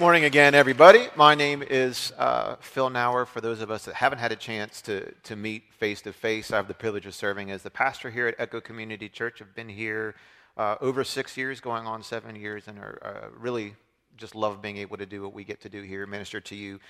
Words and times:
Morning 0.00 0.24
again, 0.24 0.54
everybody. 0.54 1.08
My 1.14 1.34
name 1.34 1.62
is 1.62 2.14
uh, 2.16 2.56
Phil 2.58 2.88
Nauer. 2.88 3.26
For 3.26 3.42
those 3.42 3.60
of 3.60 3.70
us 3.70 3.84
that 3.84 3.94
haven't 3.96 4.18
had 4.18 4.32
a 4.32 4.36
chance 4.36 4.80
to, 4.80 5.12
to 5.24 5.36
meet 5.36 5.74
face 5.74 6.00
to 6.00 6.12
face, 6.14 6.50
I 6.50 6.56
have 6.56 6.68
the 6.68 6.72
privilege 6.72 7.04
of 7.04 7.14
serving 7.14 7.50
as 7.50 7.62
the 7.62 7.68
pastor 7.68 8.08
here 8.08 8.26
at 8.26 8.34
Echo 8.38 8.62
Community 8.62 9.10
Church. 9.10 9.42
I've 9.42 9.54
been 9.54 9.68
here 9.68 10.14
uh, 10.56 10.76
over 10.80 11.04
six 11.04 11.36
years, 11.36 11.60
going 11.60 11.86
on 11.86 12.02
seven 12.02 12.34
years, 12.34 12.66
and 12.66 12.78
are, 12.78 12.98
uh, 13.02 13.28
really 13.38 13.74
just 14.16 14.34
love 14.34 14.62
being 14.62 14.78
able 14.78 14.96
to 14.96 15.04
do 15.04 15.20
what 15.20 15.34
we 15.34 15.44
get 15.44 15.60
to 15.60 15.68
do 15.68 15.82
here, 15.82 16.06
minister 16.06 16.40
to 16.40 16.56
you 16.56 16.80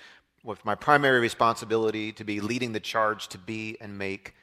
with 0.45 0.63
my 0.63 0.73
primary 0.73 1.19
responsibility 1.19 2.13
to 2.13 2.23
be 2.23 2.39
leading 2.39 2.71
the 2.71 2.79
charge 2.79 3.27
to 3.27 3.37
be 3.37 3.75
and 3.81 3.97
make 3.97 4.35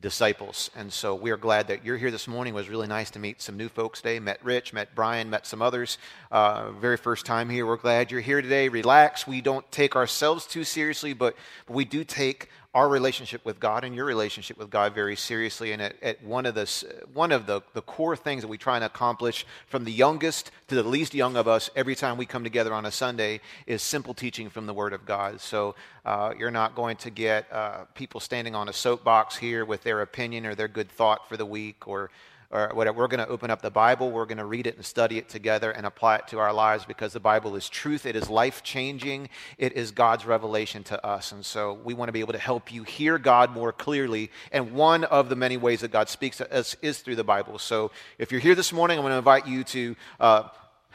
disciples. 0.00 0.70
And 0.76 0.92
so 0.92 1.14
we 1.14 1.30
are 1.30 1.38
glad 1.38 1.68
that 1.68 1.84
you're 1.84 1.96
here 1.96 2.10
this 2.10 2.28
morning. 2.28 2.52
It 2.52 2.56
was 2.56 2.68
really 2.68 2.86
nice 2.86 3.10
to 3.12 3.18
meet 3.18 3.40
some 3.40 3.56
new 3.56 3.68
folks 3.68 4.02
today. 4.02 4.20
Met 4.20 4.44
Rich, 4.44 4.72
met 4.72 4.94
Brian, 4.94 5.30
met 5.30 5.46
some 5.46 5.62
others. 5.62 5.96
Uh, 6.30 6.70
very 6.72 6.98
first 6.98 7.24
time 7.24 7.48
here. 7.48 7.66
We're 7.66 7.76
glad 7.76 8.10
you're 8.10 8.20
here 8.20 8.42
today. 8.42 8.68
Relax. 8.68 9.26
We 9.26 9.40
don't 9.40 9.70
take 9.72 9.96
ourselves 9.96 10.46
too 10.46 10.64
seriously, 10.64 11.14
but, 11.14 11.34
but 11.66 11.74
we 11.74 11.86
do 11.86 12.04
take 12.04 12.50
our 12.76 12.90
relationship 12.90 13.42
with 13.46 13.58
God 13.58 13.84
and 13.84 13.94
your 13.94 14.04
relationship 14.04 14.58
with 14.58 14.68
God 14.68 14.94
very 14.94 15.16
seriously. 15.16 15.72
And 15.72 15.80
at, 15.80 15.96
at, 16.02 16.22
one 16.22 16.44
of, 16.44 16.54
the, 16.54 16.70
one 17.14 17.32
of 17.32 17.46
the, 17.46 17.62
the 17.72 17.80
core 17.80 18.16
things 18.16 18.42
that 18.42 18.48
we 18.48 18.58
try 18.58 18.74
and 18.76 18.84
accomplish 18.84 19.46
from 19.66 19.84
the 19.84 19.90
youngest 19.90 20.50
to 20.68 20.74
the 20.74 20.82
least 20.82 21.14
young 21.14 21.38
of 21.38 21.48
us 21.48 21.70
every 21.74 21.94
time 21.94 22.18
we 22.18 22.26
come 22.26 22.44
together 22.44 22.74
on 22.74 22.84
a 22.84 22.90
Sunday 22.90 23.40
is 23.66 23.80
simple 23.80 24.12
teaching 24.12 24.50
from 24.50 24.66
the 24.66 24.74
Word 24.74 24.92
of 24.92 25.06
God. 25.06 25.40
So 25.40 25.74
uh, 26.04 26.34
you're 26.38 26.50
not 26.50 26.74
going 26.74 26.98
to 26.98 27.08
get 27.08 27.50
uh, 27.50 27.84
people 27.94 28.20
standing 28.20 28.54
on 28.54 28.68
a 28.68 28.74
soapbox 28.74 29.38
here 29.38 29.64
with 29.64 29.82
their 29.82 30.02
opinion 30.02 30.44
or 30.44 30.54
their 30.54 30.68
good 30.68 30.90
thought 30.90 31.26
for 31.30 31.38
the 31.38 31.46
week 31.46 31.88
or 31.88 32.10
or 32.50 32.70
whatever. 32.72 32.98
We're 32.98 33.08
going 33.08 33.24
to 33.24 33.28
open 33.28 33.50
up 33.50 33.62
the 33.62 33.70
Bible, 33.70 34.10
we're 34.10 34.26
going 34.26 34.38
to 34.38 34.44
read 34.44 34.66
it 34.66 34.76
and 34.76 34.84
study 34.84 35.18
it 35.18 35.28
together 35.28 35.70
and 35.70 35.86
apply 35.86 36.16
it 36.16 36.28
to 36.28 36.38
our 36.38 36.52
lives 36.52 36.84
because 36.84 37.12
the 37.12 37.20
Bible 37.20 37.56
is 37.56 37.68
truth, 37.68 38.06
it 38.06 38.16
is 38.16 38.28
life 38.30 38.62
changing, 38.62 39.28
it 39.58 39.72
is 39.72 39.90
God's 39.90 40.26
revelation 40.26 40.82
to 40.84 41.06
us. 41.06 41.32
And 41.32 41.44
so 41.44 41.74
we 41.84 41.94
want 41.94 42.08
to 42.08 42.12
be 42.12 42.20
able 42.20 42.32
to 42.32 42.38
help 42.38 42.72
you 42.72 42.82
hear 42.82 43.18
God 43.18 43.50
more 43.50 43.72
clearly. 43.72 44.30
And 44.52 44.72
one 44.72 45.04
of 45.04 45.28
the 45.28 45.36
many 45.36 45.56
ways 45.56 45.80
that 45.80 45.90
God 45.90 46.08
speaks 46.08 46.38
to 46.38 46.52
us 46.52 46.76
is 46.82 46.98
through 47.00 47.16
the 47.16 47.24
Bible. 47.24 47.58
So 47.58 47.90
if 48.18 48.30
you're 48.30 48.40
here 48.40 48.54
this 48.54 48.72
morning, 48.72 48.98
I'm 48.98 49.02
going 49.02 49.12
to 49.12 49.18
invite 49.18 49.46
you 49.46 49.64
to. 49.64 49.96
Uh, 50.20 50.48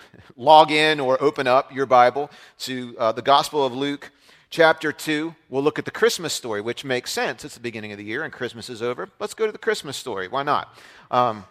log 0.36 0.72
in 0.72 1.00
or 1.00 1.22
open 1.22 1.48
up 1.48 1.74
your 1.74 1.86
Bible 1.86 2.32
to 2.60 2.96
uh, 2.98 3.12
the 3.12 3.22
Gospel 3.22 3.66
of 3.66 3.74
Luke, 3.74 4.12
chapter 4.52 4.92
2. 4.92 5.34
We'll 5.50 5.64
look 5.64 5.80
at 5.80 5.86
the 5.86 5.92
Christmas 5.92 6.34
story, 6.34 6.62
which 6.62 6.86
makes 6.86 7.12
sense. 7.12 7.44
It's 7.44 7.56
the 7.56 7.62
beginning 7.62 7.94
of 7.94 7.98
the 7.98 8.04
year 8.04 8.24
and 8.24 8.32
Christmas 8.32 8.70
is 8.70 8.82
over. 8.82 9.10
Let's 9.20 9.34
go 9.34 9.48
to 9.48 9.52
the 9.52 9.58
Christmas 9.58 9.98
story. 9.98 10.28
Why 10.28 10.44
not? 10.44 10.76
Um, 11.10 11.46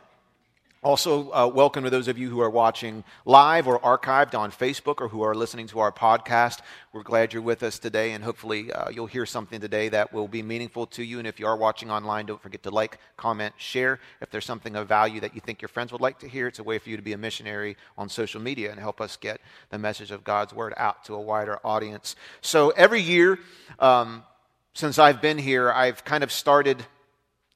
also, 0.83 1.31
uh, 1.33 1.47
welcome 1.47 1.85
to 1.85 1.91
those 1.91 2.09
of 2.09 2.17
you 2.17 2.31
who 2.31 2.41
are 2.41 2.49
watching 2.49 3.05
live 3.27 3.69
or 3.69 3.79
archived 3.81 4.35
on 4.35 4.51
Facebook 4.51 5.03
or 5.03 5.09
who 5.09 5.21
are 5.21 5.35
listening 5.35 5.67
to 5.67 5.81
our 5.81 5.93
podcast. 5.93 6.61
We're 6.95 7.03
glad 7.03 7.35
you're 7.35 7.43
with 7.43 7.63
us 7.63 7.79
today, 7.79 8.13
and 8.13 8.25
hopefully, 8.25 8.73
uh, 8.73 8.89
you'll 8.89 9.07
hear 9.07 9.27
something 9.27 9.61
today 9.61 9.91
that 9.91 10.11
will 10.15 10.27
be 10.27 10.43
meaningful 10.43 10.87
to 10.87 11.03
you. 11.03 11.19
And 11.19 11.29
if 11.29 11.39
you 11.39 11.47
are 11.47 11.57
watching 11.57 11.91
online, 11.91 12.25
don't 12.25 12.41
forget 12.41 12.63
to 12.63 12.71
like, 12.71 12.97
comment, 13.19 13.53
share. 13.59 14.01
If 14.23 14.31
there's 14.31 14.47
something 14.47 14.75
of 14.75 14.89
value 14.89 15.21
that 15.21 15.35
you 15.35 15.43
think 15.43 15.61
your 15.61 15.69
friends 15.69 15.93
would 15.93 16.01
like 16.01 16.19
to 16.21 16.29
hear, 16.29 16.47
it's 16.47 16.61
a 16.61 16.65
way 16.65 16.79
for 16.79 16.89
you 16.89 16.97
to 16.97 17.03
be 17.03 17.13
a 17.13 17.19
missionary 17.19 17.77
on 17.99 18.09
social 18.09 18.41
media 18.41 18.71
and 18.71 18.81
help 18.81 19.03
us 19.03 19.19
get 19.19 19.43
the 19.69 19.79
message 19.79 20.11
of 20.11 20.25
God's 20.25 20.55
Word 20.55 20.73
out 20.79 21.05
to 21.05 21.15
a 21.15 21.21
wider 21.21 21.59
audience. 21.63 22.17
So, 22.41 22.71
every 22.71 23.03
year 23.03 23.39
um, 23.81 24.25
since 24.73 24.99
I've 24.99 25.21
been 25.21 25.37
here, 25.37 25.71
I've 25.71 26.07
kind 26.07 26.25
of 26.25 26.33
started 26.33 26.83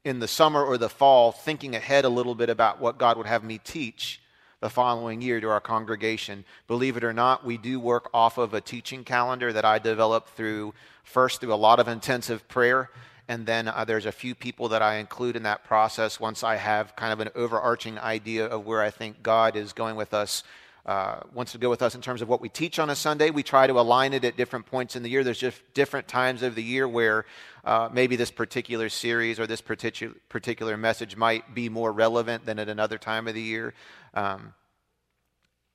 in 0.05 0.21
the 0.21 0.29
summer 0.29 0.63
or 0.65 0.79
the 0.79 0.89
fall 0.89 1.33
thinking 1.33 1.75
ahead 1.75 2.05
a 2.05 2.09
little 2.09 2.35
bit 2.35 2.51
about 2.51 2.81
what 2.81 2.99
God 2.99 3.17
would 3.17 3.27
have 3.27 3.43
me 3.43 3.59
teach 3.59 4.21
the 4.61 4.71
following 4.71 5.21
year 5.21 5.41
to 5.41 5.49
our 5.49 5.61
congregation. 5.61 6.45
Believe 6.69 6.97
it 6.97 7.05
or 7.05 7.13
not, 7.13 7.45
we 7.45 7.57
do 7.57 7.81
work 7.81 8.09
off 8.15 8.39
of 8.39 8.55
a 8.55 8.61
teaching 8.61 9.05
calendar 9.05 9.53
that 9.53 9.65
I 9.65 9.79
developed 9.79 10.31
through 10.31 10.75
first 11.03 11.41
through 11.41 11.53
a 11.53 11.57
lot 11.57 11.81
of 11.81 11.89
intensive 11.89 12.47
prayer 12.49 12.91
and 13.29 13.47
then 13.47 13.69
uh, 13.69 13.85
there's 13.85 14.07
a 14.07 14.13
few 14.13 14.35
people 14.35 14.69
that 14.69 14.83
I 14.83 14.97
include 14.97 15.37
in 15.37 15.45
that 15.45 15.65
process 15.65 16.20
once 16.20 16.45
I 16.45 16.57
have 16.57 16.95
kind 16.95 17.13
of 17.13 17.20
an 17.20 17.31
overarching 17.35 17.98
idea 17.98 18.47
of 18.47 18.67
where 18.67 18.83
I 18.83 18.91
think 18.91 19.23
God 19.23 19.57
is 19.57 19.73
going 19.73 19.97
with 19.97 20.13
us 20.13 20.43
uh, 20.86 21.20
wants 21.33 21.52
to 21.52 21.58
go 21.58 21.70
with 21.70 21.80
us 21.80 21.95
in 21.95 22.00
terms 22.02 22.20
of 22.20 22.28
what 22.28 22.40
we 22.40 22.48
teach 22.48 22.78
on 22.78 22.90
a 22.90 22.95
Sunday. 22.95 23.30
We 23.30 23.42
try 23.42 23.67
to 23.67 23.80
align 23.80 24.12
it 24.12 24.24
at 24.24 24.36
different 24.36 24.67
points 24.67 24.96
in 24.96 25.02
the 25.02 25.08
year. 25.08 25.24
There's 25.24 25.39
just 25.39 25.61
different 25.72 26.08
times 26.08 26.42
of 26.42 26.55
the 26.55 26.62
year 26.62 26.86
where 26.86 27.24
uh, 27.64 27.89
maybe 27.90 28.17
this 28.17 28.30
particular 28.30 28.90
series 28.90 29.40
or 29.40 29.46
this 29.46 29.62
particular 29.62 30.14
particular 30.28 30.77
message 30.77 31.17
might 31.17 31.55
be 31.55 31.68
more 31.68 31.90
relevant 31.90 32.45
than 32.45 32.58
at 32.58 32.68
another 32.68 32.98
time 32.98 33.27
of 33.28 33.34
the 33.34 33.42
year. 33.42 33.72
Um, 34.12 34.52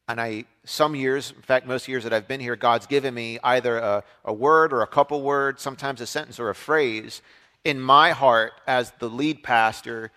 and 0.07 0.19
I, 0.19 0.45
some 0.63 0.95
years, 0.95 1.31
in 1.35 1.41
fact, 1.41 1.67
most 1.67 1.87
years 1.87 2.03
that 2.03 2.13
I've 2.13 2.27
been 2.27 2.39
here, 2.39 2.55
God's 2.55 2.87
given 2.87 3.13
me 3.13 3.39
either 3.43 3.77
a, 3.77 4.03
a 4.25 4.33
word 4.33 4.73
or 4.73 4.81
a 4.81 4.87
couple 4.87 5.21
words, 5.21 5.61
sometimes 5.61 6.01
a 6.01 6.07
sentence 6.07 6.39
or 6.39 6.49
a 6.49 6.55
phrase 6.55 7.21
in 7.63 7.79
my 7.79 8.11
heart 8.11 8.53
as 8.65 8.91
the 8.99 9.09
lead 9.09 9.43
pastor 9.43 10.11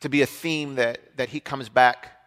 to 0.00 0.08
be 0.08 0.22
a 0.22 0.26
theme 0.26 0.74
that, 0.74 0.98
that 1.16 1.30
He 1.30 1.40
comes 1.40 1.68
back 1.68 2.19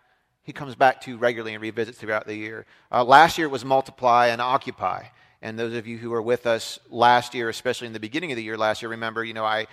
he 0.44 0.54
comes 0.54 0.76
back 0.76 1.02
to 1.02 1.18
regularly 1.18 1.54
and 1.54 1.62
revisits 1.62 1.98
throughout 1.98 2.28
the 2.28 2.36
year. 2.36 2.66
Uh, 2.92 3.04
last 3.04 3.38
year 3.38 3.48
was 3.50 3.64
multiply 3.64 4.28
and 4.28 4.42
occupy. 4.42 5.06
And 5.42 5.58
those 5.58 5.74
of 5.74 5.88
you 5.88 5.98
who 5.98 6.10
were 6.10 6.22
with 6.22 6.46
us 6.46 6.80
last 6.90 7.34
year, 7.34 7.50
especially 7.50 7.88
in 7.88 7.94
the 7.94 8.00
beginning 8.00 8.32
of 8.32 8.38
the 8.38 8.44
year 8.44 8.58
last 8.58 8.82
year, 8.82 8.90
remember, 8.90 9.24
you 9.24 9.34
know, 9.34 9.46
I, 9.46 9.68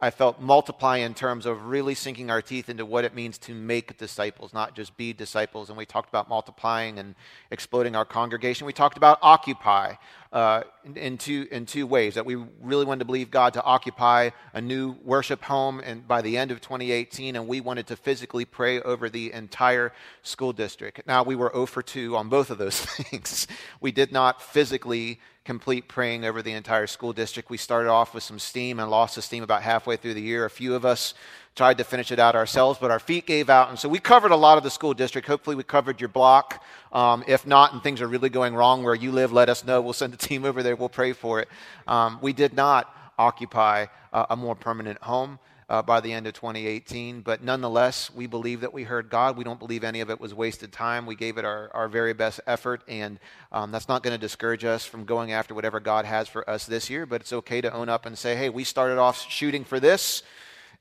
I 0.00 0.10
felt 0.10 0.40
multiply 0.40 0.98
in 0.98 1.14
terms 1.14 1.46
of 1.46 1.66
really 1.66 1.94
sinking 1.94 2.30
our 2.30 2.42
teeth 2.42 2.68
into 2.68 2.84
what 2.84 3.04
it 3.04 3.14
means 3.14 3.38
to 3.38 3.54
make 3.54 3.96
disciples, 3.96 4.52
not 4.52 4.74
just 4.74 4.96
be 4.96 5.12
disciples. 5.12 5.68
And 5.68 5.78
we 5.78 5.86
talked 5.86 6.08
about 6.08 6.28
multiplying 6.28 6.98
and 6.98 7.14
exploding 7.50 7.96
our 7.96 8.04
congregation. 8.04 8.66
We 8.66 8.72
talked 8.72 8.96
about 8.96 9.18
occupy 9.22 9.94
uh, 10.34 10.64
in, 10.84 10.96
in, 10.96 11.16
two, 11.16 11.46
in 11.52 11.64
two 11.64 11.86
ways 11.86 12.16
that 12.16 12.26
we 12.26 12.34
really 12.60 12.84
wanted 12.84 12.98
to 12.98 13.04
believe 13.04 13.30
God 13.30 13.54
to 13.54 13.62
occupy 13.62 14.30
a 14.52 14.60
new 14.60 14.96
worship 15.04 15.40
home 15.42 15.80
and 15.84 16.06
by 16.08 16.22
the 16.22 16.36
end 16.36 16.50
of 16.50 16.60
2018, 16.60 17.36
and 17.36 17.46
we 17.46 17.60
wanted 17.60 17.86
to 17.86 17.96
physically 17.96 18.44
pray 18.44 18.82
over 18.82 19.08
the 19.08 19.32
entire 19.32 19.92
school 20.24 20.52
district. 20.52 21.06
Now, 21.06 21.22
we 21.22 21.36
were 21.36 21.52
0 21.54 21.66
for 21.66 21.82
2 21.82 22.16
on 22.16 22.28
both 22.28 22.50
of 22.50 22.58
those 22.58 22.80
things. 22.84 23.46
we 23.80 23.92
did 23.92 24.10
not 24.10 24.42
physically 24.42 25.20
complete 25.44 25.86
praying 25.86 26.24
over 26.24 26.42
the 26.42 26.52
entire 26.52 26.88
school 26.88 27.12
district. 27.12 27.48
We 27.48 27.56
started 27.56 27.90
off 27.90 28.12
with 28.12 28.24
some 28.24 28.40
steam 28.40 28.80
and 28.80 28.90
lost 28.90 29.14
the 29.14 29.22
steam 29.22 29.44
about 29.44 29.62
halfway 29.62 29.96
through 29.96 30.14
the 30.14 30.22
year. 30.22 30.44
A 30.44 30.50
few 30.50 30.74
of 30.74 30.84
us 30.84 31.14
tried 31.54 31.78
to 31.78 31.84
finish 31.84 32.10
it 32.10 32.18
out 32.18 32.34
ourselves, 32.34 32.78
but 32.80 32.90
our 32.90 32.98
feet 32.98 33.26
gave 33.26 33.48
out. 33.48 33.68
And 33.68 33.78
so 33.78 33.88
we 33.88 33.98
covered 33.98 34.32
a 34.32 34.36
lot 34.36 34.58
of 34.58 34.64
the 34.64 34.70
school 34.70 34.94
district. 34.94 35.28
Hopefully, 35.28 35.56
we 35.56 35.62
covered 35.62 36.00
your 36.00 36.08
block. 36.08 36.62
Um, 36.92 37.24
if 37.26 37.46
not, 37.46 37.72
and 37.72 37.82
things 37.82 38.00
are 38.00 38.08
really 38.08 38.28
going 38.28 38.54
wrong 38.54 38.82
where 38.82 38.94
you 38.94 39.12
live, 39.12 39.32
let 39.32 39.48
us 39.48 39.64
know. 39.64 39.80
We'll 39.80 39.92
send 39.92 40.14
a 40.14 40.16
team 40.16 40.44
over 40.44 40.62
there. 40.62 40.76
We'll 40.76 40.88
pray 40.88 41.12
for 41.12 41.40
it. 41.40 41.48
Um, 41.86 42.18
we 42.20 42.32
did 42.32 42.54
not 42.54 42.94
occupy 43.18 43.86
uh, 44.12 44.26
a 44.30 44.36
more 44.36 44.54
permanent 44.54 45.00
home 45.02 45.38
uh, 45.68 45.82
by 45.82 46.00
the 46.00 46.12
end 46.12 46.26
of 46.26 46.34
2018. 46.34 47.20
But 47.20 47.42
nonetheless, 47.42 48.10
we 48.12 48.26
believe 48.26 48.60
that 48.60 48.74
we 48.74 48.82
heard 48.82 49.08
God. 49.08 49.36
We 49.36 49.44
don't 49.44 49.58
believe 49.58 49.84
any 49.84 50.00
of 50.00 50.10
it 50.10 50.20
was 50.20 50.34
wasted 50.34 50.72
time. 50.72 51.06
We 51.06 51.14
gave 51.14 51.38
it 51.38 51.44
our, 51.44 51.70
our 51.72 51.88
very 51.88 52.12
best 52.12 52.40
effort, 52.46 52.82
and 52.88 53.18
um, 53.52 53.70
that's 53.70 53.88
not 53.88 54.02
going 54.02 54.14
to 54.14 54.20
discourage 54.20 54.64
us 54.64 54.84
from 54.84 55.04
going 55.04 55.32
after 55.32 55.54
whatever 55.54 55.80
God 55.80 56.04
has 56.04 56.28
for 56.28 56.48
us 56.48 56.66
this 56.66 56.90
year. 56.90 57.06
But 57.06 57.20
it's 57.20 57.32
okay 57.32 57.60
to 57.60 57.72
own 57.72 57.88
up 57.88 58.06
and 58.06 58.18
say, 58.18 58.36
hey, 58.36 58.48
we 58.50 58.64
started 58.64 58.98
off 58.98 59.28
shooting 59.30 59.64
for 59.64 59.80
this, 59.80 60.22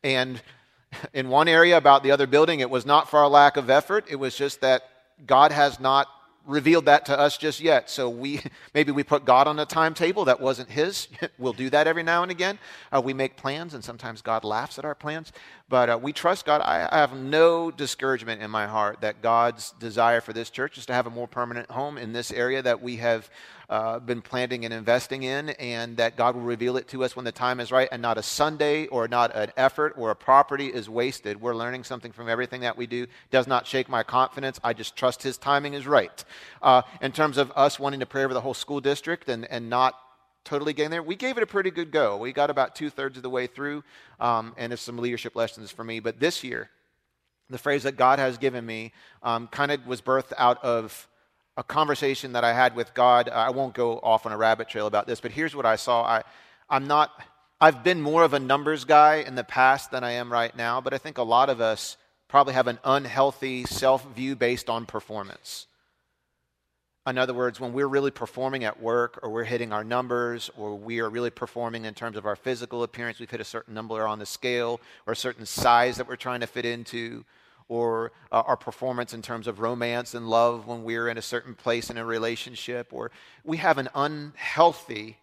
and 0.04 0.42
in 1.14 1.30
one 1.30 1.48
area 1.48 1.78
about 1.78 2.04
the 2.04 2.12
other 2.12 2.28
building, 2.28 2.59
it 2.59 2.70
was 2.70 2.86
not 2.86 3.09
for 3.09 3.20
our 3.20 3.30
lack 3.30 3.58
of 3.58 3.70
effort. 3.70 4.06
It 4.09 4.18
was 4.18 4.36
just 4.36 4.62
that 4.62 4.84
God 5.26 5.52
has 5.52 5.80
not 5.80 6.08
revealed 6.46 6.86
that 6.86 7.06
to 7.06 7.18
us 7.18 7.38
just 7.38 7.62
yet. 7.62 7.90
So 7.90 8.09
we 8.09 8.42
maybe 8.74 8.92
we 8.92 9.04
put 9.04 9.26
God 9.26 9.48
on 9.48 9.59
a 9.59 9.66
timetable 9.66 10.26
that 10.26 10.40
wasn't 10.40 10.70
His. 10.70 11.08
we'll 11.38 11.54
do 11.54 11.70
that 11.70 11.88
every 11.88 12.04
now 12.04 12.24
and 12.24 12.31
again. 12.31 12.59
Uh, 12.92 13.02
we 13.04 13.14
make 13.14 13.38
plans, 13.38 13.74
and 13.74 13.84
sometimes 13.84 14.22
God 14.22 14.44
laughs 14.44 14.80
at 14.80 14.86
our 14.86 14.96
plans. 14.96 15.31
But 15.74 15.90
uh, 15.90 16.00
we 16.00 16.14
trust 16.14 16.46
God. 16.46 16.62
I, 16.62 16.88
I, 16.92 17.00
have 17.00 17.16
no 17.16 17.72
discouragement 17.72 18.44
in 18.44 18.52
my 18.52 18.68
heart 18.68 19.02
that 19.02 19.24
God's 19.24 19.72
desire 19.80 20.22
for 20.22 20.32
this 20.32 20.52
church 20.52 20.78
is 20.78 20.86
to 20.86 20.94
have 20.94 21.08
a 21.08 21.10
more 21.10 21.28
permanent 21.28 21.72
home 21.72 21.98
in 21.98 22.14
this 22.14 22.32
area 22.32 22.62
that 22.62 22.84
we 22.84 22.98
have 22.98 23.28
uh, 23.70 23.98
been 23.98 24.22
planting 24.22 24.66
and 24.66 24.72
investing 24.72 25.24
in, 25.24 25.50
and 25.50 25.98
that 25.98 26.16
God 26.16 26.36
will 26.36 26.44
reveal 26.44 26.78
it 26.78 26.88
to 26.90 27.04
us 27.04 27.16
when 27.16 27.25
the 27.25 27.31
time 27.31 27.60
is 27.60 27.72
right, 27.72 27.90
and 27.92 28.04
not 28.04 28.20
a 28.20 28.22
Sunday 28.22 28.86
or 28.86 29.08
not 29.08 29.36
an 29.36 29.52
effort 29.58 29.96
or 29.98 30.12
a 30.12 30.16
property 30.16 30.68
is 30.68 30.92
wasted. 30.92 31.42
We're 31.42 31.56
learning 31.56 31.86
something 31.86 32.12
from 32.12 32.30
everything 32.30 32.62
that 32.62 32.78
we 32.78 32.86
do. 32.86 33.08
Does 33.31 33.48
not 33.48 33.66
shake 33.66 33.90
my 33.90 34.04
confidence. 34.04 34.60
I 34.64 34.74
just 34.74 34.96
trust 34.96 35.24
His 35.24 35.40
timing 35.40 35.74
is 35.74 35.88
right. 35.88 36.24
Uh, 36.62 36.84
in 37.02 37.14
terms 37.14 37.40
of 37.40 37.52
us 37.56 37.80
wanting 37.80 38.02
to 38.02 38.06
pray 38.06 38.24
over 38.24 38.36
the 38.36 38.42
whole 38.42 38.54
school 38.54 38.80
district 38.80 39.28
and, 39.28 39.50
and 39.50 39.72
not 39.72 39.98
totally 40.44 40.74
getting 40.74 40.92
there. 40.92 41.04
We 41.04 41.16
gave 41.16 41.38
it 41.38 41.44
a 41.44 41.48
pretty 41.48 41.72
good 41.72 41.92
go. 41.92 42.18
We 42.18 42.34
got 42.34 42.50
about 42.50 42.75
two 42.75 42.90
thirds 42.90 43.18
of 43.18 43.24
the 43.24 43.30
way 43.30 43.48
through, 43.48 43.84
um, 44.19 44.54
and 44.57 44.74
it's 44.74 44.81
some 44.81 44.98
leadership 44.98 45.36
lessons 45.36 45.72
for 45.72 45.84
me. 45.84 46.00
But 46.00 46.19
this 46.19 46.44
year, 46.44 46.69
the 47.50 47.57
phrase 47.57 47.84
that 47.84 47.98
God 47.98 48.19
has 48.19 48.38
given 48.38 48.66
me 48.66 48.92
um, 49.22 49.48
kind 49.48 49.72
of 49.72 49.86
was 49.88 50.01
birthed 50.01 50.34
out 50.38 50.63
of 50.63 51.07
a 51.56 51.63
conversation 51.63 52.34
that 52.34 52.44
I 52.44 52.54
had 52.54 52.75
with 52.75 52.94
God. 52.94 53.30
I 53.30 53.51
won't 53.51 53.74
go 53.74 54.00
off 54.00 54.25
on 54.25 54.31
a 54.31 54.38
rabbit 54.38 54.69
trail 54.69 54.88
about 54.88 55.07
this, 55.07 55.22
but 55.22 55.31
here's 55.31 55.56
what 55.56 55.66
I 55.66 55.75
saw. 55.75 56.04
I, 56.04 56.24
I'm 56.69 56.88
not, 56.88 57.12
I've 57.62 57.84
been 57.84 58.01
more 58.01 58.24
of 58.24 58.34
a 58.34 58.40
numbers 58.40 58.86
guy 58.86 59.18
in 59.18 59.36
the 59.36 59.44
past 59.44 59.92
than 59.92 60.04
I 60.04 60.13
am 60.13 60.31
right 60.31 60.56
now, 60.56 60.81
but 60.81 60.94
I 60.94 60.98
think 60.98 61.18
a 61.18 61.24
lot 61.24 61.50
of 61.50 61.62
us 61.62 61.98
probably 62.28 62.56
have 62.56 62.68
an 62.68 62.80
unhealthy 62.84 63.66
self 63.66 64.04
view 64.16 64.36
based 64.36 64.69
on 64.69 64.86
performance. 64.86 65.68
In 67.06 67.18
other 67.18 67.34
words, 67.34 67.60
when 67.60 67.74
we're 67.74 67.88
really 67.88 68.12
performing 68.12 68.64
at 68.64 68.82
work 68.82 69.20
or 69.22 69.30
we're 69.30 69.44
hitting 69.44 69.74
our 69.74 69.84
numbers 69.84 70.50
or 70.56 70.76
we 70.76 71.00
are 71.02 71.10
really 71.10 71.30
performing 71.30 71.84
in 71.84 71.94
terms 71.94 72.16
of 72.16 72.26
our 72.26 72.38
physical 72.38 72.84
appearance, 72.84 73.20
we've 73.20 73.30
hit 73.30 73.42
a 73.42 73.46
certain 73.46 73.74
number 73.74 74.08
on 74.08 74.20
the 74.20 74.26
scale 74.26 74.80
or 75.06 75.12
a 75.12 75.16
certain 75.16 75.46
size 75.46 75.98
that 75.98 76.08
we're 76.08 76.16
trying 76.16 76.40
to 76.40 76.48
fit 76.48 76.64
into, 76.64 77.26
or 77.68 78.14
uh, 78.32 78.44
our 78.46 78.56
performance 78.56 79.14
in 79.14 79.22
terms 79.22 79.48
of 79.48 79.60
romance 79.60 80.14
and 80.14 80.30
love 80.30 80.66
when 80.66 80.84
we're 80.84 81.10
in 81.10 81.18
a 81.18 81.22
certain 81.22 81.56
place 81.56 81.90
in 81.90 81.98
a 81.98 82.06
relationship, 82.06 82.94
or 82.94 83.12
we 83.44 83.58
have 83.58 83.78
an 83.78 83.90
unhealthy 83.96 85.18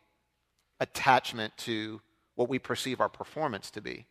attachment 0.80 1.56
to 1.56 2.00
what 2.34 2.48
we 2.48 2.58
perceive 2.58 3.00
our 3.00 3.08
performance 3.08 3.70
to 3.70 3.80
be 3.80 4.06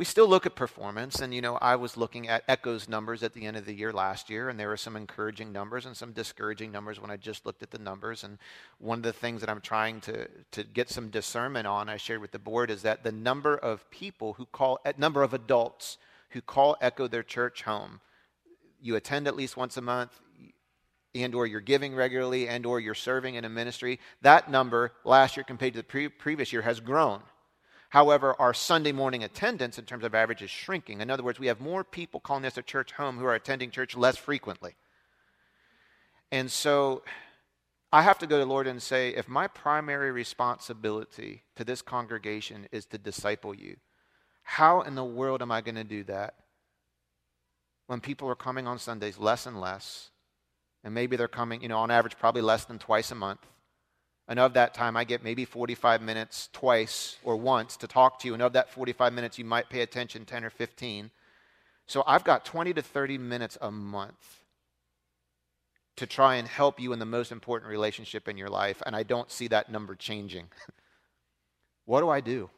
we 0.00 0.06
still 0.06 0.26
look 0.26 0.46
at 0.46 0.54
performance 0.54 1.20
and 1.20 1.34
you 1.34 1.42
know 1.42 1.56
i 1.56 1.76
was 1.76 1.94
looking 1.94 2.26
at 2.26 2.42
echo's 2.48 2.88
numbers 2.88 3.22
at 3.22 3.34
the 3.34 3.44
end 3.44 3.54
of 3.54 3.66
the 3.66 3.74
year 3.74 3.92
last 3.92 4.30
year 4.30 4.48
and 4.48 4.58
there 4.58 4.68
were 4.68 4.76
some 4.78 4.96
encouraging 4.96 5.52
numbers 5.52 5.84
and 5.84 5.94
some 5.94 6.10
discouraging 6.12 6.72
numbers 6.72 6.98
when 6.98 7.10
i 7.10 7.18
just 7.18 7.44
looked 7.44 7.62
at 7.62 7.70
the 7.70 7.78
numbers. 7.78 8.24
And 8.24 8.38
one 8.78 9.00
of 9.00 9.02
the 9.02 9.12
things 9.12 9.42
that 9.42 9.50
i'm 9.50 9.60
trying 9.60 10.00
to, 10.00 10.26
to 10.52 10.64
get 10.64 10.88
some 10.88 11.10
discernment 11.10 11.66
on 11.66 11.90
i 11.90 11.98
shared 11.98 12.22
with 12.22 12.30
the 12.30 12.38
board 12.38 12.70
is 12.70 12.80
that 12.80 13.02
the 13.02 13.12
number 13.12 13.58
of 13.58 13.90
people 13.90 14.32
who 14.32 14.46
call 14.46 14.80
number 14.96 15.22
of 15.22 15.34
adults 15.34 15.98
who 16.30 16.40
call 16.40 16.78
echo 16.80 17.06
their 17.06 17.22
church 17.22 17.60
home 17.64 18.00
you 18.80 18.96
attend 18.96 19.26
at 19.26 19.36
least 19.36 19.58
once 19.58 19.76
a 19.76 19.82
month 19.82 20.18
and 21.14 21.34
or 21.34 21.46
you're 21.46 21.60
giving 21.60 21.94
regularly 21.94 22.48
and 22.48 22.64
or 22.64 22.80
you're 22.80 22.94
serving 22.94 23.34
in 23.34 23.44
a 23.44 23.50
ministry 23.50 24.00
that 24.22 24.50
number 24.50 24.92
last 25.04 25.36
year 25.36 25.44
compared 25.44 25.74
to 25.74 25.80
the 25.80 25.84
pre- 25.84 26.08
previous 26.08 26.54
year 26.54 26.62
has 26.62 26.80
grown 26.80 27.20
However, 27.90 28.36
our 28.38 28.54
Sunday 28.54 28.92
morning 28.92 29.24
attendance 29.24 29.78
in 29.78 29.84
terms 29.84 30.04
of 30.04 30.14
average 30.14 30.42
is 30.42 30.50
shrinking. 30.50 31.00
In 31.00 31.10
other 31.10 31.24
words, 31.24 31.40
we 31.40 31.48
have 31.48 31.60
more 31.60 31.82
people 31.82 32.20
calling 32.20 32.44
this 32.44 32.56
a 32.56 32.62
church 32.62 32.92
home 32.92 33.18
who 33.18 33.24
are 33.24 33.34
attending 33.34 33.70
church 33.70 33.96
less 33.96 34.16
frequently. 34.16 34.76
And 36.30 36.48
so 36.50 37.02
I 37.92 38.02
have 38.02 38.18
to 38.20 38.28
go 38.28 38.38
to 38.38 38.44
the 38.44 38.50
Lord 38.50 38.68
and 38.68 38.80
say, 38.80 39.10
if 39.10 39.28
my 39.28 39.48
primary 39.48 40.12
responsibility 40.12 41.42
to 41.56 41.64
this 41.64 41.82
congregation 41.82 42.68
is 42.70 42.86
to 42.86 42.98
disciple 42.98 43.52
you, 43.52 43.76
how 44.44 44.82
in 44.82 44.94
the 44.94 45.04
world 45.04 45.42
am 45.42 45.50
I 45.50 45.60
going 45.60 45.74
to 45.74 45.84
do 45.84 46.04
that 46.04 46.34
when 47.88 48.00
people 48.00 48.28
are 48.28 48.36
coming 48.36 48.68
on 48.68 48.78
Sundays 48.78 49.18
less 49.18 49.46
and 49.46 49.60
less? 49.60 50.10
And 50.84 50.94
maybe 50.94 51.16
they're 51.16 51.26
coming, 51.26 51.60
you 51.60 51.68
know, 51.68 51.78
on 51.78 51.90
average, 51.90 52.16
probably 52.16 52.42
less 52.42 52.64
than 52.64 52.78
twice 52.78 53.10
a 53.10 53.16
month. 53.16 53.44
And 54.30 54.38
of 54.38 54.54
that 54.54 54.74
time, 54.74 54.96
I 54.96 55.02
get 55.02 55.24
maybe 55.24 55.44
45 55.44 56.00
minutes 56.00 56.48
twice 56.52 57.16
or 57.24 57.36
once 57.36 57.76
to 57.78 57.88
talk 57.88 58.20
to 58.20 58.28
you. 58.28 58.34
And 58.34 58.42
of 58.42 58.52
that 58.52 58.70
45 58.70 59.12
minutes, 59.12 59.38
you 59.38 59.44
might 59.44 59.68
pay 59.68 59.80
attention 59.80 60.24
10 60.24 60.44
or 60.44 60.50
15. 60.50 61.10
So 61.88 62.04
I've 62.06 62.22
got 62.22 62.44
20 62.44 62.72
to 62.74 62.80
30 62.80 63.18
minutes 63.18 63.58
a 63.60 63.72
month 63.72 64.44
to 65.96 66.06
try 66.06 66.36
and 66.36 66.46
help 66.46 66.78
you 66.78 66.92
in 66.92 67.00
the 67.00 67.04
most 67.04 67.32
important 67.32 67.68
relationship 67.68 68.28
in 68.28 68.36
your 68.38 68.48
life. 68.48 68.80
And 68.86 68.94
I 68.94 69.02
don't 69.02 69.32
see 69.32 69.48
that 69.48 69.68
number 69.68 69.96
changing. 69.96 70.46
what 71.84 72.00
do 72.00 72.08
I 72.08 72.20
do? 72.20 72.50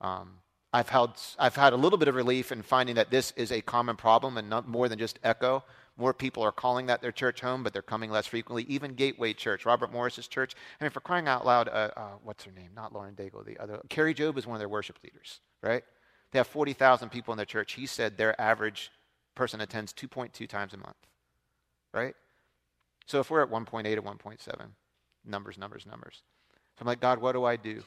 Um, 0.00 0.38
I've, 0.72 0.88
had, 0.88 1.10
I've 1.38 1.56
had 1.56 1.74
a 1.74 1.76
little 1.76 1.98
bit 1.98 2.08
of 2.08 2.14
relief 2.14 2.50
in 2.50 2.62
finding 2.62 2.94
that 2.94 3.10
this 3.10 3.34
is 3.36 3.52
a 3.52 3.60
common 3.60 3.96
problem 3.96 4.38
and 4.38 4.48
not 4.48 4.66
more 4.66 4.88
than 4.88 4.98
just 4.98 5.18
echo. 5.22 5.62
More 5.96 6.12
people 6.12 6.42
are 6.42 6.52
calling 6.52 6.86
that 6.86 7.02
their 7.02 7.12
church 7.12 7.40
home, 7.40 7.62
but 7.62 7.72
they're 7.72 7.82
coming 7.82 8.10
less 8.10 8.26
frequently. 8.26 8.64
Even 8.64 8.94
Gateway 8.94 9.32
Church, 9.32 9.64
Robert 9.64 9.92
Morris's 9.92 10.26
church. 10.26 10.54
I 10.80 10.84
mean, 10.84 10.90
for 10.90 11.00
crying 11.00 11.28
out 11.28 11.46
loud, 11.46 11.68
uh, 11.68 11.90
uh, 11.96 12.08
what's 12.24 12.44
her 12.44 12.50
name? 12.50 12.70
Not 12.74 12.92
Lauren 12.92 13.14
Daigle, 13.14 13.44
the 13.44 13.58
other. 13.58 13.80
Kari 13.88 14.14
Jobe 14.14 14.36
is 14.38 14.46
one 14.46 14.56
of 14.56 14.60
their 14.60 14.68
worship 14.68 14.98
leaders, 15.04 15.40
right? 15.62 15.84
They 16.32 16.40
have 16.40 16.48
40,000 16.48 17.10
people 17.10 17.32
in 17.32 17.36
their 17.36 17.46
church. 17.46 17.74
He 17.74 17.86
said 17.86 18.16
their 18.16 18.38
average 18.40 18.90
person 19.36 19.60
attends 19.60 19.92
2.2 19.92 20.48
times 20.48 20.74
a 20.74 20.78
month, 20.78 20.96
right? 21.92 22.16
So 23.06 23.20
if 23.20 23.30
we're 23.30 23.42
at 23.42 23.50
1.8 23.50 23.96
or 23.96 24.02
1.7, 24.02 24.66
numbers, 25.24 25.58
numbers, 25.58 25.86
numbers. 25.86 26.22
So 26.76 26.82
I'm 26.82 26.88
like, 26.88 27.00
God, 27.00 27.20
what 27.20 27.32
do 27.32 27.44
I 27.44 27.54
do? 27.54 27.82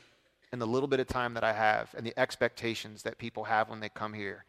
In 0.53 0.59
the 0.59 0.67
little 0.67 0.87
bit 0.87 1.01
of 1.01 1.07
time 1.07 1.33
that 1.33 1.43
I 1.43 1.51
have 1.51 1.93
and 1.97 2.05
the 2.05 2.17
expectations 2.17 3.03
that 3.03 3.17
people 3.17 3.43
have 3.43 3.69
when 3.69 3.81
they 3.81 3.89
come 3.89 4.13
here 4.13 4.45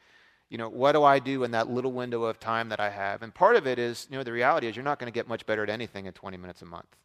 you 0.50 0.56
know, 0.56 0.68
what 0.68 0.92
do 0.92 1.04
I 1.04 1.18
do 1.18 1.44
in 1.44 1.50
that 1.50 1.68
little 1.68 1.92
window 1.92 2.22
of 2.24 2.40
time 2.40 2.70
that 2.70 2.80
I 2.80 2.90
have? 2.90 3.22
And 3.22 3.34
part 3.34 3.56
of 3.56 3.66
it 3.66 3.78
is, 3.78 4.06
you 4.10 4.16
know, 4.16 4.24
the 4.24 4.32
reality 4.32 4.66
is 4.66 4.76
you're 4.76 4.84
not 4.84 4.98
going 4.98 5.10
to 5.10 5.14
get 5.14 5.28
much 5.28 5.44
better 5.44 5.62
at 5.62 5.68
anything 5.68 6.06
in 6.06 6.12
20 6.12 6.36
minutes 6.38 6.62
a 6.62 6.64
month. 6.64 6.96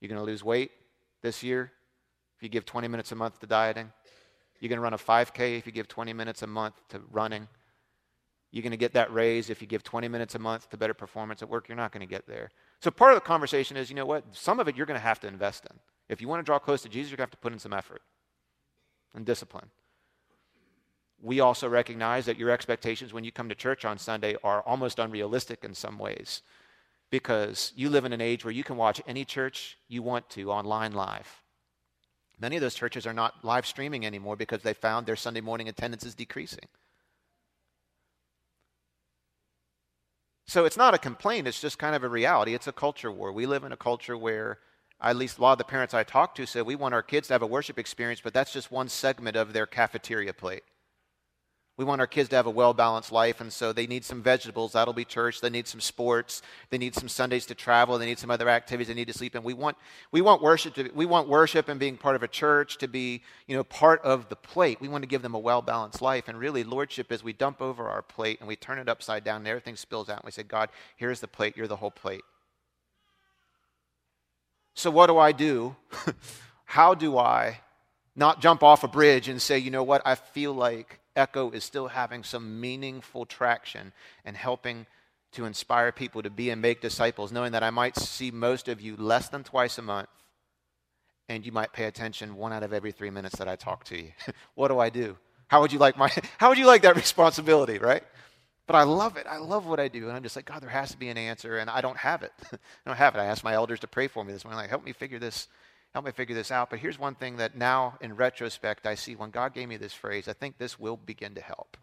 You're 0.00 0.08
going 0.08 0.20
to 0.20 0.24
lose 0.24 0.42
weight 0.42 0.70
this 1.22 1.42
year 1.42 1.72
if 2.36 2.42
you 2.42 2.48
give 2.48 2.64
20 2.64 2.88
minutes 2.88 3.12
a 3.12 3.14
month 3.14 3.40
to 3.40 3.46
dieting. 3.46 3.92
You're 4.60 4.70
going 4.70 4.78
to 4.78 4.82
run 4.82 4.94
a 4.94 4.98
5K 4.98 5.58
if 5.58 5.66
you 5.66 5.72
give 5.72 5.88
20 5.88 6.14
minutes 6.14 6.42
a 6.42 6.46
month 6.46 6.74
to 6.88 7.02
running. 7.10 7.48
You're 8.50 8.62
going 8.62 8.70
to 8.70 8.78
get 8.78 8.94
that 8.94 9.12
raise 9.12 9.50
if 9.50 9.60
you 9.60 9.66
give 9.66 9.82
20 9.82 10.08
minutes 10.08 10.34
a 10.34 10.38
month 10.38 10.70
to 10.70 10.78
better 10.78 10.94
performance 10.94 11.42
at 11.42 11.50
work. 11.50 11.68
You're 11.68 11.76
not 11.76 11.92
going 11.92 12.06
to 12.06 12.10
get 12.10 12.26
there. 12.26 12.50
So 12.80 12.90
part 12.90 13.12
of 13.12 13.16
the 13.16 13.26
conversation 13.26 13.76
is, 13.76 13.90
you 13.90 13.96
know 13.96 14.06
what? 14.06 14.24
Some 14.32 14.58
of 14.58 14.68
it 14.68 14.76
you're 14.76 14.86
going 14.86 14.98
to 14.98 15.06
have 15.06 15.20
to 15.20 15.26
invest 15.26 15.66
in. 15.70 15.76
If 16.08 16.22
you 16.22 16.28
want 16.28 16.40
to 16.40 16.44
draw 16.44 16.58
close 16.58 16.80
to 16.82 16.88
Jesus, 16.88 17.10
you're 17.10 17.18
going 17.18 17.26
to 17.26 17.32
have 17.32 17.38
to 17.40 17.42
put 17.42 17.52
in 17.52 17.58
some 17.58 17.74
effort 17.74 18.00
and 19.14 19.26
discipline 19.26 19.68
we 21.26 21.40
also 21.40 21.68
recognize 21.68 22.24
that 22.26 22.38
your 22.38 22.50
expectations 22.50 23.12
when 23.12 23.24
you 23.24 23.32
come 23.32 23.48
to 23.48 23.54
church 23.54 23.84
on 23.84 23.98
Sunday 23.98 24.36
are 24.44 24.62
almost 24.62 25.00
unrealistic 25.00 25.64
in 25.64 25.74
some 25.74 25.98
ways 25.98 26.40
because 27.10 27.72
you 27.74 27.90
live 27.90 28.04
in 28.04 28.12
an 28.12 28.20
age 28.20 28.44
where 28.44 28.54
you 28.54 28.62
can 28.62 28.76
watch 28.76 29.02
any 29.08 29.24
church 29.24 29.76
you 29.88 30.02
want 30.02 30.30
to 30.30 30.52
online 30.52 30.92
live. 30.92 31.42
Many 32.38 32.54
of 32.54 32.62
those 32.62 32.76
churches 32.76 33.08
are 33.08 33.12
not 33.12 33.44
live 33.44 33.66
streaming 33.66 34.06
anymore 34.06 34.36
because 34.36 34.62
they 34.62 34.72
found 34.72 35.04
their 35.04 35.16
Sunday 35.16 35.40
morning 35.40 35.68
attendance 35.68 36.04
is 36.04 36.14
decreasing. 36.14 36.68
So 40.46 40.64
it's 40.64 40.76
not 40.76 40.94
a 40.94 40.98
complaint, 40.98 41.48
it's 41.48 41.60
just 41.60 41.76
kind 41.76 41.96
of 41.96 42.04
a 42.04 42.08
reality. 42.08 42.54
It's 42.54 42.68
a 42.68 42.72
culture 42.72 43.10
war. 43.10 43.32
We 43.32 43.46
live 43.46 43.64
in 43.64 43.72
a 43.72 43.76
culture 43.76 44.16
where 44.16 44.60
at 45.00 45.16
least 45.16 45.38
a 45.38 45.42
lot 45.42 45.52
of 45.52 45.58
the 45.58 45.64
parents 45.64 45.92
I 45.92 46.04
talk 46.04 46.36
to 46.36 46.46
say 46.46 46.62
we 46.62 46.76
want 46.76 46.94
our 46.94 47.02
kids 47.02 47.26
to 47.28 47.34
have 47.34 47.42
a 47.42 47.46
worship 47.48 47.80
experience, 47.80 48.20
but 48.22 48.32
that's 48.32 48.52
just 48.52 48.70
one 48.70 48.88
segment 48.88 49.36
of 49.36 49.52
their 49.52 49.66
cafeteria 49.66 50.32
plate. 50.32 50.62
We 51.78 51.84
want 51.84 52.00
our 52.00 52.06
kids 52.06 52.30
to 52.30 52.36
have 52.36 52.46
a 52.46 52.50
well 52.50 52.72
balanced 52.72 53.12
life, 53.12 53.42
and 53.42 53.52
so 53.52 53.70
they 53.70 53.86
need 53.86 54.02
some 54.02 54.22
vegetables. 54.22 54.72
That'll 54.72 54.94
be 54.94 55.04
church. 55.04 55.42
They 55.42 55.50
need 55.50 55.68
some 55.68 55.80
sports. 55.80 56.40
They 56.70 56.78
need 56.78 56.94
some 56.94 57.08
Sundays 57.08 57.44
to 57.46 57.54
travel. 57.54 57.98
They 57.98 58.06
need 58.06 58.18
some 58.18 58.30
other 58.30 58.48
activities 58.48 58.88
they 58.88 58.94
need 58.94 59.08
to 59.08 59.12
sleep 59.12 59.34
And 59.34 59.44
We 59.44 59.52
want, 59.52 59.76
we 60.10 60.22
want 60.22 60.40
worship. 60.40 60.74
To, 60.74 60.90
we 60.94 61.04
want 61.04 61.28
worship 61.28 61.68
and 61.68 61.78
being 61.78 61.98
part 61.98 62.16
of 62.16 62.22
a 62.22 62.28
church 62.28 62.78
to 62.78 62.88
be, 62.88 63.22
you 63.46 63.54
know, 63.54 63.62
part 63.62 64.00
of 64.02 64.30
the 64.30 64.36
plate. 64.36 64.80
We 64.80 64.88
want 64.88 65.02
to 65.02 65.08
give 65.08 65.20
them 65.20 65.34
a 65.34 65.38
well 65.38 65.60
balanced 65.60 66.00
life. 66.00 66.28
And 66.28 66.38
really, 66.38 66.64
lordship 66.64 67.12
is 67.12 67.22
we 67.22 67.34
dump 67.34 67.60
over 67.60 67.86
our 67.86 68.00
plate 68.00 68.38
and 68.40 68.48
we 68.48 68.56
turn 68.56 68.78
it 68.78 68.88
upside 68.88 69.22
down, 69.22 69.38
and 69.38 69.48
everything 69.48 69.76
spills 69.76 70.08
out. 70.08 70.20
And 70.20 70.24
we 70.24 70.30
say, 70.30 70.44
God, 70.44 70.70
here's 70.96 71.20
the 71.20 71.28
plate. 71.28 71.58
You're 71.58 71.68
the 71.68 71.76
whole 71.76 71.90
plate. 71.90 72.24
So 74.72 74.90
what 74.90 75.08
do 75.08 75.18
I 75.18 75.32
do? 75.32 75.76
How 76.64 76.94
do 76.94 77.18
I 77.18 77.60
not 78.14 78.40
jump 78.40 78.62
off 78.62 78.82
a 78.82 78.88
bridge 78.88 79.28
and 79.28 79.42
say, 79.42 79.58
you 79.58 79.70
know 79.70 79.82
what? 79.82 80.00
I 80.06 80.14
feel 80.14 80.54
like 80.54 81.00
Echo 81.16 81.50
is 81.50 81.64
still 81.64 81.88
having 81.88 82.22
some 82.22 82.60
meaningful 82.60 83.26
traction 83.26 83.92
and 84.24 84.36
helping 84.36 84.86
to 85.32 85.44
inspire 85.44 85.90
people 85.92 86.22
to 86.22 86.30
be 86.30 86.50
and 86.50 86.62
make 86.62 86.80
disciples, 86.80 87.32
knowing 87.32 87.52
that 87.52 87.62
I 87.62 87.70
might 87.70 87.96
see 87.96 88.30
most 88.30 88.68
of 88.68 88.80
you 88.80 88.96
less 88.96 89.28
than 89.28 89.42
twice 89.42 89.78
a 89.78 89.82
month 89.82 90.08
and 91.28 91.44
you 91.44 91.52
might 91.52 91.72
pay 91.72 91.84
attention 91.84 92.36
one 92.36 92.52
out 92.52 92.62
of 92.62 92.72
every 92.72 92.92
three 92.92 93.10
minutes 93.10 93.36
that 93.36 93.48
I 93.48 93.56
talk 93.56 93.84
to 93.84 93.96
you. 94.00 94.12
what 94.54 94.68
do 94.68 94.78
I 94.78 94.90
do? 94.90 95.16
How 95.48 95.60
would 95.60 95.72
you 95.72 95.78
like 95.78 95.96
my 95.96 96.10
how 96.38 96.48
would 96.48 96.58
you 96.58 96.66
like 96.66 96.82
that 96.82 96.96
responsibility, 96.96 97.78
right? 97.78 98.02
But 98.66 98.76
I 98.76 98.82
love 98.82 99.16
it. 99.16 99.26
I 99.28 99.38
love 99.38 99.66
what 99.66 99.78
I 99.78 99.86
do. 99.86 100.08
And 100.08 100.16
I'm 100.16 100.24
just 100.24 100.34
like, 100.34 100.44
God, 100.44 100.60
there 100.60 100.68
has 100.70 100.90
to 100.90 100.96
be 100.98 101.08
an 101.08 101.16
answer, 101.16 101.58
and 101.58 101.70
I 101.70 101.80
don't 101.80 101.96
have 101.96 102.24
it. 102.24 102.32
I 102.52 102.58
don't 102.84 102.96
have 102.96 103.14
it. 103.14 103.20
I 103.20 103.26
asked 103.26 103.44
my 103.44 103.52
elders 103.52 103.78
to 103.80 103.86
pray 103.86 104.08
for 104.08 104.24
me 104.24 104.32
this 104.32 104.44
morning, 104.44 104.58
like, 104.58 104.70
help 104.70 104.84
me 104.84 104.92
figure 104.92 105.20
this 105.20 105.46
help 105.96 106.04
me 106.04 106.12
figure 106.12 106.34
this 106.34 106.50
out. 106.50 106.68
But 106.68 106.80
here's 106.80 106.98
one 106.98 107.14
thing 107.14 107.38
that 107.38 107.56
now, 107.56 107.96
in 108.02 108.16
retrospect, 108.16 108.86
I 108.86 108.96
see 108.96 109.16
when 109.16 109.30
God 109.30 109.54
gave 109.54 109.66
me 109.66 109.78
this 109.78 109.94
phrase, 109.94 110.28
I 110.28 110.34
think 110.34 110.58
this 110.58 110.78
will 110.78 110.98
begin 110.98 111.34
to 111.36 111.40
help. 111.40 111.78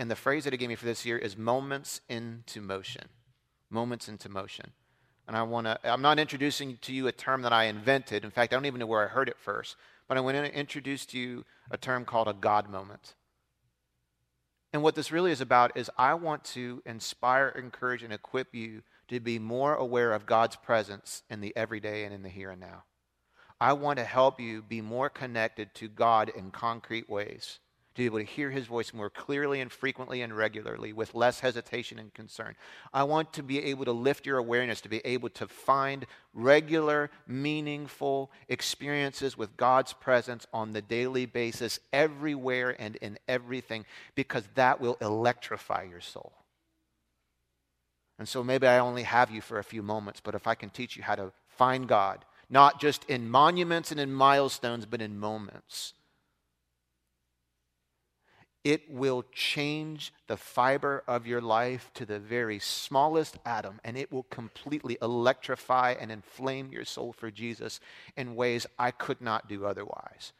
And 0.00 0.10
the 0.10 0.16
phrase 0.16 0.42
that 0.42 0.52
He 0.52 0.56
gave 0.56 0.68
me 0.68 0.74
for 0.74 0.84
this 0.84 1.06
year 1.06 1.16
is 1.16 1.36
moments 1.36 2.00
into 2.08 2.60
motion. 2.60 3.04
Moments 3.70 4.08
into 4.08 4.28
motion. 4.28 4.72
And 5.28 5.36
I 5.36 5.44
want 5.44 5.68
to, 5.68 5.78
I'm 5.84 6.02
not 6.02 6.18
introducing 6.18 6.76
to 6.78 6.92
you 6.92 7.06
a 7.06 7.12
term 7.12 7.42
that 7.42 7.52
I 7.52 7.66
invented. 7.66 8.24
In 8.24 8.32
fact, 8.32 8.52
I 8.52 8.56
don't 8.56 8.66
even 8.66 8.80
know 8.80 8.86
where 8.86 9.04
I 9.04 9.08
heard 9.08 9.28
it 9.28 9.38
first. 9.38 9.76
But 10.08 10.18
I 10.18 10.20
want 10.20 10.36
to 10.36 10.52
introduce 10.52 11.06
to 11.06 11.18
you 11.20 11.44
a 11.70 11.76
term 11.76 12.04
called 12.04 12.26
a 12.26 12.32
God 12.32 12.68
moment. 12.68 13.14
And 14.72 14.82
what 14.82 14.96
this 14.96 15.12
really 15.12 15.30
is 15.30 15.40
about 15.40 15.76
is 15.76 15.88
I 15.96 16.14
want 16.14 16.42
to 16.46 16.82
inspire, 16.84 17.50
encourage, 17.50 18.02
and 18.02 18.12
equip 18.12 18.56
you 18.56 18.82
to 19.06 19.20
be 19.20 19.38
more 19.38 19.76
aware 19.76 20.12
of 20.12 20.26
God's 20.26 20.56
presence 20.56 21.22
in 21.30 21.40
the 21.40 21.56
everyday 21.56 22.02
and 22.02 22.12
in 22.12 22.24
the 22.24 22.28
here 22.28 22.50
and 22.50 22.60
now. 22.60 22.82
I 23.64 23.72
want 23.72 23.98
to 23.98 24.04
help 24.04 24.40
you 24.40 24.60
be 24.60 24.82
more 24.82 25.08
connected 25.08 25.74
to 25.76 25.88
God 25.88 26.28
in 26.28 26.50
concrete 26.50 27.08
ways, 27.08 27.60
to 27.94 28.02
be 28.02 28.04
able 28.04 28.18
to 28.18 28.24
hear 28.24 28.50
his 28.50 28.66
voice 28.66 28.92
more 28.92 29.08
clearly 29.08 29.62
and 29.62 29.72
frequently 29.72 30.20
and 30.20 30.36
regularly 30.36 30.92
with 30.92 31.14
less 31.14 31.40
hesitation 31.40 31.98
and 31.98 32.12
concern. 32.12 32.56
I 32.92 33.04
want 33.04 33.32
to 33.32 33.42
be 33.42 33.64
able 33.64 33.86
to 33.86 33.92
lift 33.92 34.26
your 34.26 34.36
awareness, 34.36 34.82
to 34.82 34.90
be 34.90 35.00
able 35.06 35.30
to 35.30 35.48
find 35.48 36.04
regular, 36.34 37.10
meaningful 37.26 38.30
experiences 38.50 39.38
with 39.38 39.56
God's 39.56 39.94
presence 39.94 40.46
on 40.52 40.74
the 40.74 40.82
daily 40.82 41.24
basis, 41.24 41.80
everywhere 41.90 42.76
and 42.78 42.96
in 42.96 43.18
everything, 43.28 43.86
because 44.14 44.44
that 44.56 44.78
will 44.78 44.98
electrify 45.00 45.84
your 45.84 46.02
soul. 46.02 46.34
And 48.18 48.28
so 48.28 48.44
maybe 48.44 48.66
I 48.66 48.80
only 48.80 49.04
have 49.04 49.30
you 49.30 49.40
for 49.40 49.58
a 49.58 49.64
few 49.64 49.82
moments, 49.82 50.20
but 50.20 50.34
if 50.34 50.46
I 50.46 50.54
can 50.54 50.68
teach 50.68 50.98
you 50.98 51.02
how 51.02 51.14
to 51.14 51.32
find 51.48 51.88
God, 51.88 52.26
not 52.54 52.80
just 52.80 53.04
in 53.10 53.28
monuments 53.28 53.90
and 53.90 53.98
in 53.98 54.12
milestones, 54.12 54.86
but 54.86 55.02
in 55.02 55.18
moments, 55.18 55.92
it 58.62 58.88
will 58.88 59.24
change 59.32 60.12
the 60.28 60.36
fiber 60.36 61.02
of 61.08 61.26
your 61.26 61.40
life 61.40 61.90
to 61.94 62.06
the 62.06 62.20
very 62.20 62.60
smallest 62.60 63.38
atom, 63.44 63.80
and 63.82 63.98
it 63.98 64.12
will 64.12 64.22
completely 64.30 64.96
electrify 65.02 65.96
and 66.00 66.12
inflame 66.12 66.70
your 66.70 66.84
soul 66.84 67.12
for 67.12 67.28
Jesus 67.28 67.80
in 68.16 68.36
ways 68.36 68.68
I 68.78 68.92
could 68.92 69.20
not 69.20 69.48
do 69.48 69.66
otherwise. 69.66 70.32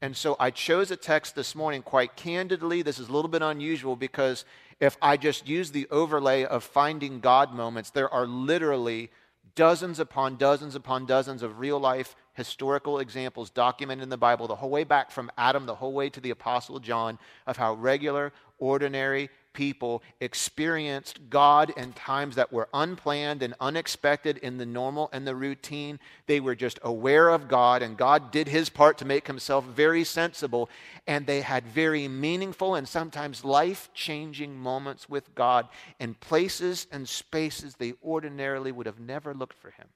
And 0.00 0.16
so 0.16 0.34
I 0.40 0.50
chose 0.50 0.90
a 0.90 0.96
text 0.96 1.36
this 1.36 1.54
morning 1.54 1.82
quite 1.82 2.16
candidly. 2.16 2.82
This 2.82 2.98
is 2.98 3.08
a 3.08 3.12
little 3.12 3.30
bit 3.30 3.40
unusual 3.40 3.94
because 3.94 4.44
if 4.80 4.96
I 5.00 5.16
just 5.16 5.48
use 5.48 5.70
the 5.70 5.86
overlay 5.92 6.44
of 6.44 6.64
finding 6.64 7.20
God 7.20 7.54
moments, 7.54 7.90
there 7.90 8.12
are 8.12 8.26
literally 8.26 9.12
dozens 9.54 9.98
upon 9.98 10.36
dozens 10.36 10.74
upon 10.74 11.06
dozens 11.06 11.42
of 11.42 11.58
real 11.58 11.78
life 11.78 12.14
historical 12.34 12.98
examples 12.98 13.50
documented 13.50 14.02
in 14.02 14.08
the 14.08 14.16
Bible, 14.16 14.46
the 14.46 14.56
whole 14.56 14.70
way 14.70 14.84
back 14.84 15.10
from 15.10 15.30
Adam, 15.36 15.66
the 15.66 15.74
whole 15.74 15.92
way 15.92 16.08
to 16.08 16.20
the 16.20 16.30
Apostle 16.30 16.78
John, 16.80 17.18
of 17.46 17.56
how 17.56 17.74
regular, 17.74 18.32
ordinary 18.58 19.28
people 19.52 20.02
experienced 20.20 21.30
God 21.30 21.72
in 21.76 21.92
times 21.92 22.36
that 22.36 22.52
were 22.52 22.68
unplanned 22.72 23.42
and 23.42 23.54
unexpected 23.60 24.38
in 24.38 24.58
the 24.58 24.66
normal 24.66 25.08
and 25.12 25.26
the 25.26 25.34
routine. 25.34 25.98
They 26.26 26.40
were 26.40 26.54
just 26.54 26.78
aware 26.82 27.28
of 27.28 27.48
God, 27.48 27.82
and 27.82 27.96
God 27.96 28.30
did 28.30 28.48
his 28.48 28.68
part 28.68 28.98
to 28.98 29.04
make 29.04 29.26
himself 29.26 29.64
very 29.64 30.04
sensible. 30.04 30.68
And 31.06 31.26
they 31.26 31.40
had 31.40 31.66
very 31.66 32.08
meaningful 32.08 32.74
and 32.74 32.88
sometimes 32.88 33.44
life 33.44 33.90
changing 33.94 34.56
moments 34.56 35.08
with 35.08 35.34
God 35.34 35.68
in 35.98 36.14
places 36.14 36.86
and 36.90 37.08
spaces 37.08 37.76
they 37.76 37.94
ordinarily 38.04 38.72
would 38.72 38.86
have 38.86 39.00
never 39.00 39.34
looked 39.34 39.58
for 39.58 39.70
him. 39.70 39.88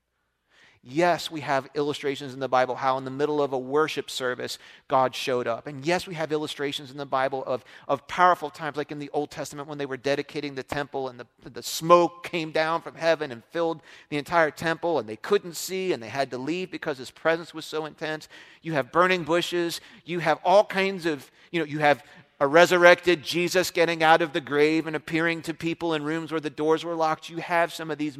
Yes, 0.88 1.32
we 1.32 1.40
have 1.40 1.68
illustrations 1.74 2.32
in 2.32 2.38
the 2.38 2.48
Bible 2.48 2.76
how 2.76 2.96
in 2.96 3.04
the 3.04 3.10
middle 3.10 3.42
of 3.42 3.52
a 3.52 3.58
worship 3.58 4.08
service 4.08 4.56
God 4.86 5.16
showed 5.16 5.48
up. 5.48 5.66
And 5.66 5.84
yes, 5.84 6.06
we 6.06 6.14
have 6.14 6.30
illustrations 6.30 6.92
in 6.92 6.96
the 6.96 7.04
Bible 7.04 7.42
of, 7.44 7.64
of 7.88 8.06
powerful 8.06 8.50
times, 8.50 8.76
like 8.76 8.92
in 8.92 9.00
the 9.00 9.10
Old 9.12 9.32
Testament 9.32 9.68
when 9.68 9.78
they 9.78 9.86
were 9.86 9.96
dedicating 9.96 10.54
the 10.54 10.62
temple 10.62 11.08
and 11.08 11.18
the, 11.18 11.26
the 11.50 11.62
smoke 11.62 12.22
came 12.22 12.52
down 12.52 12.82
from 12.82 12.94
heaven 12.94 13.32
and 13.32 13.42
filled 13.46 13.82
the 14.10 14.16
entire 14.16 14.52
temple 14.52 15.00
and 15.00 15.08
they 15.08 15.16
couldn't 15.16 15.56
see 15.56 15.92
and 15.92 16.00
they 16.00 16.08
had 16.08 16.30
to 16.30 16.38
leave 16.38 16.70
because 16.70 16.98
his 16.98 17.10
presence 17.10 17.52
was 17.52 17.64
so 17.64 17.84
intense. 17.84 18.28
You 18.62 18.74
have 18.74 18.92
burning 18.92 19.24
bushes. 19.24 19.80
You 20.04 20.20
have 20.20 20.38
all 20.44 20.64
kinds 20.64 21.04
of, 21.04 21.28
you 21.50 21.58
know, 21.58 21.66
you 21.66 21.80
have 21.80 22.04
a 22.38 22.46
resurrected 22.46 23.22
Jesus 23.22 23.70
getting 23.70 24.02
out 24.02 24.20
of 24.20 24.32
the 24.32 24.40
grave 24.40 24.86
and 24.86 24.94
appearing 24.94 25.42
to 25.42 25.54
people 25.54 25.94
in 25.94 26.04
rooms 26.04 26.30
where 26.30 26.40
the 26.40 26.50
doors 26.50 26.84
were 26.84 26.94
locked. 26.94 27.30
You 27.30 27.38
have 27.38 27.72
some 27.72 27.90
of 27.90 27.98
these 27.98 28.18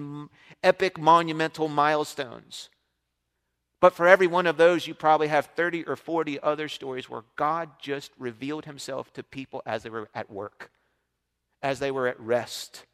epic, 0.63 0.99
monumental 0.99 1.69
milestones. 1.69 2.71
But 3.79 3.93
for 3.93 4.09
every 4.09 4.27
one 4.27 4.47
of 4.47 4.57
those, 4.57 4.87
you 4.87 4.95
probably 4.95 5.29
have 5.29 5.47
30 5.55 5.85
or 5.85 5.97
40 5.97 6.41
other 6.43 6.67
stories 6.69 7.11
where 7.11 7.25
God 7.37 7.71
just 7.79 8.11
revealed 8.19 8.65
himself 8.65 9.13
to 9.13 9.23
people 9.23 9.63
as 9.67 9.83
they 9.83 9.91
were 9.91 10.09
at 10.15 10.31
work, 10.31 10.71
as 11.63 11.79
they 11.79 11.91
were 11.91 12.09
at 12.09 12.19
rest, 12.19 12.87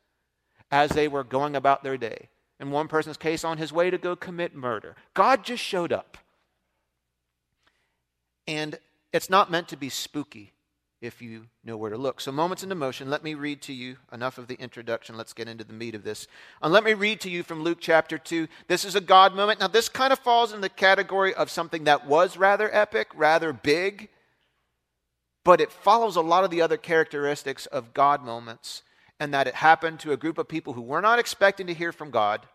as 0.73 0.91
they 0.91 1.07
were 1.07 1.23
going 1.23 1.55
about 1.55 1.85
their 1.85 1.97
day. 1.97 2.31
In 2.59 2.73
one 2.73 2.89
person's 2.89 3.17
case, 3.17 3.45
on 3.45 3.59
his 3.59 3.73
way 3.73 3.91
to 3.91 3.99
go 3.99 4.17
commit 4.17 4.57
murder. 4.57 4.97
God 5.15 5.45
just 5.45 5.63
showed 5.63 5.93
up. 5.93 6.19
And 8.49 8.79
it's 9.13 9.31
not 9.31 9.53
meant 9.53 9.69
to 9.69 9.77
be 9.77 9.89
spooky 9.89 10.53
if 11.03 11.21
you 11.21 11.47
know 11.65 11.77
where 11.77 11.91
to 11.91 11.99
look. 11.99 12.21
So, 12.21 12.31
moments 12.31 12.63
into 12.63 12.77
motion, 12.77 13.11
let 13.11 13.25
me 13.25 13.35
read 13.35 13.61
to 13.63 13.73
you 13.73 13.97
enough 14.13 14.39
of 14.39 14.47
the 14.47 14.55
introduction. 14.55 15.17
Let's 15.17 15.33
get 15.33 15.49
into 15.49 15.65
the 15.65 15.73
meat 15.73 15.97
of 15.97 16.05
this. 16.05 16.29
And 16.63 16.73
let 16.73 16.85
me 16.85 16.95
read 16.95 17.21
to 17.23 17.31
you 17.31 17.43
from 17.43 17.65
Luke 17.65 17.79
chapter 17.81 18.17
2. 18.17 18.47
This 18.69 18.85
is 18.85 18.95
a 18.95 19.01
God 19.01 19.35
moment. 19.35 19.59
Now, 19.59 19.67
this 19.67 19.89
kind 19.89 20.13
of 20.13 20.21
falls 20.21 20.53
in 20.53 20.61
the 20.61 20.69
category 20.69 21.35
of 21.35 21.51
something 21.51 21.85
that 21.85 22.07
was 22.07 22.37
rather 22.37 22.73
epic, 22.73 23.09
rather 23.17 23.53
big, 23.53 24.11
but 25.45 25.61
it 25.61 25.73
follows 25.73 26.15
a 26.15 26.21
lot 26.21 26.45
of 26.45 26.51
the 26.51 26.63
other 26.63 26.77
characteristics 26.77 27.67
of 27.67 27.93
God 27.93 28.25
moments, 28.25 28.85
and 29.19 29.35
that 29.35 29.49
it 29.49 29.57
happened 29.57 29.99
to 30.01 30.13
a 30.13 30.17
group 30.17 30.39
of 30.39 30.47
people 30.47 30.75
who 30.75 30.83
were 30.83 31.01
not 31.01 31.19
expecting 31.19 31.67
to 31.67 31.75
hear 31.75 31.91
from 31.91 32.13
God 32.13 32.47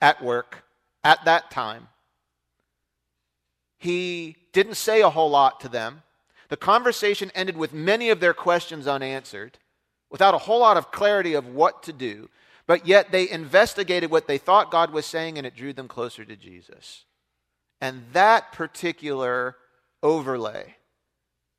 at 0.00 0.24
work 0.24 0.64
at 1.04 1.22
that 1.26 1.50
time. 1.50 1.88
He 3.78 4.36
didn't 4.54 4.76
say 4.76 5.02
a 5.02 5.10
whole 5.10 5.28
lot 5.28 5.60
to 5.60 5.68
them. 5.68 6.02
The 6.48 6.56
conversation 6.56 7.30
ended 7.34 7.56
with 7.56 7.72
many 7.72 8.10
of 8.10 8.20
their 8.20 8.34
questions 8.34 8.86
unanswered, 8.86 9.58
without 10.10 10.34
a 10.34 10.38
whole 10.38 10.60
lot 10.60 10.76
of 10.76 10.90
clarity 10.90 11.34
of 11.34 11.46
what 11.46 11.82
to 11.84 11.92
do, 11.92 12.28
but 12.66 12.86
yet 12.86 13.12
they 13.12 13.28
investigated 13.28 14.10
what 14.10 14.26
they 14.26 14.38
thought 14.38 14.70
God 14.70 14.92
was 14.92 15.06
saying 15.06 15.38
and 15.38 15.46
it 15.46 15.56
drew 15.56 15.72
them 15.72 15.88
closer 15.88 16.24
to 16.24 16.36
Jesus. 16.36 17.04
And 17.80 18.04
that 18.12 18.52
particular 18.52 19.56
overlay 20.02 20.76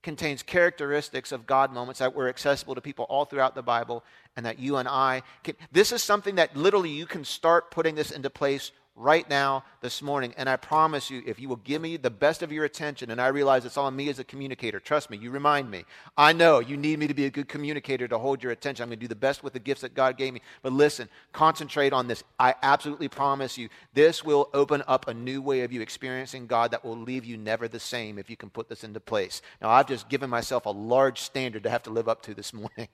contains 0.04 0.42
characteristics 0.44 1.32
of 1.32 1.46
God 1.46 1.74
moments 1.74 2.00
that 2.00 2.16
were 2.16 2.30
accessible 2.30 2.76
to 2.76 2.82
people 2.82 3.06
all 3.10 3.26
throughout 3.26 3.56
the 3.56 3.62
Bible 3.62 4.04
and 4.36 4.46
that 4.46 4.60
you 4.60 4.78
and 4.78 4.88
I 4.88 5.24
can. 5.44 5.56
This 5.72 5.92
is 5.92 6.04
something 6.04 6.36
that 6.36 6.56
literally 6.56 6.92
you 6.92 7.06
can 7.06 7.26
start 7.26 7.72
putting 7.72 7.96
this 7.96 8.12
into 8.12 8.30
place 8.30 8.72
right 8.98 9.30
now 9.30 9.64
this 9.82 10.02
morning. 10.02 10.34
And 10.38 10.50
I 10.50 10.56
promise 10.56 11.12
you, 11.12 11.22
if 11.26 11.40
you 11.40 11.48
will 11.48 11.58
give 11.58 11.82
me 11.82 11.98
the 11.98 12.10
best 12.10 12.42
of 12.42 12.52
your 12.52 12.66
attention, 12.66 13.12
and 13.12 13.22
I 13.22 13.28
realize 13.28 13.64
it's 13.64 13.78
on 13.78 13.96
me 13.96 14.10
as 14.10 14.18
a 14.18 14.24
communicator, 14.24 14.80
trust 14.80 15.12
me, 15.12 15.18
you 15.18 15.30
remind 15.30 15.70
me. 15.70 15.86
I 16.18 16.34
know 16.34 16.60
you 16.60 16.76
need 16.76 16.98
me 16.98 17.08
to 17.08 17.14
be 17.14 17.26
a 17.26 17.30
good 17.30 17.48
communicator 17.48 18.08
to 18.08 18.18
hold 18.18 18.42
your 18.42 18.52
attention. 18.52 18.84
I'm 18.84 18.90
going 18.90 19.00
to 19.00 19.04
do 19.04 19.08
the 19.08 19.16
best 19.16 19.44
with 19.44 19.54
the 19.54 19.60
gifts 19.60 19.82
that 19.82 19.94
God 19.94 20.18
gave 20.18 20.34
me. 20.34 20.42
But 20.64 20.74
listen, 20.74 21.08
concentrate 21.32 21.94
on 21.94 22.08
this. 22.08 22.24
I 22.40 22.56
absolutely 22.64 23.08
promise 23.08 23.58
you, 23.58 23.70
this 23.94 24.26
will 24.26 24.50
open 24.54 24.84
up 24.88 25.08
a 25.08 25.14
new 25.14 25.42
way 25.42 25.62
of 25.62 25.72
you 25.72 25.82
experiencing 25.82 26.48
God 26.48 26.72
that 26.72 26.84
will 26.84 26.98
leave 26.98 27.24
you 27.24 27.38
never 27.38 27.68
the 27.68 27.80
same 27.80 28.18
if 28.18 28.30
you 28.30 28.36
can 28.36 28.50
put 28.50 28.68
this 28.68 28.84
into 28.84 29.00
place. 29.00 29.44
Now, 29.62 29.70
I've 29.70 29.88
just 29.88 30.10
given 30.10 30.30
myself 30.30 30.66
a 30.66 30.72
large 30.72 31.22
standard 31.22 31.64
to 31.64 31.70
have 31.70 31.84
to 31.84 31.92
live 31.92 32.10
up 32.10 32.24
to 32.24 32.34
this 32.34 32.52
morning. 32.54 32.88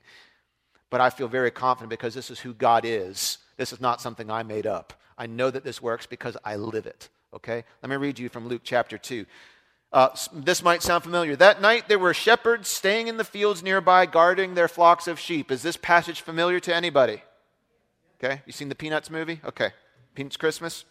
But 0.90 1.02
I 1.02 1.10
feel 1.10 1.28
very 1.28 1.50
confident 1.50 1.90
because 1.90 2.14
this 2.14 2.30
is 2.30 2.40
who 2.40 2.54
God 2.54 2.84
is. 2.86 3.40
This 3.58 3.72
is 3.72 3.82
not 3.82 4.02
something 4.02 4.30
I 4.30 4.44
made 4.44 4.68
up. 4.68 4.94
I 5.18 5.28
know 5.28 5.50
that 5.50 5.64
this 5.64 5.82
works 5.82 6.06
because 6.06 6.38
I 6.44 6.56
live 6.56 6.86
it. 6.86 7.10
Okay? 7.34 7.64
Let 7.82 7.90
me 7.90 7.96
read 7.96 8.20
you 8.20 8.30
from 8.30 8.48
Luke 8.48 8.62
chapter 8.64 8.98
2. 8.98 9.26
Uh, 9.92 10.10
this 10.34 10.64
might 10.64 10.82
sound 10.82 11.04
familiar. 11.04 11.36
That 11.36 11.62
night 11.62 11.88
there 11.88 12.00
were 12.00 12.14
shepherds 12.14 12.68
staying 12.68 13.08
in 13.08 13.18
the 13.18 13.24
fields 13.24 13.62
nearby, 13.62 14.08
guarding 14.08 14.56
their 14.56 14.68
flocks 14.68 15.08
of 15.08 15.20
sheep. 15.20 15.52
Is 15.52 15.62
this 15.62 15.78
passage 15.78 16.22
familiar 16.22 16.60
to 16.62 16.74
anybody? 16.74 17.22
Okay? 18.18 18.42
You 18.46 18.54
seen 18.54 18.70
the 18.70 18.76
Peanuts 18.76 19.12
movie? 19.12 19.40
Okay. 19.46 19.72
Peanuts 20.16 20.38
Christmas? 20.38 20.86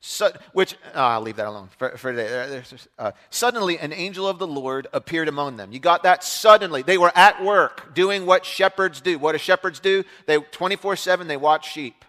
So, 0.00 0.30
which 0.52 0.76
oh, 0.94 1.00
I'll 1.00 1.20
leave 1.20 1.36
that 1.36 1.46
alone 1.46 1.70
for, 1.76 1.96
for 1.96 2.12
today. 2.12 2.62
Uh, 2.98 3.12
suddenly, 3.30 3.78
an 3.78 3.92
angel 3.92 4.28
of 4.28 4.38
the 4.38 4.46
Lord 4.46 4.86
appeared 4.92 5.26
among 5.26 5.56
them. 5.56 5.72
You 5.72 5.80
got 5.80 6.04
that? 6.04 6.22
Suddenly, 6.22 6.82
they 6.82 6.98
were 6.98 7.10
at 7.16 7.42
work 7.42 7.94
doing 7.94 8.24
what 8.24 8.46
shepherds 8.46 9.00
do. 9.00 9.18
What 9.18 9.32
do 9.32 9.38
shepherds 9.38 9.80
do? 9.80 10.04
They 10.26 10.38
24 10.38 10.94
seven. 10.94 11.26
They 11.26 11.36
watch 11.36 11.72
sheep. 11.72 12.04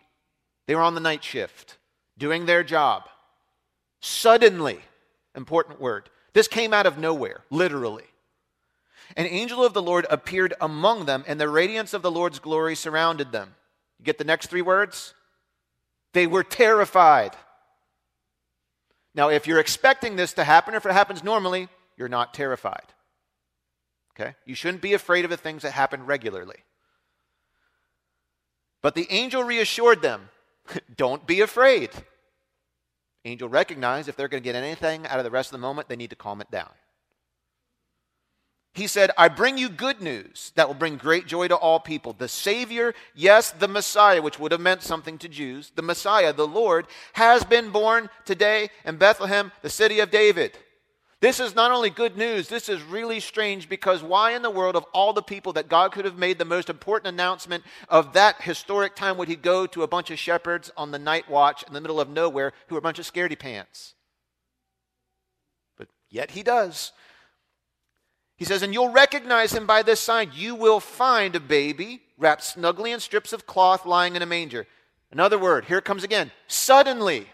They 0.69 0.75
were 0.75 0.83
on 0.83 0.93
the 0.93 0.99
night 0.99 1.23
shift, 1.23 1.79
doing 2.15 2.45
their 2.45 2.63
job. 2.63 3.09
Suddenly, 4.01 4.79
important 5.33 5.81
word. 5.81 6.11
This 6.33 6.47
came 6.47 6.75
out 6.75 6.85
of 6.85 6.99
nowhere, 6.99 7.41
literally. 7.49 8.03
An 9.17 9.25
angel 9.25 9.65
of 9.65 9.73
the 9.73 9.81
Lord 9.81 10.05
appeared 10.11 10.53
among 10.61 11.07
them, 11.07 11.23
and 11.25 11.41
the 11.41 11.49
radiance 11.49 11.95
of 11.95 12.03
the 12.03 12.11
Lord's 12.11 12.37
glory 12.37 12.75
surrounded 12.75 13.31
them. 13.31 13.55
You 13.97 14.05
get 14.05 14.19
the 14.19 14.23
next 14.23 14.51
three 14.51 14.61
words? 14.61 15.15
They 16.13 16.27
were 16.27 16.43
terrified. 16.43 17.35
Now, 19.15 19.29
if 19.29 19.47
you're 19.47 19.57
expecting 19.57 20.17
this 20.17 20.33
to 20.33 20.43
happen, 20.43 20.75
or 20.75 20.77
if 20.77 20.85
it 20.85 20.91
happens 20.91 21.23
normally, 21.23 21.67
you're 21.97 22.09
not 22.09 22.35
terrified. 22.35 22.93
Okay? 24.13 24.35
You 24.45 24.53
shouldn't 24.53 24.83
be 24.83 24.93
afraid 24.93 25.25
of 25.25 25.31
the 25.31 25.35
things 25.35 25.63
that 25.63 25.71
happen 25.71 26.05
regularly. 26.05 26.63
But 28.83 28.93
the 28.93 29.07
angel 29.09 29.43
reassured 29.43 30.03
them 30.03 30.29
Don't 30.95 31.25
be 31.25 31.41
afraid. 31.41 31.91
Angel 33.25 33.49
recognized 33.49 34.07
if 34.07 34.15
they're 34.15 34.27
going 34.27 34.41
to 34.41 34.47
get 34.47 34.55
anything 34.55 35.05
out 35.07 35.19
of 35.19 35.25
the 35.25 35.31
rest 35.31 35.49
of 35.49 35.53
the 35.53 35.57
moment, 35.59 35.89
they 35.89 35.95
need 35.95 36.09
to 36.09 36.15
calm 36.15 36.41
it 36.41 36.49
down. 36.49 36.69
He 38.73 38.87
said, 38.87 39.11
I 39.17 39.27
bring 39.29 39.57
you 39.57 39.67
good 39.67 40.01
news 40.01 40.51
that 40.55 40.67
will 40.67 40.75
bring 40.75 40.95
great 40.95 41.25
joy 41.25 41.47
to 41.47 41.55
all 41.55 41.79
people. 41.79 42.13
The 42.13 42.27
Savior, 42.27 42.93
yes, 43.15 43.51
the 43.51 43.67
Messiah, 43.67 44.21
which 44.21 44.39
would 44.39 44.51
have 44.51 44.61
meant 44.61 44.83
something 44.83 45.17
to 45.17 45.27
Jews, 45.27 45.71
the 45.75 45.81
Messiah, 45.81 46.31
the 46.31 46.47
Lord, 46.47 46.87
has 47.13 47.43
been 47.43 47.71
born 47.71 48.09
today 48.25 48.69
in 48.85 48.97
Bethlehem, 48.97 49.51
the 49.63 49.69
city 49.69 49.99
of 49.99 50.11
David. 50.11 50.57
This 51.21 51.41
is 51.41 51.53
not 51.53 51.71
only 51.71 51.89
good 51.89 52.15
news, 52.15 52.47
this 52.47 52.69
is 52.69 52.81
really 52.81 53.19
strange 53.19 53.67
because 53.67 54.01
why 54.01 54.31
in 54.31 54.41
the 54.41 54.49
world, 54.49 54.77
of 54.77 54.85
all 54.93 55.11
the 55.11 55.21
people 55.21 55.51
that 55.53 55.67
God 55.67 55.91
could 55.91 56.05
have 56.05 56.17
made 56.17 56.37
the 56.37 56.45
most 56.45 56.69
important 56.69 57.13
announcement 57.13 57.65
of 57.89 58.13
that 58.13 58.41
historic 58.41 58.95
time, 58.95 59.17
would 59.17 59.27
he 59.27 59.35
go 59.35 59.67
to 59.67 59.83
a 59.83 59.87
bunch 59.87 60.11
of 60.11 60.19
shepherds 60.19 60.71
on 60.77 60.91
the 60.91 60.99
night 60.99 61.29
watch 61.29 61.63
in 61.67 61.73
the 61.73 61.81
middle 61.81 61.99
of 61.99 62.09
nowhere 62.09 62.53
who 62.67 62.75
are 62.75 62.79
a 62.79 62.81
bunch 62.81 62.99
of 62.99 63.05
scaredy 63.05 63.37
pants? 63.37 63.95
But 65.77 65.89
yet 66.09 66.31
he 66.31 66.41
does. 66.41 66.93
He 68.37 68.45
says, 68.45 68.61
And 68.61 68.73
you'll 68.73 68.93
recognize 68.93 69.51
him 69.51 69.67
by 69.67 69.83
this 69.83 69.99
sign. 69.99 70.31
You 70.33 70.55
will 70.55 70.79
find 70.79 71.35
a 71.35 71.41
baby 71.41 72.01
wrapped 72.17 72.45
snugly 72.45 72.93
in 72.93 73.01
strips 73.01 73.33
of 73.33 73.45
cloth, 73.45 73.85
lying 73.85 74.15
in 74.15 74.21
a 74.21 74.25
manger. 74.25 74.67
Another 75.11 75.37
word, 75.37 75.65
here 75.65 75.79
it 75.79 75.85
comes 75.85 76.05
again. 76.05 76.31
Suddenly, 76.47 77.27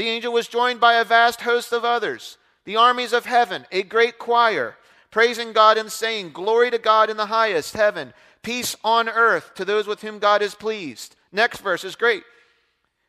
the 0.00 0.08
angel 0.08 0.32
was 0.32 0.48
joined 0.48 0.80
by 0.80 0.94
a 0.94 1.04
vast 1.04 1.42
host 1.42 1.74
of 1.74 1.84
others, 1.84 2.38
the 2.64 2.74
armies 2.74 3.12
of 3.12 3.26
heaven, 3.26 3.66
a 3.70 3.82
great 3.82 4.18
choir, 4.18 4.76
praising 5.10 5.52
God 5.52 5.76
and 5.76 5.92
saying, 5.92 6.32
Glory 6.32 6.70
to 6.70 6.78
God 6.78 7.10
in 7.10 7.18
the 7.18 7.26
highest 7.26 7.74
heaven, 7.74 8.14
peace 8.42 8.74
on 8.82 9.10
earth 9.10 9.54
to 9.56 9.64
those 9.66 9.86
with 9.86 10.00
whom 10.00 10.18
God 10.18 10.40
is 10.40 10.54
pleased. 10.54 11.16
Next 11.32 11.60
verse 11.60 11.84
is 11.84 11.96
great. 11.96 12.22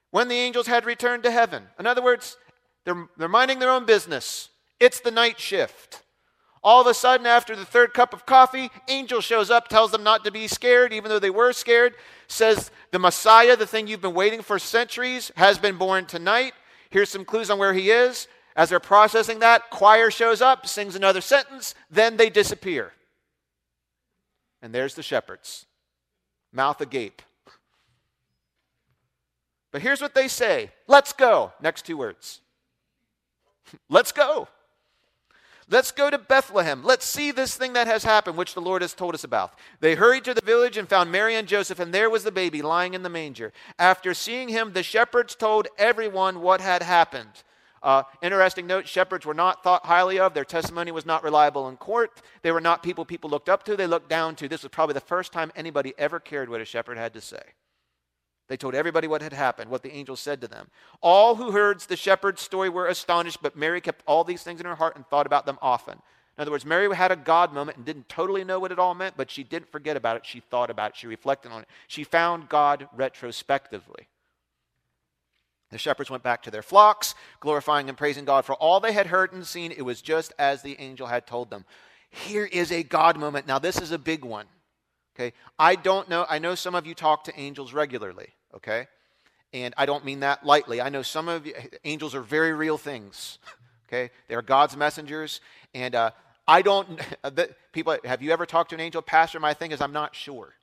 When 0.10 0.28
the 0.28 0.36
angels 0.36 0.68
had 0.68 0.84
returned 0.84 1.24
to 1.24 1.32
heaven, 1.32 1.64
in 1.80 1.88
other 1.88 2.02
words, 2.02 2.36
they're, 2.84 3.08
they're 3.16 3.30
minding 3.30 3.60
their 3.60 3.72
own 3.72 3.86
business. 3.86 4.50
It's 4.78 5.00
the 5.00 5.12
night 5.12 5.40
shift. 5.40 6.04
All 6.62 6.82
of 6.82 6.88
a 6.88 6.94
sudden, 6.94 7.26
after 7.26 7.56
the 7.56 7.64
third 7.64 7.94
cup 7.94 8.14
of 8.14 8.26
coffee, 8.26 8.70
angel 8.90 9.22
shows 9.22 9.50
up, 9.50 9.70
tells 9.70 9.92
them 9.92 10.04
not 10.04 10.26
to 10.26 10.32
be 10.32 10.46
scared, 10.50 10.92
even 10.92 11.08
though 11.08 11.20
they 11.20 11.30
were 11.30 11.54
scared, 11.54 11.96
says, 12.28 12.70
The 12.92 13.00
Messiah, 13.00 13.56
the 13.56 13.66
thing 13.66 13.88
you've 13.88 14.02
been 14.02 14.14
waiting 14.14 14.42
for 14.42 14.60
centuries, 14.60 15.32
has 15.38 15.58
been 15.58 15.78
born 15.78 16.06
tonight. 16.06 16.52
Here's 16.92 17.10
some 17.10 17.26
clues 17.26 17.50
on 17.50 17.58
where 17.58 17.74
he 17.74 17.90
is. 17.90 18.28
As 18.56 18.70
they're 18.70 18.82
processing 18.82 19.40
that, 19.40 19.70
choir 19.70 20.12
shows 20.12 20.42
up, 20.42 20.68
sings 20.68 20.96
another 20.96 21.22
sentence, 21.22 21.74
then 21.90 22.18
they 22.18 22.30
disappear. 22.30 22.92
And 24.62 24.76
there's 24.76 24.94
the 24.94 25.02
shepherds, 25.02 25.66
mouth 26.52 26.82
agape. 26.82 27.22
But 29.72 29.82
here's 29.82 30.02
what 30.02 30.14
they 30.14 30.28
say 30.28 30.72
Let's 30.86 31.14
go. 31.14 31.54
Next 31.62 31.86
two 31.86 31.98
words. 31.98 32.42
Let's 33.90 34.12
go. 34.12 34.50
Let's 35.72 35.94
go 35.94 36.10
to 36.10 36.18
Bethlehem. 36.18 36.84
Let's 36.84 37.06
see 37.06 37.32
this 37.32 37.56
thing 37.56 37.72
that 37.74 37.88
has 37.88 38.04
happened, 38.04 38.36
which 38.36 38.54
the 38.54 38.62
Lord 38.62 38.82
has 38.82 38.94
told 38.94 39.16
us 39.16 39.24
about. 39.24 39.54
They 39.80 39.96
hurried 39.96 40.26
to 40.26 40.34
the 40.34 40.46
village 40.46 40.76
and 40.76 40.88
found 40.88 41.10
Mary 41.10 41.36
and 41.36 41.48
Joseph, 41.48 41.80
and 41.80 41.94
there 41.94 42.10
was 42.10 42.26
the 42.26 42.32
baby 42.32 42.62
lying 42.62 42.94
in 42.94 43.04
the 43.04 43.10
manger. 43.10 43.54
After 43.80 44.14
seeing 44.14 44.50
him, 44.50 44.74
the 44.74 44.84
shepherds 44.84 45.34
told 45.34 45.70
everyone 45.78 46.42
what 46.42 46.60
had 46.60 46.84
happened. 46.84 47.44
Uh, 47.82 48.04
interesting 48.22 48.68
note 48.68 48.86
shepherds 48.86 49.26
were 49.26 49.34
not 49.34 49.64
thought 49.64 49.86
highly 49.86 50.20
of. 50.20 50.34
Their 50.34 50.44
testimony 50.44 50.92
was 50.92 51.06
not 51.06 51.24
reliable 51.24 51.70
in 51.70 51.78
court. 51.78 52.22
They 52.42 52.52
were 52.52 52.62
not 52.62 52.84
people 52.84 53.06
people 53.06 53.30
looked 53.30 53.50
up 53.50 53.64
to, 53.64 53.78
they 53.78 53.88
looked 53.88 54.10
down 54.10 54.36
to. 54.36 54.50
This 54.50 54.64
was 54.64 54.72
probably 54.72 54.94
the 54.94 55.00
first 55.00 55.32
time 55.32 55.54
anybody 55.56 55.94
ever 55.98 56.20
cared 56.20 56.50
what 56.50 56.60
a 56.60 56.66
shepherd 56.66 56.98
had 56.98 57.14
to 57.14 57.22
say. 57.22 57.42
They 58.52 58.58
told 58.58 58.76
everybody 58.76 59.08
what 59.08 59.22
had 59.22 59.32
happened, 59.32 59.72
what 59.72 59.82
the 59.82 59.94
angel 59.94 60.18
said 60.18 60.42
to 60.42 60.48
them. 60.50 60.68
All 61.00 61.36
who 61.36 61.52
heard 61.52 61.80
the 61.80 61.96
shepherd's 61.96 62.42
story 62.42 62.68
were 62.68 62.88
astonished, 62.88 63.42
but 63.42 63.56
Mary 63.56 63.80
kept 63.80 64.04
all 64.06 64.26
these 64.26 64.44
things 64.44 64.60
in 64.60 64.66
her 64.66 64.76
heart 64.76 64.98
and 64.98 65.08
thought 65.08 65.26
about 65.26 65.46
them 65.46 65.58
often. 65.62 65.94
In 65.94 66.42
other 66.42 66.52
words, 66.52 66.66
Mary 66.66 66.94
had 66.94 67.14
a 67.14 67.16
God 67.16 67.54
moment 67.54 67.78
and 67.78 67.86
didn't 67.86 68.10
totally 68.10 68.44
know 68.44 68.60
what 68.60 68.74
it 68.74 68.78
all 68.78 68.94
meant, 68.94 69.16
but 69.16 69.32
she 69.32 69.46
didn't 69.46 69.72
forget 69.72 69.96
about 69.96 70.18
it. 70.18 70.26
She 70.26 70.42
thought 70.42 70.70
about 70.70 70.90
it. 70.90 70.98
She 70.98 71.08
reflected 71.08 71.54
on 71.54 71.62
it. 71.62 71.70
She 71.88 72.04
found 72.04 72.50
God 72.50 72.90
retrospectively. 72.94 74.10
The 75.70 75.78
shepherds 75.78 76.10
went 76.10 76.22
back 76.22 76.44
to 76.44 76.52
their 76.52 76.62
flocks, 76.62 77.16
glorifying 77.40 77.88
and 77.88 77.98
praising 77.98 78.26
God 78.26 78.44
for 78.44 78.56
all 78.56 78.82
they 78.82 78.92
had 78.92 79.08
heard 79.08 79.32
and 79.32 79.48
seen. 79.48 79.72
It 79.72 79.84
was 79.84 80.02
just 80.02 80.34
as 80.38 80.62
the 80.62 80.78
angel 80.78 81.08
had 81.08 81.26
told 81.26 81.52
them. 81.52 81.64
Here 82.10 82.48
is 82.52 82.70
a 82.70 82.84
God 82.84 83.18
moment. 83.18 83.48
Now, 83.48 83.60
this 83.60 83.80
is 83.80 83.94
a 83.94 83.98
big 83.98 84.26
one. 84.26 84.48
Okay? 85.16 85.32
I 85.58 85.76
don't 85.76 86.10
know. 86.10 86.26
I 86.30 86.40
know 86.40 86.56
some 86.56 86.76
of 86.76 86.86
you 86.86 86.94
talk 86.94 87.24
to 87.24 87.40
angels 87.40 87.72
regularly 87.72 88.34
okay? 88.56 88.88
And 89.54 89.74
I 89.78 89.86
don't 89.86 90.06
mean 90.06 90.22
that 90.22 90.46
lightly. 90.46 90.82
I 90.82 90.90
know 90.90 91.02
some 91.02 91.28
of 91.28 91.46
you, 91.46 91.54
angels 91.84 92.16
are 92.16 92.22
very 92.22 92.54
real 92.54 92.78
things, 92.78 93.40
okay? 93.88 94.12
They 94.28 94.36
are 94.36 94.42
God's 94.42 94.78
messengers. 94.78 95.42
And 95.74 95.96
uh, 95.96 96.12
I 96.48 96.62
don't, 96.62 97.00
people, 97.74 97.98
have 98.06 98.22
you 98.22 98.32
ever 98.32 98.46
talked 98.46 98.70
to 98.70 98.76
an 98.76 98.82
angel? 98.82 99.02
Pastor, 99.02 99.40
my 99.40 99.54
thing 99.54 99.72
is, 99.72 99.82
I'm 99.82 99.94
not 99.94 100.16
sure. 100.16 100.54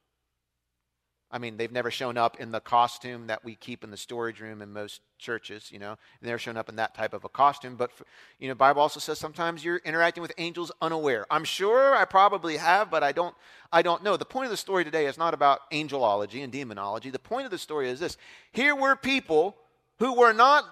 I 1.31 1.37
mean, 1.37 1.59
they've 1.59 1.71
never 1.71 1.91
shown 1.91 2.17
up 2.17 2.41
in 2.41 2.53
the 2.53 2.61
costume 2.61 3.27
that 3.27 3.45
we 3.45 3.55
keep 3.55 3.85
in 3.85 3.91
the 3.91 3.99
storage 3.99 4.41
room 4.41 4.63
in 4.63 4.73
most 4.73 5.03
churches, 5.19 5.71
you 5.71 5.79
know. 5.79 5.97
They've 6.21 6.29
never 6.29 6.39
shown 6.39 6.57
up 6.57 6.71
in 6.71 6.77
that 6.77 6.95
type 6.95 7.13
of 7.13 7.25
a 7.25 7.29
costume. 7.29 7.77
But, 7.77 7.93
for, 7.93 8.07
you 8.39 8.49
know, 8.49 8.55
Bible 8.55 8.81
also 8.81 8.99
says 8.99 9.19
sometimes 9.19 9.63
you're 9.63 9.83
interacting 9.85 10.23
with 10.23 10.33
angels 10.39 10.73
unaware. 10.81 11.27
I'm 11.31 11.45
sure 11.45 11.95
I 11.95 12.07
probably 12.07 12.57
have, 12.57 12.91
but 12.91 13.03
I 13.03 13.13
don't, 13.13 13.35
I 13.71 13.83
don't 13.83 14.03
know. 14.03 14.17
The 14.17 14.25
point 14.25 14.47
of 14.47 14.51
the 14.51 14.57
story 14.57 14.85
today 14.85 15.05
is 15.05 15.19
not 15.19 15.35
about 15.35 15.71
angelology 15.71 16.43
and 16.43 16.51
demonology. 16.51 17.11
The 17.11 17.19
point 17.19 17.45
of 17.45 17.51
the 17.51 17.59
story 17.59 17.91
is 17.91 18.01
this. 18.01 18.17
Here 18.53 18.75
were 18.75 18.97
people 18.97 19.55
who 19.99 20.15
were 20.15 20.33
not 20.33 20.65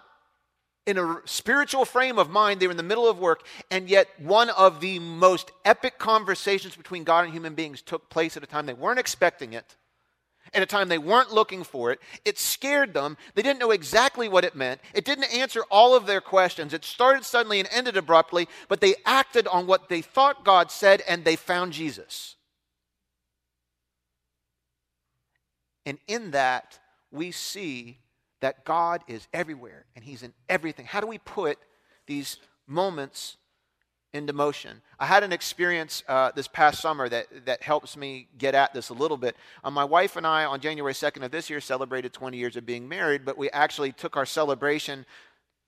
in 0.87 0.97
a 0.97 1.21
spiritual 1.27 1.85
frame 1.85 2.19
of 2.19 2.31
mind. 2.31 2.61
They 2.61 2.67
were 2.67 2.71
in 2.71 2.79
the 2.79 2.83
middle 2.83 3.11
of 3.11 3.19
work, 3.19 3.45
and 3.71 3.91
yet 3.91 4.09
one 4.19 4.49
of 4.51 4.81
the 4.81 5.01
most 5.01 5.51
epic 5.67 5.99
conversations 5.99 6.77
between 6.77 7.05
God 7.05 7.25
and 7.25 7.35
human 7.35 7.55
beings 7.55 7.83
took 7.83 8.09
place 8.09 8.39
at 8.39 8.43
a 8.43 8.47
time 8.47 8.65
they 8.65 8.73
weren't 8.73 9.01
expecting 9.01 9.53
it 9.53 9.77
at 10.55 10.63
a 10.63 10.67
time 10.67 10.89
they 10.89 10.99
weren't 10.99 11.33
looking 11.33 11.65
for 11.65 11.91
it. 11.91 12.01
It 12.25 12.39
scared 12.39 12.95
them. 12.95 13.17
They 13.35 13.43
didn't 13.43 13.61
know 13.61 13.71
exactly 13.71 14.29
what 14.29 14.45
it 14.45 14.55
meant. 14.55 14.81
It 14.95 15.05
didn't 15.05 15.35
answer 15.35 15.63
all 15.71 15.95
of 15.95 16.07
their 16.07 16.21
questions. 16.21 16.73
It 16.73 16.85
started 16.85 17.25
suddenly 17.25 17.61
and 17.61 17.69
ended 17.73 17.97
abruptly, 17.97 18.49
but 18.69 18.81
they 18.81 18.95
acted 19.05 19.47
on 19.47 19.67
what 19.67 19.89
they 19.89 20.03
thought 20.03 20.45
God 20.45 20.71
said 20.71 21.03
and 21.09 21.25
they 21.25 21.37
found 21.37 21.73
Jesus. 21.73 22.37
And 25.85 25.99
in 26.09 26.33
that, 26.33 26.79
we 27.13 27.31
see 27.31 27.99
that 28.41 28.65
God 28.65 29.03
is 29.07 29.29
everywhere 29.33 29.87
and 29.95 30.05
He's 30.05 30.23
in 30.23 30.35
everything. 30.49 30.85
How 30.87 31.01
do 31.01 31.07
we 31.07 31.19
put 31.19 31.59
these 32.07 32.39
moments 32.67 33.37
into 34.13 34.33
motion. 34.33 34.81
I 34.99 35.07
had 35.07 35.23
an 35.23 35.33
experience 35.33 36.03
uh, 36.09 36.33
this 36.35 36.49
past 36.49 36.81
summer 36.81 37.09
that, 37.09 37.47
that 37.47 37.63
helps 37.63 37.97
me 37.97 38.29
get 38.39 38.55
at 38.55 38.73
this 38.73 38.89
a 38.89 38.95
little 38.95 39.17
bit. 39.17 39.37
Uh, 39.63 39.71
my 39.71 39.85
wife 39.85 40.17
and 40.17 40.27
I, 40.27 40.45
on 40.45 40.61
January 40.61 40.93
2nd 40.93 41.25
of 41.25 41.31
this 41.31 41.51
year, 41.51 41.61
celebrated 41.61 42.13
20 42.13 42.37
years 42.37 42.57
of 42.57 42.65
being 42.65 42.89
married, 42.89 43.25
but 43.25 43.37
we 43.37 43.51
actually 43.51 43.93
took 43.93 44.17
our 44.17 44.27
celebration 44.27 45.05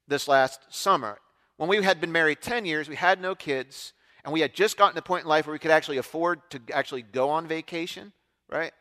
this 0.07 0.29
last 0.29 0.61
summer. 0.71 1.19
When 1.57 1.69
we 1.69 1.83
had 1.83 2.01
been 2.01 2.13
married 2.13 2.41
10 2.41 2.65
years, 2.65 2.89
we 2.89 2.97
had 2.97 3.21
no 3.21 3.35
kids, 3.35 3.93
and 4.25 4.33
we 4.33 4.41
had 4.41 4.55
just 4.55 4.77
gotten 4.77 4.95
to 4.95 5.01
a 5.01 5.03
point 5.03 5.25
in 5.25 5.29
life 5.29 5.47
where 5.47 5.53
we 5.53 5.59
could 5.59 5.71
actually 5.71 5.99
afford 5.99 6.41
to 6.51 6.61
actually 6.73 7.03
go 7.03 7.31
on 7.31 7.47
vacation, 7.47 8.13
right? 8.49 8.73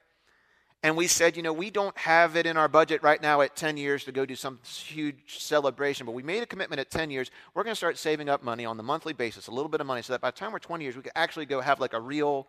And 0.83 0.95
we 0.95 1.07
said, 1.07 1.35
you 1.35 1.43
know, 1.43 1.53
we 1.53 1.71
don't 1.71 1.97
have 1.97 2.35
it 2.35 2.45
in 2.45 2.55
our 2.55 2.67
budget 2.67 3.01
right 3.01 3.21
now 3.21 3.41
at 3.41 3.55
10 3.55 3.77
years 3.77 4.03
to 4.05 4.11
go 4.11 4.25
do 4.25 4.35
some 4.35 4.59
huge 4.63 5.39
celebration, 5.39 6.05
but 6.05 6.11
we 6.11 6.21
made 6.21 6.43
a 6.43 6.45
commitment 6.45 6.79
at 6.79 6.91
10 6.91 7.09
years. 7.09 7.31
We're 7.53 7.63
going 7.63 7.71
to 7.71 7.77
start 7.77 7.97
saving 7.97 8.29
up 8.29 8.43
money 8.43 8.63
on 8.63 8.77
the 8.77 8.83
monthly 8.83 9.13
basis, 9.13 9.47
a 9.47 9.51
little 9.51 9.69
bit 9.69 9.81
of 9.81 9.87
money, 9.87 10.03
so 10.03 10.13
that 10.13 10.21
by 10.21 10.29
the 10.29 10.37
time 10.37 10.51
we're 10.51 10.59
20 10.59 10.83
years, 10.83 10.95
we 10.95 11.01
could 11.01 11.11
actually 11.15 11.47
go 11.47 11.61
have 11.61 11.79
like 11.79 11.93
a 11.93 11.99
real 11.99 12.47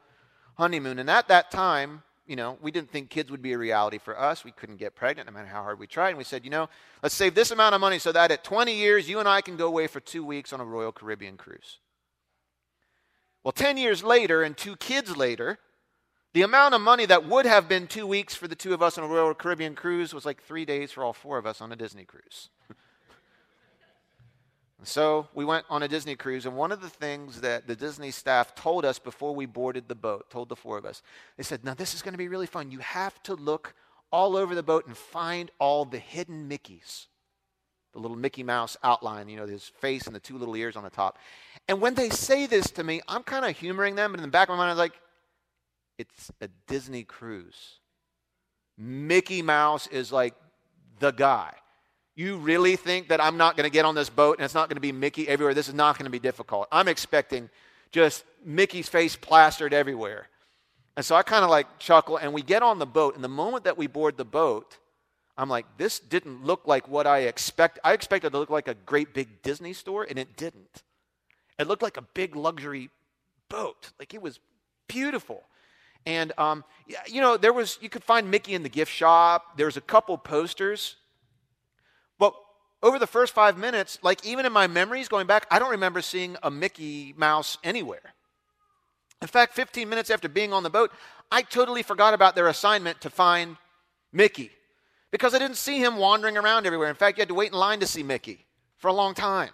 honeymoon. 0.57 0.99
And 0.99 1.09
at 1.09 1.29
that 1.29 1.51
time, 1.51 2.03
you 2.27 2.37
know, 2.37 2.59
we 2.61 2.71
didn't 2.71 2.91
think 2.91 3.09
kids 3.09 3.31
would 3.31 3.41
be 3.41 3.55
a 3.55 3.59
reality 3.59 3.97
for 3.97 4.21
us. 4.21 4.45
We 4.45 4.53
couldn't 4.53 4.77
get 4.77 4.95
pregnant 4.95 5.27
no 5.27 5.33
matter 5.33 5.49
how 5.49 5.63
hard 5.63 5.79
we 5.79 5.87
tried. 5.87 6.11
And 6.11 6.19
we 6.19 6.25
said, 6.25 6.45
you 6.45 6.51
know, 6.51 6.69
let's 7.03 7.15
save 7.15 7.35
this 7.35 7.51
amount 7.51 7.75
of 7.75 7.81
money 7.81 7.99
so 7.99 8.13
that 8.13 8.31
at 8.31 8.45
20 8.45 8.75
years, 8.75 9.09
you 9.09 9.19
and 9.19 9.29
I 9.29 9.41
can 9.41 9.57
go 9.57 9.67
away 9.67 9.87
for 9.87 10.01
two 10.01 10.23
weeks 10.23 10.53
on 10.53 10.61
a 10.61 10.65
Royal 10.65 10.93
Caribbean 10.93 11.39
cruise. 11.39 11.79
Well, 13.43 13.53
10 13.53 13.79
years 13.79 14.05
later 14.05 14.43
and 14.43 14.55
two 14.55 14.77
kids 14.77 15.17
later, 15.17 15.59
the 16.35 16.43
amount 16.43 16.75
of 16.75 16.81
money 16.81 17.07
that 17.07 17.27
would 17.27 17.47
have 17.47 17.69
been 17.69 17.87
two 17.87 18.07
weeks 18.07 18.35
for 18.35 18.47
the 18.47 18.55
two 18.55 18.75
of 18.75 18.83
us 18.83 18.99
on 18.99 19.05
a 19.05 19.07
Royal 19.07 19.35
Caribbean 19.35 19.75
cruise 19.75 20.13
was 20.13 20.27
like 20.27 20.43
three 20.43 20.65
days 20.65 20.93
for 20.93 21.03
all 21.03 21.13
four 21.13 21.39
of 21.39 21.47
us 21.47 21.61
on 21.61 21.73
a 21.73 21.77
Disney 21.77 22.05
cruise. 22.05 22.51
so 24.83 25.29
we 25.35 25.45
went 25.45 25.65
on 25.71 25.83
a 25.83 25.89
Disney 25.89 26.17
cruise, 26.17 26.45
and 26.45 26.55
one 26.55 26.71
of 26.71 26.83
the 26.83 26.91
things 26.91 27.41
that 27.41 27.67
the 27.67 27.75
Disney 27.75 28.11
staff 28.11 28.55
told 28.55 28.85
us 28.85 28.99
before 28.99 29.35
we 29.35 29.47
boarded 29.47 29.89
the 29.89 29.95
boat, 29.95 30.29
told 30.29 30.51
the 30.51 30.57
four 30.57 30.77
of 30.77 30.85
us, 30.85 31.03
they 31.37 31.43
said, 31.43 31.65
Now 31.65 31.75
this 31.75 31.95
is 31.95 32.03
going 32.03 32.15
to 32.15 32.19
be 32.19 32.29
really 32.29 32.47
fun. 32.47 32.71
You 32.71 32.81
have 32.81 33.23
to 33.23 33.35
look 33.35 33.75
all 34.13 34.37
over 34.37 34.55
the 34.55 34.63
boat 34.63 34.87
and 34.87 34.97
find 34.97 35.51
all 35.59 35.85
the 35.85 35.99
hidden 35.99 36.49
Mickeys. 36.49 37.07
The 37.95 38.01
little 38.01 38.17
Mickey 38.17 38.43
Mouse 38.43 38.77
outline, 38.85 39.29
you 39.29 39.37
know, 39.39 39.47
his 39.47 39.73
face 39.81 40.07
and 40.07 40.15
the 40.15 40.21
two 40.21 40.37
little 40.37 40.55
ears 40.57 40.77
on 40.77 40.85
the 40.85 40.91
top. 40.91 41.19
And 41.69 41.81
when 41.81 41.95
they 41.95 42.11
say 42.11 42.47
this 42.47 42.71
to 42.73 42.85
me, 42.85 43.01
I'm 43.09 43.23
kind 43.23 43.47
of 43.47 43.57
humoring 43.57 43.95
them, 43.95 44.13
but 44.13 44.21
in 44.21 44.23
the 44.23 44.31
back 44.31 44.49
of 44.49 44.53
my 44.53 44.59
mind, 44.59 44.73
I'm 44.73 44.77
like, 44.77 45.01
it's 45.99 46.31
a 46.41 46.49
Disney 46.67 47.05
cruise. 47.05 47.79
Mickey 48.77 49.43
Mouse 49.43 49.87
is 49.89 50.13
like 50.13 50.35
the 51.01 51.11
guy. 51.11 51.53
You 52.15 52.37
really 52.37 52.77
think 52.77 53.09
that 53.09 53.21
I'm 53.21 53.37
not 53.37 53.57
going 53.57 53.69
to 53.69 53.73
get 53.73 53.85
on 53.85 53.95
this 53.95 54.09
boat 54.09 54.39
and 54.39 54.45
it's 54.45 54.55
not 54.55 54.69
going 54.69 54.77
to 54.77 54.81
be 54.81 54.93
Mickey 54.93 55.29
everywhere? 55.29 55.55
This 55.55 55.69
is 55.69 55.75
not 55.75 55.99
going 55.99 56.05
to 56.05 56.11
be 56.11 56.19
difficult. 56.19 56.69
I'm 56.73 56.89
expecting 56.89 57.51
just 57.93 58.25
Mickey's 58.45 58.89
face 58.89 59.17
plastered 59.17 59.73
everywhere. 59.73 60.29
And 60.97 61.05
so 61.05 61.15
I 61.15 61.23
kind 61.23 61.45
of 61.45 61.51
like 61.51 61.79
chuckle, 61.79 62.17
and 62.17 62.33
we 62.33 62.43
get 62.43 62.61
on 62.63 62.81
the 62.81 62.87
boat. 62.87 63.15
And 63.15 63.23
the 63.23 63.29
moment 63.29 63.65
that 63.65 63.79
we 63.79 63.87
board 63.87 64.17
the 64.17 64.25
boat, 64.25 64.79
I'm 65.37 65.49
like, 65.49 65.65
this 65.77 66.01
didn't 66.01 66.45
look 66.45 66.67
like 66.67 66.89
what 66.89 67.07
I 67.07 67.21
expect. 67.21 67.79
I 67.85 67.93
expected 67.93 68.33
to 68.33 68.39
look 68.39 68.51
like 68.51 68.67
a 68.67 68.75
great 68.75 69.15
big 69.15 69.43
Disney 69.43 69.73
store, 69.73 70.05
and 70.09 70.19
it 70.19 70.37
didn't. 70.37 70.83
It 71.57 71.69
looked 71.69 71.83
like 71.83 71.97
a 71.99 72.03
big 72.03 72.35
luxury 72.35 72.91
boat. 73.49 73.93
Like 74.01 74.13
it 74.13 74.21
was 74.21 74.41
beautiful. 74.89 75.45
And, 76.07 76.33
um, 76.39 76.65
you 77.07 77.21
know, 77.21 77.37
there 77.37 77.53
was, 77.53 77.79
you 77.81 77.89
could 77.89 78.05
find 78.05 78.31
Mickey 78.31 78.55
in 78.55 78.63
the 78.63 78.69
gift 78.69 78.93
shop. 78.93 79.57
There 79.57 79.67
was 79.67 79.77
a 79.77 79.83
couple 79.83 80.17
posters. 80.17 80.97
But 82.19 82.35
over 82.83 82.99
the 82.99 83.07
first 83.07 83.35
five 83.35 83.59
minutes, 83.59 83.99
like 84.03 84.25
even 84.25 84.47
in 84.47 84.53
my 84.53 84.67
memories 84.67 85.09
going 85.09 85.27
back, 85.27 85.47
I 85.51 85.59
don't 85.59 85.71
remember 85.71 86.01
seeing 86.01 86.37
a 86.43 86.51
Mickey 86.51 87.15
Mouse 87.17 87.59
anywhere. 87.63 88.15
In 89.21 89.29
fact, 89.29 89.55
15 89.55 89.89
minutes 89.89 90.11
after 90.11 90.29
being 90.29 90.53
on 90.53 90.63
the 90.63 90.71
boat, 90.71 90.93
I 91.31 91.43
totally 91.43 91.83
forgot 91.83 92.15
about 92.15 92.35
their 92.35 92.49
assignment 92.49 93.01
to 93.03 93.11
find 93.11 93.57
Mickey 94.13 94.51
because 95.11 95.35
I 95.35 95.39
didn't 95.39 95.57
see 95.57 95.83
him 95.83 95.97
wandering 95.97 96.37
around 96.37 96.67
everywhere. 96.67 96.89
In 96.89 96.95
fact, 96.95 97.19
you 97.19 97.23
had 97.23 97.29
to 97.29 97.35
wait 97.35 97.53
in 97.53 97.59
line 97.59 97.81
to 97.81 97.87
see 97.87 98.03
Mickey 98.03 98.47
for 98.77 98.89
a 98.89 98.93
long 98.93 99.15
time, 99.15 99.51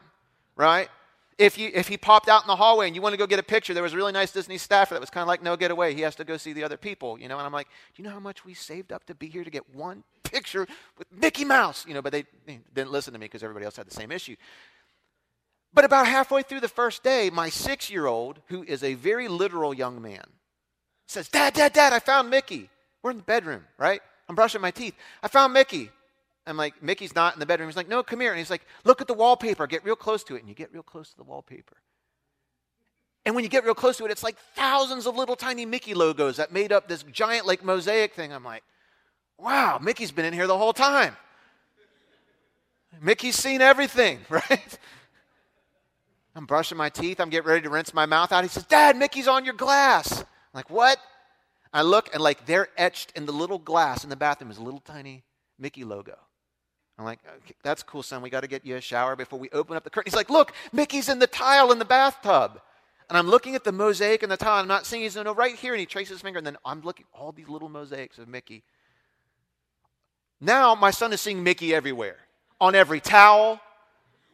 right? 0.54 0.88
If, 1.36 1.58
you, 1.58 1.70
if 1.74 1.88
he 1.88 1.96
popped 1.96 2.28
out 2.28 2.42
in 2.42 2.46
the 2.46 2.56
hallway 2.56 2.86
and 2.86 2.94
you 2.94 3.02
want 3.02 3.12
to 3.12 3.16
go 3.16 3.26
get 3.26 3.38
a 3.40 3.44
picture, 3.44 3.74
there 3.74 3.82
was 3.82 3.92
a 3.92 3.96
really 3.96 4.12
nice 4.12 4.30
Disney 4.30 4.56
staffer 4.56 4.94
that 4.94 5.00
was 5.00 5.10
kind 5.10 5.22
of 5.22 5.28
like, 5.28 5.42
no, 5.42 5.56
get 5.56 5.70
away. 5.70 5.92
He 5.94 6.02
has 6.02 6.14
to 6.16 6.24
go 6.24 6.36
see 6.36 6.52
the 6.52 6.62
other 6.62 6.76
people, 6.76 7.18
you 7.18 7.28
know? 7.28 7.38
And 7.38 7.46
I'm 7.46 7.52
like, 7.52 7.66
do 7.66 8.02
you 8.02 8.08
know 8.08 8.14
how 8.14 8.20
much 8.20 8.44
we 8.44 8.54
saved 8.54 8.92
up 8.92 9.04
to 9.06 9.14
be 9.14 9.26
here 9.26 9.42
to 9.42 9.50
get 9.50 9.74
one 9.74 10.04
picture 10.22 10.66
with 10.96 11.10
Mickey 11.12 11.44
Mouse? 11.44 11.84
You 11.88 11.94
know, 11.94 12.02
but 12.02 12.12
they, 12.12 12.24
they 12.46 12.60
didn't 12.72 12.92
listen 12.92 13.12
to 13.14 13.18
me 13.18 13.26
because 13.26 13.42
everybody 13.42 13.64
else 13.64 13.76
had 13.76 13.86
the 13.86 13.94
same 13.94 14.12
issue. 14.12 14.36
But 15.72 15.84
about 15.84 16.06
halfway 16.06 16.42
through 16.42 16.60
the 16.60 16.68
first 16.68 17.02
day, 17.02 17.30
my 17.30 17.48
six 17.48 17.90
year 17.90 18.06
old, 18.06 18.40
who 18.46 18.62
is 18.62 18.84
a 18.84 18.94
very 18.94 19.26
literal 19.26 19.74
young 19.74 20.00
man, 20.00 20.24
says, 21.06 21.28
Dad, 21.28 21.54
Dad, 21.54 21.72
Dad, 21.72 21.92
I 21.92 21.98
found 21.98 22.30
Mickey. 22.30 22.70
We're 23.02 23.10
in 23.10 23.18
the 23.18 23.24
bedroom, 23.24 23.64
right? 23.76 24.00
I'm 24.28 24.36
brushing 24.36 24.60
my 24.60 24.70
teeth. 24.70 24.94
I 25.22 25.28
found 25.28 25.52
Mickey. 25.52 25.90
I'm 26.46 26.56
like, 26.56 26.82
Mickey's 26.82 27.14
not 27.14 27.34
in 27.34 27.40
the 27.40 27.46
bedroom. 27.46 27.68
He's 27.68 27.76
like, 27.76 27.88
no, 27.88 28.02
come 28.02 28.20
here. 28.20 28.30
And 28.30 28.38
he's 28.38 28.50
like, 28.50 28.66
look 28.84 29.00
at 29.00 29.06
the 29.06 29.14
wallpaper. 29.14 29.66
Get 29.66 29.84
real 29.84 29.96
close 29.96 30.22
to 30.24 30.36
it. 30.36 30.40
And 30.40 30.48
you 30.48 30.54
get 30.54 30.72
real 30.72 30.82
close 30.82 31.10
to 31.10 31.16
the 31.16 31.22
wallpaper. 31.22 31.76
And 33.24 33.34
when 33.34 33.44
you 33.44 33.50
get 33.50 33.64
real 33.64 33.74
close 33.74 33.96
to 33.96 34.04
it, 34.04 34.10
it's 34.10 34.22
like 34.22 34.36
thousands 34.54 35.06
of 35.06 35.16
little 35.16 35.36
tiny 35.36 35.64
Mickey 35.64 35.94
logos 35.94 36.36
that 36.36 36.52
made 36.52 36.72
up 36.72 36.88
this 36.88 37.02
giant 37.04 37.46
like 37.46 37.64
mosaic 37.64 38.12
thing. 38.12 38.32
I'm 38.32 38.44
like, 38.44 38.62
wow, 39.38 39.78
Mickey's 39.80 40.12
been 40.12 40.26
in 40.26 40.34
here 40.34 40.46
the 40.46 40.58
whole 40.58 40.74
time. 40.74 41.16
Mickey's 43.00 43.36
seen 43.36 43.60
everything, 43.62 44.20
right? 44.28 44.78
I'm 46.36 46.46
brushing 46.46 46.76
my 46.76 46.90
teeth. 46.90 47.20
I'm 47.20 47.30
getting 47.30 47.48
ready 47.48 47.62
to 47.62 47.70
rinse 47.70 47.94
my 47.94 48.06
mouth 48.06 48.32
out. 48.32 48.44
He 48.44 48.48
says, 48.48 48.64
Dad, 48.64 48.96
Mickey's 48.96 49.28
on 49.28 49.44
your 49.44 49.54
glass. 49.54 50.20
I'm 50.20 50.26
like, 50.52 50.68
what? 50.68 50.98
I 51.72 51.82
look 51.82 52.10
and 52.12 52.22
like 52.22 52.46
they're 52.46 52.68
etched 52.76 53.12
in 53.16 53.26
the 53.26 53.32
little 53.32 53.58
glass 53.58 54.04
in 54.04 54.10
the 54.10 54.16
bathroom 54.16 54.50
is 54.50 54.58
a 54.58 54.62
little 54.62 54.80
tiny 54.80 55.24
Mickey 55.58 55.84
logo. 55.84 56.16
I'm 56.98 57.04
like, 57.04 57.18
okay, 57.44 57.54
that's 57.62 57.82
cool, 57.82 58.02
son. 58.02 58.22
We 58.22 58.30
got 58.30 58.42
to 58.42 58.46
get 58.46 58.64
you 58.64 58.76
a 58.76 58.80
shower 58.80 59.16
before 59.16 59.38
we 59.38 59.48
open 59.50 59.76
up 59.76 59.82
the 59.84 59.90
curtain. 59.90 60.10
He's 60.10 60.16
like, 60.16 60.30
look, 60.30 60.52
Mickey's 60.72 61.08
in 61.08 61.18
the 61.18 61.26
tile 61.26 61.72
in 61.72 61.78
the 61.78 61.84
bathtub. 61.84 62.60
And 63.08 63.18
I'm 63.18 63.26
looking 63.26 63.54
at 63.54 63.64
the 63.64 63.72
mosaic 63.72 64.22
in 64.22 64.28
the 64.28 64.36
tile. 64.36 64.60
I'm 64.60 64.68
not 64.68 64.86
seeing 64.86 65.02
he's 65.02 65.16
no, 65.16 65.34
right 65.34 65.56
here. 65.56 65.74
And 65.74 65.80
he 65.80 65.86
traces 65.86 66.12
his 66.12 66.22
finger. 66.22 66.38
And 66.38 66.46
then 66.46 66.56
I'm 66.64 66.80
looking 66.82 67.06
all 67.12 67.32
these 67.32 67.48
little 67.48 67.68
mosaics 67.68 68.18
of 68.18 68.28
Mickey. 68.28 68.62
Now 70.40 70.74
my 70.74 70.90
son 70.90 71.12
is 71.12 71.20
seeing 71.20 71.42
Mickey 71.42 71.74
everywhere. 71.74 72.16
On 72.60 72.74
every 72.74 73.00
towel, 73.00 73.60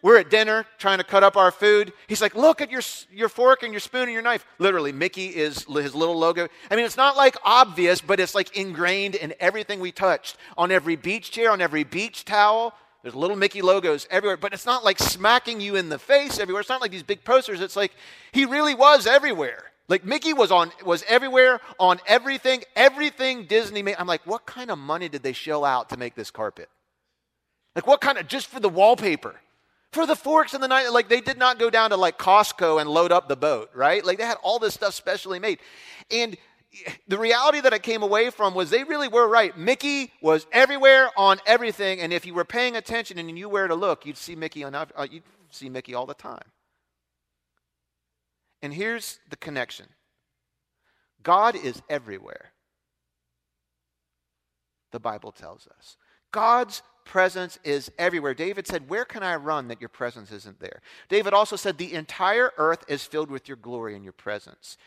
we're 0.02 0.18
at 0.18 0.30
dinner 0.30 0.64
trying 0.78 0.98
to 0.98 1.04
cut 1.04 1.22
up 1.22 1.36
our 1.36 1.50
food. 1.50 1.92
He's 2.06 2.22
like, 2.22 2.34
Look 2.34 2.60
at 2.60 2.70
your, 2.70 2.82
your 3.12 3.28
fork 3.28 3.62
and 3.62 3.72
your 3.72 3.80
spoon 3.80 4.04
and 4.04 4.12
your 4.12 4.22
knife. 4.22 4.46
Literally, 4.58 4.92
Mickey 4.92 5.26
is 5.26 5.64
his 5.68 5.94
little 5.94 6.18
logo. 6.18 6.48
I 6.70 6.76
mean, 6.76 6.84
it's 6.84 6.96
not 6.96 7.16
like 7.16 7.36
obvious, 7.44 8.00
but 8.00 8.20
it's 8.20 8.34
like 8.34 8.56
ingrained 8.56 9.14
in 9.14 9.34
everything 9.40 9.80
we 9.80 9.92
touched. 9.92 10.36
On 10.56 10.70
every 10.70 10.96
beach 10.96 11.30
chair, 11.30 11.50
on 11.50 11.60
every 11.60 11.84
beach 11.84 12.24
towel, 12.24 12.74
there's 13.02 13.14
little 13.14 13.36
Mickey 13.36 13.62
logos 13.62 14.06
everywhere. 14.10 14.36
But 14.36 14.52
it's 14.52 14.66
not 14.66 14.84
like 14.84 14.98
smacking 14.98 15.60
you 15.60 15.76
in 15.76 15.88
the 15.88 15.98
face 15.98 16.38
everywhere. 16.38 16.60
It's 16.60 16.70
not 16.70 16.80
like 16.80 16.90
these 16.90 17.02
big 17.02 17.24
posters. 17.24 17.60
It's 17.60 17.76
like 17.76 17.92
he 18.32 18.44
really 18.44 18.74
was 18.74 19.06
everywhere. 19.06 19.64
Like 19.88 20.04
Mickey 20.04 20.32
was 20.32 20.52
on 20.52 20.70
was 20.84 21.04
everywhere 21.08 21.60
on 21.78 21.98
everything, 22.06 22.62
everything 22.76 23.46
Disney 23.46 23.82
made. 23.82 23.96
I'm 23.98 24.06
like, 24.06 24.26
what 24.26 24.46
kind 24.46 24.70
of 24.70 24.78
money 24.78 25.08
did 25.08 25.22
they 25.22 25.32
shell 25.32 25.64
out 25.64 25.90
to 25.90 25.96
make 25.96 26.14
this 26.14 26.30
carpet? 26.30 26.68
Like 27.74 27.86
what 27.86 28.00
kind 28.00 28.16
of 28.16 28.28
just 28.28 28.46
for 28.46 28.60
the 28.60 28.68
wallpaper? 28.68 29.40
For 29.92 30.06
the 30.06 30.14
forks 30.14 30.54
and 30.54 30.62
the 30.62 30.68
knife, 30.68 30.92
like 30.92 31.08
they 31.08 31.20
did 31.20 31.36
not 31.36 31.58
go 31.58 31.68
down 31.68 31.90
to 31.90 31.96
like 31.96 32.16
Costco 32.16 32.80
and 32.80 32.88
load 32.88 33.10
up 33.10 33.28
the 33.28 33.36
boat, 33.36 33.70
right? 33.74 34.04
Like 34.04 34.18
they 34.18 34.24
had 34.24 34.38
all 34.42 34.58
this 34.58 34.74
stuff 34.74 34.94
specially 34.94 35.40
made. 35.40 35.58
And 36.10 36.36
the 37.08 37.18
reality 37.18 37.60
that 37.60 37.74
I 37.74 37.78
came 37.80 38.02
away 38.02 38.30
from 38.30 38.54
was 38.54 38.70
they 38.70 38.84
really 38.84 39.08
were 39.08 39.26
right. 39.26 39.56
Mickey 39.58 40.12
was 40.22 40.46
everywhere 40.52 41.10
on 41.16 41.38
everything, 41.44 42.00
and 42.00 42.12
if 42.12 42.24
you 42.24 42.34
were 42.34 42.44
paying 42.44 42.76
attention 42.76 43.18
and 43.18 43.28
you 43.28 43.34
knew 43.34 43.48
where 43.48 43.66
to 43.66 43.74
look, 43.74 44.06
you'd 44.06 44.16
see 44.16 44.36
Mickey 44.36 44.62
on 44.62 44.74
uh, 44.74 44.86
you'd 45.10 45.24
see 45.50 45.68
Mickey 45.68 45.94
all 45.94 46.06
the 46.06 46.14
time. 46.14 46.44
And 48.62 48.72
here's 48.72 49.18
the 49.28 49.36
connection. 49.36 49.86
God 51.22 51.56
is 51.56 51.82
everywhere. 51.88 52.52
The 54.92 55.00
Bible 55.00 55.32
tells 55.32 55.66
us. 55.66 55.96
God's 56.32 56.82
presence 57.10 57.58
is 57.64 57.90
everywhere. 57.98 58.34
David 58.34 58.68
said, 58.68 58.88
Where 58.88 59.04
can 59.04 59.24
I 59.24 59.34
run 59.34 59.66
that 59.66 59.80
your 59.80 59.88
presence 59.88 60.30
isn't 60.30 60.60
there? 60.60 60.80
David 61.08 61.34
also 61.34 61.56
said, 61.56 61.76
The 61.76 61.92
entire 61.92 62.52
earth 62.56 62.84
is 62.86 63.04
filled 63.04 63.32
with 63.32 63.48
your 63.48 63.56
glory 63.56 63.96
and 63.96 64.04
your 64.04 64.12
presence. 64.12 64.78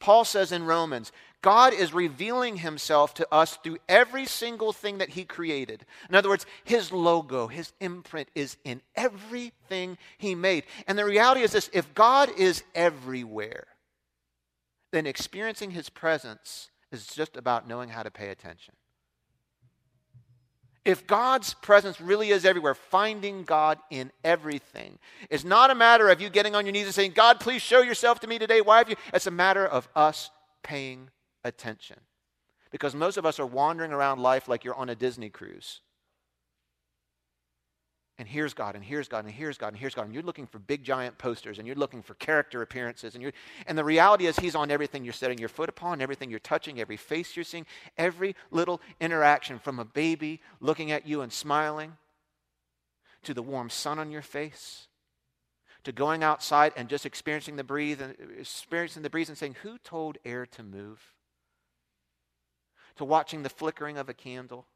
Paul 0.00 0.24
says 0.24 0.52
in 0.52 0.64
Romans, 0.64 1.12
God 1.42 1.74
is 1.74 1.92
revealing 1.92 2.56
himself 2.56 3.12
to 3.14 3.28
us 3.30 3.58
through 3.62 3.76
every 3.90 4.24
single 4.24 4.72
thing 4.72 4.98
that 4.98 5.10
he 5.10 5.24
created. 5.24 5.84
In 6.08 6.14
other 6.14 6.30
words, 6.30 6.46
his 6.64 6.92
logo, 6.92 7.46
his 7.46 7.72
imprint 7.80 8.28
is 8.34 8.56
in 8.64 8.80
everything 8.94 9.98
he 10.16 10.34
made. 10.34 10.64
And 10.86 10.98
the 10.98 11.04
reality 11.04 11.42
is 11.42 11.52
this 11.52 11.68
if 11.74 11.92
God 11.92 12.30
is 12.38 12.62
everywhere, 12.74 13.66
then 14.92 15.06
experiencing 15.06 15.72
his 15.72 15.90
presence 15.90 16.70
is 16.90 17.06
just 17.06 17.36
about 17.36 17.68
knowing 17.68 17.90
how 17.90 18.02
to 18.02 18.10
pay 18.10 18.30
attention. 18.30 18.74
If 20.86 21.04
God's 21.08 21.52
presence 21.52 22.00
really 22.00 22.30
is 22.30 22.44
everywhere, 22.44 22.76
finding 22.76 23.42
God 23.42 23.80
in 23.90 24.12
everything 24.22 25.00
is 25.30 25.44
not 25.44 25.72
a 25.72 25.74
matter 25.74 26.08
of 26.08 26.20
you 26.20 26.30
getting 26.30 26.54
on 26.54 26.64
your 26.64 26.72
knees 26.72 26.86
and 26.86 26.94
saying, 26.94 27.10
God, 27.10 27.40
please 27.40 27.60
show 27.60 27.82
yourself 27.82 28.20
to 28.20 28.28
me 28.28 28.38
today. 28.38 28.60
Why 28.60 28.78
have 28.78 28.88
you? 28.88 28.94
It's 29.12 29.26
a 29.26 29.32
matter 29.32 29.66
of 29.66 29.88
us 29.96 30.30
paying 30.62 31.10
attention. 31.42 31.96
Because 32.70 32.94
most 32.94 33.16
of 33.16 33.26
us 33.26 33.40
are 33.40 33.46
wandering 33.46 33.92
around 33.92 34.20
life 34.20 34.46
like 34.46 34.62
you're 34.62 34.76
on 34.76 34.88
a 34.88 34.94
Disney 34.94 35.28
cruise 35.28 35.80
and 38.18 38.26
here's 38.26 38.54
God, 38.54 38.76
and 38.76 38.84
here's 38.84 39.08
God, 39.08 39.26
and 39.26 39.34
here's 39.34 39.58
God, 39.58 39.68
and 39.68 39.76
here's 39.76 39.94
God. 39.94 40.06
And 40.06 40.14
you're 40.14 40.22
looking 40.22 40.46
for 40.46 40.58
big 40.58 40.82
giant 40.82 41.18
posters, 41.18 41.58
and 41.58 41.66
you're 41.66 41.76
looking 41.76 42.02
for 42.02 42.14
character 42.14 42.62
appearances. 42.62 43.14
And, 43.14 43.22
you're, 43.22 43.32
and 43.66 43.76
the 43.76 43.84
reality 43.84 44.26
is, 44.26 44.36
He's 44.36 44.54
on 44.54 44.70
everything 44.70 45.04
you're 45.04 45.12
setting 45.12 45.38
your 45.38 45.50
foot 45.50 45.68
upon, 45.68 46.00
everything 46.00 46.30
you're 46.30 46.38
touching, 46.38 46.80
every 46.80 46.96
face 46.96 47.36
you're 47.36 47.44
seeing, 47.44 47.66
every 47.98 48.34
little 48.50 48.80
interaction 49.00 49.58
from 49.58 49.78
a 49.78 49.84
baby 49.84 50.40
looking 50.60 50.90
at 50.90 51.06
you 51.06 51.20
and 51.20 51.30
smiling 51.30 51.92
to 53.24 53.34
the 53.34 53.42
warm 53.42 53.68
sun 53.68 53.98
on 53.98 54.10
your 54.10 54.22
face 54.22 54.88
to 55.84 55.92
going 55.92 56.24
outside 56.24 56.72
and 56.76 56.88
just 56.88 57.06
experiencing 57.06 57.54
the 57.54 57.62
breeze 57.62 58.00
and 58.00 58.16
experiencing 58.40 59.02
the 59.02 59.10
breeze 59.10 59.28
and 59.28 59.36
saying, 59.36 59.56
Who 59.62 59.78
told 59.78 60.16
air 60.24 60.46
to 60.46 60.62
move? 60.62 61.12
To 62.96 63.04
watching 63.04 63.42
the 63.42 63.50
flickering 63.50 63.98
of 63.98 64.08
a 64.08 64.14
candle 64.14 64.66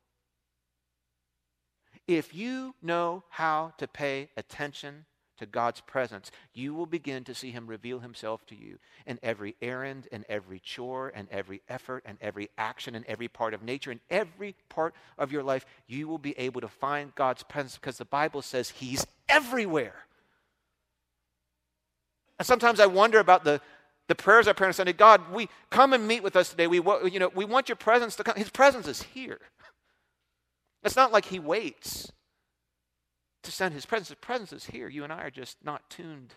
if 2.17 2.35
you 2.35 2.75
know 2.83 3.25
how 3.31 3.73
to 3.79 3.87
pay 3.87 4.31
attention 4.37 5.05
to 5.39 5.47
God's 5.47 5.81
presence, 5.81 6.31
you 6.55 6.75
will 6.75 6.87
begin 6.87 7.25
to 7.25 7.35
see 7.35 7.51
Him 7.51 7.67
reveal 7.67 7.99
Himself 7.99 8.47
to 8.47 8.55
you 8.55 8.79
in 9.07 9.19
every 9.23 9.57
errand, 9.61 10.07
and 10.13 10.25
every 10.29 10.61
chore, 10.61 11.11
and 11.15 11.29
every 11.31 11.63
effort, 11.69 12.05
and 12.07 12.19
every 12.21 12.51
action, 12.59 12.95
and 12.95 13.05
every 13.07 13.27
part 13.27 13.55
of 13.55 13.63
nature, 13.63 13.91
in 13.91 14.01
every 14.11 14.55
part 14.69 14.95
of 15.19 15.33
your 15.33 15.43
life. 15.43 15.65
You 15.87 16.09
will 16.09 16.19
be 16.19 16.39
able 16.39 16.61
to 16.61 16.69
find 16.69 17.15
God's 17.15 17.43
presence 17.43 17.77
because 17.77 17.99
the 17.99 18.05
Bible 18.05 18.43
says 18.43 18.71
He's 18.71 19.07
everywhere. 19.29 20.05
And 22.39 22.47
sometimes 22.47 22.81
I 22.81 22.87
wonder 22.87 23.19
about 23.19 23.45
the, 23.45 23.61
the 24.09 24.15
prayers 24.15 24.49
I 24.49 24.53
pray 24.53 24.67
on 24.67 24.73
Sunday 24.73 24.93
God, 24.93 25.33
we 25.33 25.49
come 25.71 25.93
and 25.93 26.07
meet 26.07 26.23
with 26.23 26.37
us 26.37 26.51
today. 26.51 26.67
We, 26.67 26.79
you 27.11 27.19
know, 27.19 27.31
we 27.35 27.45
want 27.45 27.69
your 27.69 27.77
presence 27.77 28.17
to 28.17 28.25
come. 28.25 28.37
His 28.37 28.51
presence 28.51 28.87
is 28.89 29.03
here. 29.03 29.41
It's 30.83 30.97
not 30.97 31.13
like 31.13 31.27
he 31.27 31.39
waits 31.39 32.11
to 33.43 33.53
send 33.53 33.75
his 33.75 33.87
presence. 33.87 34.09
His 34.09 34.17
presence 34.17 34.53
is 34.53 34.67
here. 34.67 34.89
You 34.89 35.05
and 35.05 35.13
I 35.13 35.23
are 35.25 35.31
just 35.31 35.59
not 35.65 35.89
tuned 35.91 36.35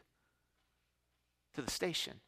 to 1.55 1.61
the 1.61 1.71
station. 1.71 2.21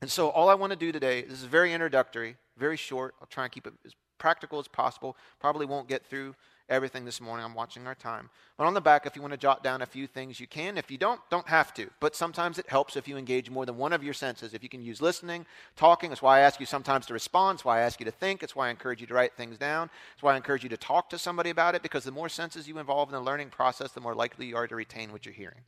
And 0.00 0.10
so, 0.10 0.30
all 0.30 0.48
I 0.48 0.54
want 0.54 0.72
to 0.72 0.78
do 0.78 0.90
today, 0.90 1.22
this 1.22 1.38
is 1.38 1.44
very 1.44 1.72
introductory, 1.72 2.36
very 2.58 2.76
short. 2.76 3.14
I'll 3.20 3.28
try 3.28 3.44
and 3.44 3.52
keep 3.52 3.66
it 3.66 3.74
as 3.84 3.94
practical 4.18 4.58
as 4.58 4.66
possible. 4.66 5.16
Probably 5.40 5.66
won't 5.66 5.88
get 5.88 6.04
through 6.04 6.34
everything 6.68 7.04
this 7.04 7.20
morning. 7.20 7.44
I'm 7.44 7.54
watching 7.54 7.86
our 7.86 7.94
time. 7.94 8.30
But 8.56 8.66
on 8.66 8.74
the 8.74 8.80
back, 8.80 9.06
if 9.06 9.16
you 9.16 9.22
want 9.22 9.32
to 9.32 9.38
jot 9.38 9.62
down 9.62 9.82
a 9.82 9.86
few 9.86 10.06
things, 10.06 10.40
you 10.40 10.46
can. 10.46 10.78
If 10.78 10.90
you 10.90 10.98
don't, 10.98 11.20
don't 11.30 11.46
have 11.48 11.74
to. 11.74 11.90
But 12.00 12.16
sometimes 12.16 12.58
it 12.58 12.68
helps 12.68 12.96
if 12.96 13.08
you 13.08 13.16
engage 13.16 13.50
more 13.50 13.66
than 13.66 13.76
one 13.76 13.92
of 13.92 14.02
your 14.02 14.14
senses. 14.14 14.54
If 14.54 14.62
you 14.62 14.68
can 14.68 14.82
use 14.82 15.02
listening, 15.02 15.46
talking. 15.76 16.10
That's 16.10 16.22
why 16.22 16.38
I 16.38 16.40
ask 16.40 16.60
you 16.60 16.66
sometimes 16.66 17.06
to 17.06 17.12
respond. 17.12 17.56
It's 17.56 17.64
why 17.64 17.78
I 17.78 17.82
ask 17.82 18.00
you 18.00 18.06
to 18.06 18.12
think. 18.12 18.42
It's 18.42 18.56
why 18.56 18.68
I 18.68 18.70
encourage 18.70 19.00
you 19.00 19.06
to 19.06 19.14
write 19.14 19.36
things 19.36 19.58
down. 19.58 19.90
It's 20.14 20.22
why 20.22 20.34
I 20.34 20.36
encourage 20.36 20.62
you 20.62 20.68
to 20.70 20.76
talk 20.76 21.10
to 21.10 21.18
somebody 21.18 21.50
about 21.50 21.74
it 21.74 21.82
because 21.82 22.04
the 22.04 22.12
more 22.12 22.28
senses 22.28 22.68
you 22.68 22.78
involve 22.78 23.08
in 23.08 23.14
the 23.14 23.20
learning 23.20 23.50
process, 23.50 23.92
the 23.92 24.00
more 24.00 24.14
likely 24.14 24.46
you 24.46 24.56
are 24.56 24.68
to 24.68 24.76
retain 24.76 25.12
what 25.12 25.26
you're 25.26 25.34
hearing. 25.34 25.62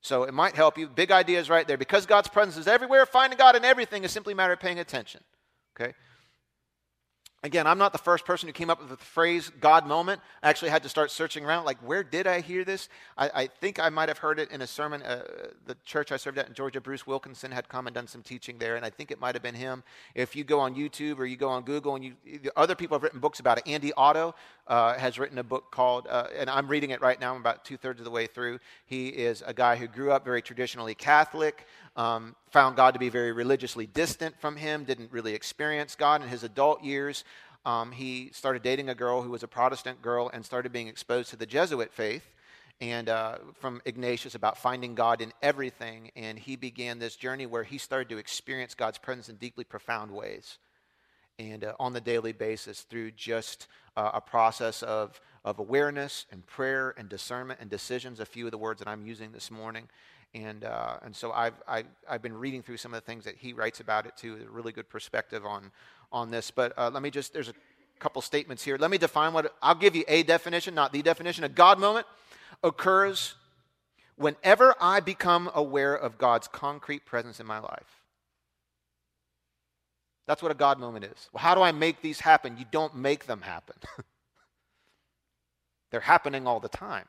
So 0.00 0.22
it 0.22 0.32
might 0.32 0.54
help 0.54 0.78
you. 0.78 0.88
Big 0.88 1.10
ideas 1.10 1.50
right 1.50 1.66
there. 1.66 1.76
Because 1.76 2.06
God's 2.06 2.28
presence 2.28 2.56
is 2.56 2.68
everywhere, 2.68 3.04
finding 3.06 3.38
God 3.38 3.56
in 3.56 3.64
everything 3.64 4.04
is 4.04 4.12
simply 4.12 4.34
a 4.34 4.36
matter 4.36 4.52
of 4.52 4.60
paying 4.60 4.78
attention. 4.78 5.20
Okay? 5.78 5.94
Again, 7.42 7.66
I'm 7.66 7.78
not 7.78 7.92
the 7.92 7.98
first 7.98 8.24
person 8.24 8.48
who 8.48 8.52
came 8.52 8.70
up 8.70 8.80
with 8.80 8.88
the 8.88 8.96
phrase 8.96 9.52
God 9.60 9.86
moment. 9.86 10.20
I 10.42 10.48
actually 10.48 10.70
had 10.70 10.82
to 10.82 10.88
start 10.88 11.10
searching 11.10 11.44
around, 11.44 11.64
like, 11.64 11.78
where 11.78 12.02
did 12.02 12.26
I 12.26 12.40
hear 12.40 12.64
this? 12.64 12.88
I, 13.16 13.30
I 13.34 13.46
think 13.46 13.78
I 13.78 13.88
might 13.88 14.08
have 14.08 14.18
heard 14.18 14.40
it 14.40 14.50
in 14.50 14.62
a 14.62 14.66
sermon. 14.66 15.02
Uh, 15.02 15.22
the 15.66 15.76
church 15.84 16.10
I 16.10 16.16
served 16.16 16.38
at 16.38 16.48
in 16.48 16.54
Georgia, 16.54 16.80
Bruce 16.80 17.06
Wilkinson, 17.06 17.52
had 17.52 17.68
come 17.68 17.86
and 17.86 17.94
done 17.94 18.06
some 18.06 18.22
teaching 18.22 18.58
there, 18.58 18.74
and 18.74 18.84
I 18.84 18.90
think 18.90 19.10
it 19.10 19.20
might 19.20 19.34
have 19.34 19.42
been 19.42 19.54
him. 19.54 19.84
If 20.14 20.34
you 20.34 20.44
go 20.44 20.58
on 20.60 20.74
YouTube 20.74 21.18
or 21.18 21.26
you 21.26 21.36
go 21.36 21.48
on 21.48 21.62
Google, 21.62 21.94
and 21.94 22.04
you, 22.04 22.14
other 22.56 22.74
people 22.74 22.96
have 22.96 23.02
written 23.02 23.20
books 23.20 23.38
about 23.38 23.58
it. 23.58 23.68
Andy 23.68 23.92
Otto 23.96 24.34
uh, 24.66 24.94
has 24.94 25.18
written 25.18 25.38
a 25.38 25.44
book 25.44 25.70
called, 25.70 26.08
uh, 26.08 26.28
and 26.36 26.50
I'm 26.50 26.66
reading 26.66 26.90
it 26.90 27.00
right 27.00 27.20
now, 27.20 27.34
I'm 27.34 27.40
about 27.40 27.64
two 27.64 27.76
thirds 27.76 28.00
of 28.00 28.04
the 28.04 28.10
way 28.10 28.26
through. 28.26 28.58
He 28.86 29.08
is 29.08 29.44
a 29.46 29.52
guy 29.54 29.76
who 29.76 29.86
grew 29.86 30.10
up 30.10 30.24
very 30.24 30.42
traditionally 30.42 30.94
Catholic, 30.94 31.66
um, 31.96 32.36
found 32.50 32.76
God 32.76 32.94
to 32.94 33.00
be 33.00 33.08
very 33.08 33.32
religiously 33.32 33.86
distant 33.86 34.38
from 34.40 34.56
him, 34.56 34.84
didn't 34.84 35.10
really 35.12 35.34
experience 35.34 35.94
God 35.94 36.22
in 36.22 36.28
his 36.28 36.44
adult 36.44 36.84
years 36.84 37.24
um, 37.66 37.90
he 37.90 38.30
started 38.32 38.62
dating 38.62 38.88
a 38.88 38.94
girl 38.94 39.22
who 39.22 39.30
was 39.30 39.42
a 39.42 39.48
Protestant 39.48 40.00
girl 40.00 40.30
and 40.32 40.44
started 40.44 40.72
being 40.72 40.86
exposed 40.86 41.30
to 41.30 41.36
the 41.36 41.46
Jesuit 41.46 41.92
faith 41.92 42.32
and 42.80 43.08
uh, 43.08 43.38
from 43.58 43.82
Ignatius 43.84 44.36
about 44.36 44.56
finding 44.56 44.94
God 44.94 45.20
in 45.20 45.32
everything. 45.42 46.12
And 46.14 46.38
he 46.38 46.54
began 46.54 47.00
this 47.00 47.16
journey 47.16 47.44
where 47.44 47.64
he 47.64 47.78
started 47.78 48.08
to 48.10 48.18
experience 48.18 48.74
God's 48.74 48.98
presence 48.98 49.28
in 49.28 49.34
deeply 49.34 49.64
profound 49.64 50.12
ways 50.12 50.58
and 51.40 51.64
uh, 51.64 51.72
on 51.80 51.92
the 51.92 52.00
daily 52.00 52.32
basis 52.32 52.82
through 52.82 53.10
just 53.10 53.66
uh, 53.96 54.12
a 54.14 54.20
process 54.20 54.84
of, 54.84 55.20
of 55.44 55.58
awareness 55.58 56.26
and 56.30 56.46
prayer 56.46 56.94
and 56.96 57.08
discernment 57.08 57.58
and 57.60 57.68
decisions, 57.68 58.20
a 58.20 58.26
few 58.26 58.44
of 58.44 58.52
the 58.52 58.58
words 58.58 58.78
that 58.78 58.86
I'm 58.86 59.04
using 59.04 59.32
this 59.32 59.50
morning. 59.50 59.88
And, 60.34 60.64
uh, 60.64 60.98
and 61.02 61.16
so 61.16 61.32
I've, 61.32 61.54
I, 61.66 61.78
have 61.78 61.86
i 62.08 62.12
have 62.12 62.22
been 62.22 62.36
reading 62.36 62.62
through 62.62 62.76
some 62.76 62.92
of 62.92 63.00
the 63.00 63.06
things 63.06 63.24
that 63.24 63.36
he 63.36 63.52
writes 63.52 63.80
about 63.80 64.06
it 64.06 64.16
too, 64.16 64.38
a 64.46 64.50
really 64.50 64.72
good 64.72 64.88
perspective 64.88 65.46
on, 65.46 65.70
on 66.12 66.30
this, 66.30 66.50
but 66.50 66.72
uh, 66.76 66.90
let 66.92 67.02
me 67.02 67.10
just, 67.10 67.32
there's 67.32 67.48
a 67.48 67.54
couple 67.98 68.20
statements 68.20 68.62
here. 68.62 68.76
Let 68.78 68.90
me 68.90 68.98
define 68.98 69.32
what, 69.32 69.54
I'll 69.62 69.74
give 69.74 69.96
you 69.96 70.04
a 70.08 70.22
definition, 70.22 70.74
not 70.74 70.92
the 70.92 71.02
definition. 71.02 71.44
A 71.44 71.48
God 71.48 71.78
moment 71.78 72.06
occurs 72.62 73.34
whenever 74.16 74.74
I 74.80 75.00
become 75.00 75.50
aware 75.54 75.94
of 75.94 76.18
God's 76.18 76.48
concrete 76.48 77.06
presence 77.06 77.40
in 77.40 77.46
my 77.46 77.58
life. 77.58 78.02
That's 80.26 80.42
what 80.42 80.50
a 80.50 80.56
God 80.56 80.78
moment 80.78 81.04
is. 81.04 81.28
Well, 81.32 81.42
how 81.42 81.54
do 81.54 81.62
I 81.62 81.72
make 81.72 82.02
these 82.02 82.20
happen? 82.20 82.56
You 82.58 82.64
don't 82.70 82.96
make 82.96 83.26
them 83.26 83.42
happen, 83.42 83.76
they're 85.90 86.00
happening 86.00 86.46
all 86.46 86.60
the 86.60 86.68
time. 86.68 87.06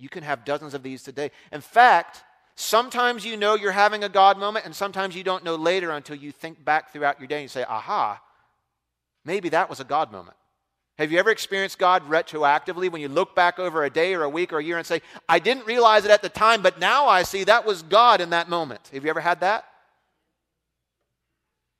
You 0.00 0.08
can 0.08 0.24
have 0.24 0.44
dozens 0.44 0.74
of 0.74 0.82
these 0.82 1.02
today. 1.02 1.30
In 1.52 1.60
fact, 1.60 2.24
Sometimes 2.60 3.24
you 3.24 3.38
know 3.38 3.54
you're 3.54 3.72
having 3.72 4.04
a 4.04 4.08
God 4.10 4.36
moment, 4.36 4.66
and 4.66 4.76
sometimes 4.76 5.16
you 5.16 5.24
don't 5.24 5.44
know 5.44 5.54
later 5.54 5.92
until 5.92 6.16
you 6.16 6.30
think 6.30 6.62
back 6.62 6.92
throughout 6.92 7.18
your 7.18 7.26
day 7.26 7.36
and 7.36 7.44
you 7.44 7.48
say, 7.48 7.64
aha, 7.64 8.20
maybe 9.24 9.48
that 9.48 9.70
was 9.70 9.80
a 9.80 9.84
God 9.84 10.12
moment. 10.12 10.36
Have 10.98 11.10
you 11.10 11.18
ever 11.18 11.30
experienced 11.30 11.78
God 11.78 12.06
retroactively 12.06 12.92
when 12.92 13.00
you 13.00 13.08
look 13.08 13.34
back 13.34 13.58
over 13.58 13.82
a 13.82 13.88
day 13.88 14.12
or 14.12 14.24
a 14.24 14.28
week 14.28 14.52
or 14.52 14.58
a 14.58 14.62
year 14.62 14.76
and 14.76 14.86
say, 14.86 15.00
I 15.26 15.38
didn't 15.38 15.66
realize 15.66 16.04
it 16.04 16.10
at 16.10 16.20
the 16.20 16.28
time, 16.28 16.60
but 16.60 16.78
now 16.78 17.06
I 17.06 17.22
see 17.22 17.44
that 17.44 17.64
was 17.64 17.82
God 17.82 18.20
in 18.20 18.28
that 18.28 18.50
moment? 18.50 18.90
Have 18.92 19.04
you 19.04 19.10
ever 19.10 19.20
had 19.20 19.40
that? 19.40 19.64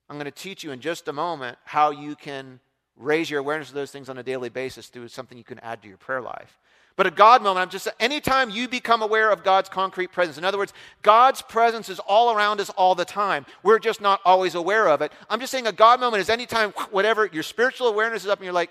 I'm 0.08 0.16
going 0.16 0.24
to 0.24 0.30
teach 0.30 0.64
you 0.64 0.72
in 0.72 0.80
just 0.80 1.08
a 1.08 1.12
moment 1.12 1.58
how 1.64 1.90
you 1.90 2.16
can 2.16 2.58
raise 2.96 3.28
your 3.28 3.40
awareness 3.40 3.68
of 3.68 3.74
those 3.74 3.90
things 3.90 4.08
on 4.08 4.16
a 4.16 4.22
daily 4.22 4.48
basis 4.48 4.88
through 4.88 5.08
something 5.08 5.36
you 5.36 5.44
can 5.44 5.58
add 5.58 5.82
to 5.82 5.88
your 5.88 5.98
prayer 5.98 6.22
life. 6.22 6.58
But 7.00 7.06
a 7.06 7.10
God 7.10 7.42
moment, 7.42 7.62
I'm 7.62 7.70
just 7.70 7.88
anytime 7.98 8.50
you 8.50 8.68
become 8.68 9.00
aware 9.00 9.30
of 9.30 9.42
God's 9.42 9.70
concrete 9.70 10.12
presence. 10.12 10.36
In 10.36 10.44
other 10.44 10.58
words, 10.58 10.74
God's 11.00 11.40
presence 11.40 11.88
is 11.88 11.98
all 11.98 12.36
around 12.36 12.60
us 12.60 12.68
all 12.68 12.94
the 12.94 13.06
time. 13.06 13.46
We're 13.62 13.78
just 13.78 14.02
not 14.02 14.20
always 14.22 14.54
aware 14.54 14.86
of 14.86 15.00
it. 15.00 15.10
I'm 15.30 15.40
just 15.40 15.50
saying 15.50 15.66
a 15.66 15.72
God 15.72 15.98
moment 15.98 16.20
is 16.20 16.28
anytime 16.28 16.72
whatever 16.90 17.24
your 17.24 17.42
spiritual 17.42 17.86
awareness 17.86 18.24
is 18.24 18.28
up 18.28 18.38
and 18.38 18.44
you're 18.44 18.52
like, 18.52 18.70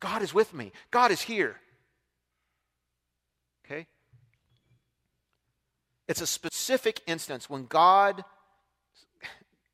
God 0.00 0.22
is 0.22 0.32
with 0.32 0.54
me. 0.54 0.72
God 0.90 1.10
is 1.10 1.20
here. 1.20 1.56
Okay? 3.66 3.86
It's 6.08 6.22
a 6.22 6.26
specific 6.26 7.02
instance 7.06 7.50
when 7.50 7.66
God 7.66 8.24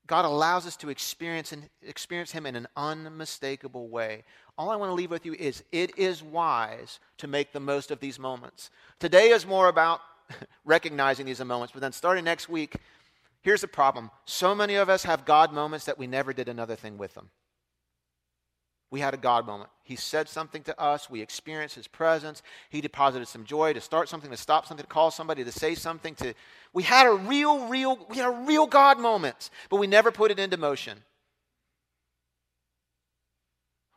God 0.06 0.24
allows 0.24 0.66
us 0.66 0.76
to 0.76 0.90
experience 0.90 1.52
and 1.52 1.68
experience 1.82 2.30
him 2.30 2.44
in 2.46 2.56
an 2.56 2.68
unmistakable 2.76 3.88
way 3.88 4.24
all 4.56 4.70
I 4.70 4.76
want 4.76 4.90
to 4.90 4.94
leave 4.94 5.10
with 5.10 5.26
you 5.26 5.34
is 5.34 5.64
it 5.72 5.98
is 5.98 6.22
wise 6.22 7.00
to 7.18 7.26
make 7.26 7.52
the 7.52 7.60
most 7.60 7.90
of 7.90 8.00
these 8.00 8.18
moments. 8.18 8.70
Today 9.00 9.30
is 9.30 9.46
more 9.46 9.68
about 9.68 10.00
recognizing 10.64 11.26
these 11.26 11.40
moments, 11.44 11.72
but 11.72 11.80
then 11.80 11.92
starting 11.92 12.24
next 12.24 12.48
week, 12.48 12.76
here's 13.42 13.62
the 13.62 13.68
problem. 13.68 14.10
So 14.26 14.54
many 14.54 14.76
of 14.76 14.88
us 14.88 15.02
have 15.04 15.24
God 15.24 15.52
moments 15.52 15.86
that 15.86 15.98
we 15.98 16.06
never 16.06 16.32
did 16.32 16.48
another 16.48 16.76
thing 16.76 16.98
with 16.98 17.14
them. 17.14 17.30
We 18.94 19.00
had 19.00 19.12
a 19.12 19.16
God 19.16 19.44
moment. 19.44 19.70
He 19.82 19.96
said 19.96 20.28
something 20.28 20.62
to 20.62 20.80
us. 20.80 21.10
We 21.10 21.20
experienced 21.20 21.74
His 21.74 21.88
presence. 21.88 22.44
He 22.70 22.80
deposited 22.80 23.26
some 23.26 23.42
joy 23.42 23.72
to 23.72 23.80
start 23.80 24.08
something, 24.08 24.30
to 24.30 24.36
stop 24.36 24.66
something, 24.66 24.84
to 24.84 24.88
call 24.88 25.10
somebody, 25.10 25.42
to 25.42 25.50
say 25.50 25.74
something. 25.74 26.14
To 26.14 26.32
we 26.72 26.84
had 26.84 27.08
a 27.08 27.12
real, 27.12 27.66
real, 27.66 27.98
we 28.08 28.18
had 28.18 28.28
a 28.28 28.44
real 28.46 28.68
God 28.68 29.00
moment, 29.00 29.50
but 29.68 29.78
we 29.78 29.88
never 29.88 30.12
put 30.12 30.30
it 30.30 30.38
into 30.38 30.56
motion. 30.56 30.98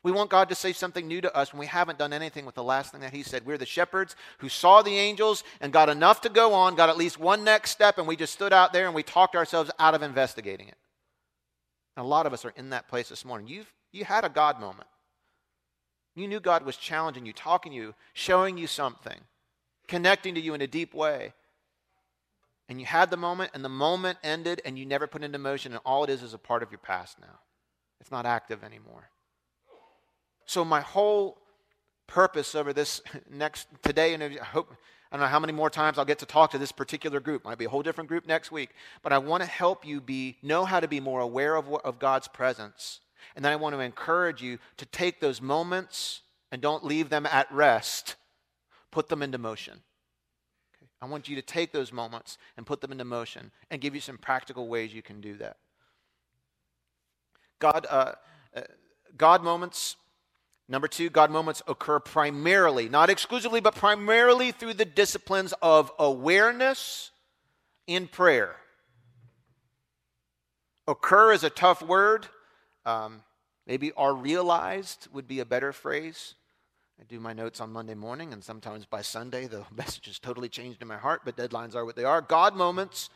We 0.01 0.12
want 0.12 0.31
God 0.31 0.49
to 0.49 0.55
say 0.55 0.73
something 0.73 1.07
new 1.07 1.21
to 1.21 1.38
us 1.38 1.53
when 1.53 1.60
we 1.60 1.67
haven't 1.67 1.99
done 1.99 2.12
anything 2.12 2.47
with 2.47 2.55
the 2.55 2.63
last 2.63 2.91
thing 2.91 3.01
that 3.01 3.13
He 3.13 3.21
said. 3.21 3.45
We're 3.45 3.60
the 3.60 3.67
shepherds 3.67 4.15
who 4.39 4.49
saw 4.49 4.81
the 4.81 4.97
angels 4.97 5.43
and 5.62 5.71
got 5.71 5.89
enough 5.89 6.21
to 6.21 6.29
go 6.29 6.55
on, 6.55 6.73
got 6.73 6.89
at 6.89 6.97
least 6.97 7.19
one 7.19 7.43
next 7.43 7.69
step, 7.69 7.99
and 7.99 8.07
we 8.07 8.15
just 8.15 8.33
stood 8.33 8.51
out 8.51 8.73
there 8.73 8.88
and 8.88 8.95
we 8.95 9.03
talked 9.03 9.36
ourselves 9.36 9.69
out 9.77 9.93
of 9.93 10.01
investigating 10.01 10.67
it. 10.69 10.77
And 11.95 12.03
a 12.03 12.10
lot 12.10 12.25
of 12.25 12.33
us 12.33 12.45
are 12.45 12.53
in 12.55 12.71
that 12.71 12.88
place 12.88 13.10
this 13.10 13.23
morning. 13.23 13.47
You've, 13.47 13.71
you 13.91 14.06
had 14.06 14.26
a 14.26 14.30
God 14.30 14.60
moment. 14.60 14.88
You 16.15 16.28
knew 16.28 16.39
God 16.39 16.65
was 16.65 16.78
challenging 16.78 17.26
you, 17.26 17.34
talking 17.34 17.71
to 17.71 17.78
you, 17.78 17.93
showing 18.13 18.58
you 18.58 18.67
something, 18.67 19.19
connecting 19.88 20.36
to 20.36 20.41
you 20.41 20.54
in 20.54 20.62
a 20.62 20.67
deep 20.67 20.93
way. 20.93 21.34
And 22.69 22.80
you 22.80 22.86
had 22.86 23.10
the 23.10 23.17
moment, 23.17 23.52
and 23.54 23.63
the 23.63 23.69
moment 23.69 24.17
ended, 24.23 24.62
and 24.65 24.78
you 24.78 24.86
never 24.86 25.08
put 25.08 25.23
into 25.23 25.38
motion, 25.38 25.71
and 25.71 25.82
all 25.86 26.04
it 26.04 26.10
is 26.10 26.21
is 26.21 26.34
a 26.34 26.39
part 26.39 26.63
of 26.63 26.71
your 26.71 26.80
past 26.80 27.19
now. 27.19 27.39
It's 28.02 28.12
not 28.12 28.26
active 28.26 28.63
anymore. 28.63 29.10
So 30.45 30.65
my 30.65 30.82
whole 30.82 31.38
purpose 32.08 32.56
over 32.56 32.73
this 32.73 33.02
next 33.30 33.67
today, 33.84 34.13
and 34.13 34.23
I 34.23 34.43
hope 34.43 34.73
I 35.12 35.15
don't 35.15 35.23
know 35.23 35.30
how 35.30 35.39
many 35.39 35.54
more 35.54 35.69
times 35.69 35.97
I'll 35.97 36.06
get 36.06 36.19
to 36.19 36.26
talk 36.26 36.52
to 36.52 36.58
this 36.58 36.71
particular 36.71 37.19
group. 37.19 37.45
Might 37.45 37.58
be 37.58 37.65
a 37.65 37.69
whole 37.69 37.84
different 37.84 38.10
group 38.10 38.28
next 38.28 38.52
week, 38.52 38.71
but 39.04 39.13
I 39.13 39.19
want 39.19 39.41
to 39.41 39.50
help 39.50 39.86
you 39.86 40.02
be 40.02 40.38
know 40.41 40.65
how 40.65 40.80
to 40.80 40.88
be 40.88 41.00
more 41.00 41.21
aware 41.21 41.56
of, 41.56 41.73
of 41.73 42.00
God's 42.00 42.28
presence, 42.28 43.00
and 43.36 43.43
then 43.43 43.51
I 43.51 43.56
want 43.56 43.75
to 43.75 43.80
encourage 43.80 44.41
you 44.41 44.60
to 44.77 44.86
take 44.86 45.19
those 45.19 45.41
moments 45.41 46.21
and 46.51 46.62
don't 46.62 46.84
leave 46.84 47.10
them 47.10 47.25
at 47.25 47.51
rest. 47.51 48.15
Put 48.91 49.10
them 49.10 49.21
into 49.21 49.38
motion. 49.38 49.82
Okay? 50.75 50.89
I 51.01 51.06
want 51.06 51.27
you 51.27 51.36
to 51.36 51.41
take 51.41 51.71
those 51.71 51.91
moments 51.91 52.38
and 52.56 52.65
put 52.65 52.82
them 52.82 52.91
into 52.91 53.06
motion, 53.06 53.51
and 53.69 53.82
give 53.82 53.93
you 53.93 54.01
some 54.01 54.17
practical 54.17 54.67
ways 54.67 54.93
you 54.93 55.01
can 55.01 55.21
do 55.21 55.36
that. 55.38 55.58
God, 57.60 57.86
uh, 57.89 58.13
uh, 58.56 58.62
God 59.17 59.43
moments 59.43 59.95
Number 60.69 60.88
two, 60.88 61.10
God 61.10 61.32
moments 61.32 61.62
occur 61.67 61.99
primarily, 61.99 62.89
not 62.89 63.10
exclusively, 63.10 63.62
but 63.62 63.75
primarily 63.75 64.51
through 64.51 64.73
the 64.73 64.86
disciplines 64.86 65.53
of 65.62 65.91
awareness 65.97 67.12
in 67.86 68.08
prayer. 68.08 68.58
Occur 70.88 71.32
is 71.32 71.43
a 71.45 71.49
tough 71.49 71.82
word. 71.82 72.27
Um, 72.88 73.21
maybe 73.67 73.91
are 73.97 74.13
realized 74.13 75.10
would 75.12 75.28
be 75.28 75.41
a 75.41 75.45
better 75.45 75.73
phrase. 75.73 76.36
I 77.00 77.04
do 77.04 77.19
my 77.19 77.34
notes 77.34 77.60
on 77.60 77.73
Monday 77.73 77.95
morning, 77.95 78.32
and 78.32 78.41
sometimes 78.41 78.86
by 78.86 79.02
Sunday 79.02 79.45
the 79.45 79.65
message 79.76 80.08
is 80.08 80.19
totally 80.19 80.47
changed 80.47 80.82
in 80.82 80.88
my 80.88 80.97
heart, 80.97 81.21
but 81.26 81.36
deadlines 81.36 81.76
are 81.76 81.84
what 81.84 81.97
they 81.97 82.06
are. 82.06 82.21
God 82.21 82.56
moments 82.56 83.10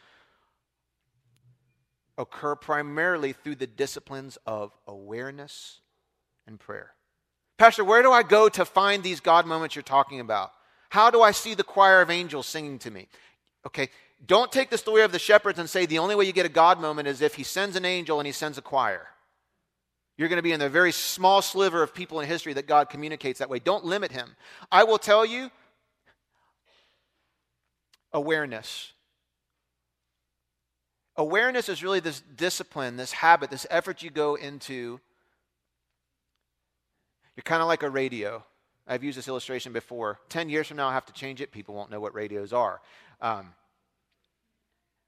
occur 2.18 2.56
primarily 2.56 3.32
through 3.32 3.56
the 3.56 3.66
disciplines 3.66 4.38
of 4.46 4.72
awareness 4.86 5.80
and 6.46 6.60
prayer. 6.60 6.92
Pastor, 7.58 7.86
where 7.86 8.04
do 8.04 8.12
I 8.12 8.24
go 8.24 8.50
to 8.50 8.66
find 8.66 9.02
these 9.02 9.22
God 9.22 9.46
moments 9.46 9.76
you're 9.76 9.84
talking 9.84 10.20
about? 10.20 10.52
How 10.90 11.10
do 11.10 11.22
I 11.22 11.32
see 11.32 11.54
the 11.54 11.64
choir 11.64 12.02
of 12.02 12.10
angels 12.10 12.46
singing 12.46 12.78
to 12.80 12.92
me? 12.92 13.08
Okay, 13.66 13.90
don't 14.26 14.52
take 14.52 14.70
the 14.70 14.78
story 14.78 15.04
of 15.04 15.14
the 15.14 15.20
shepherds 15.20 15.60
and 15.60 15.70
say 15.70 15.86
the 15.86 16.00
only 16.00 16.16
way 16.16 16.26
you 16.26 16.34
get 16.34 16.46
a 16.46 16.50
God 16.50 16.82
moment 16.82 17.08
is 17.08 17.22
if 17.22 17.36
he 17.36 17.44
sends 17.44 17.78
an 17.78 17.86
angel 17.86 18.20
and 18.20 18.28
he 18.28 18.34
sends 18.34 18.58
a 18.58 18.62
choir. 18.62 19.08
You're 20.18 20.28
going 20.28 20.38
to 20.38 20.44
be 20.44 20.52
in 20.52 20.60
the 20.60 20.70
very 20.70 20.92
small 20.92 21.42
sliver 21.42 21.82
of 21.82 21.94
people 21.94 22.20
in 22.20 22.28
history 22.28 22.54
that 22.54 22.68
God 22.68 22.90
communicates 22.90 23.40
that 23.40 23.50
way. 23.50 23.60
Don't 23.60 23.86
limit 23.86 24.12
him. 24.12 24.36
I 24.72 24.84
will 24.84 25.00
tell 25.00 25.26
you 25.26 25.50
awareness. 28.14 28.94
Awareness 31.16 31.70
is 31.70 31.84
really 31.84 32.00
this 32.00 32.22
discipline, 32.36 32.98
this 32.98 33.12
habit, 33.12 33.50
this 33.50 33.66
effort 33.70 34.04
you 34.04 34.10
go 34.10 34.36
into 34.36 35.00
you're 37.36 37.44
kind 37.44 37.62
of 37.62 37.68
like 37.68 37.84
a 37.84 37.90
radio. 37.90 38.44
I've 38.88 39.04
used 39.04 39.18
this 39.18 39.28
illustration 39.28 39.72
before. 39.74 40.20
Ten 40.30 40.50
years 40.50 40.68
from 40.68 40.78
now, 40.78 40.88
I'll 40.88 40.94
have 40.94 41.06
to 41.06 41.14
change 41.14 41.42
it. 41.42 41.52
People 41.52 41.74
won't 41.76 41.90
know 41.90 42.00
what 42.00 42.14
radios 42.14 42.52
are. 42.52 42.82
Um, 43.22 43.54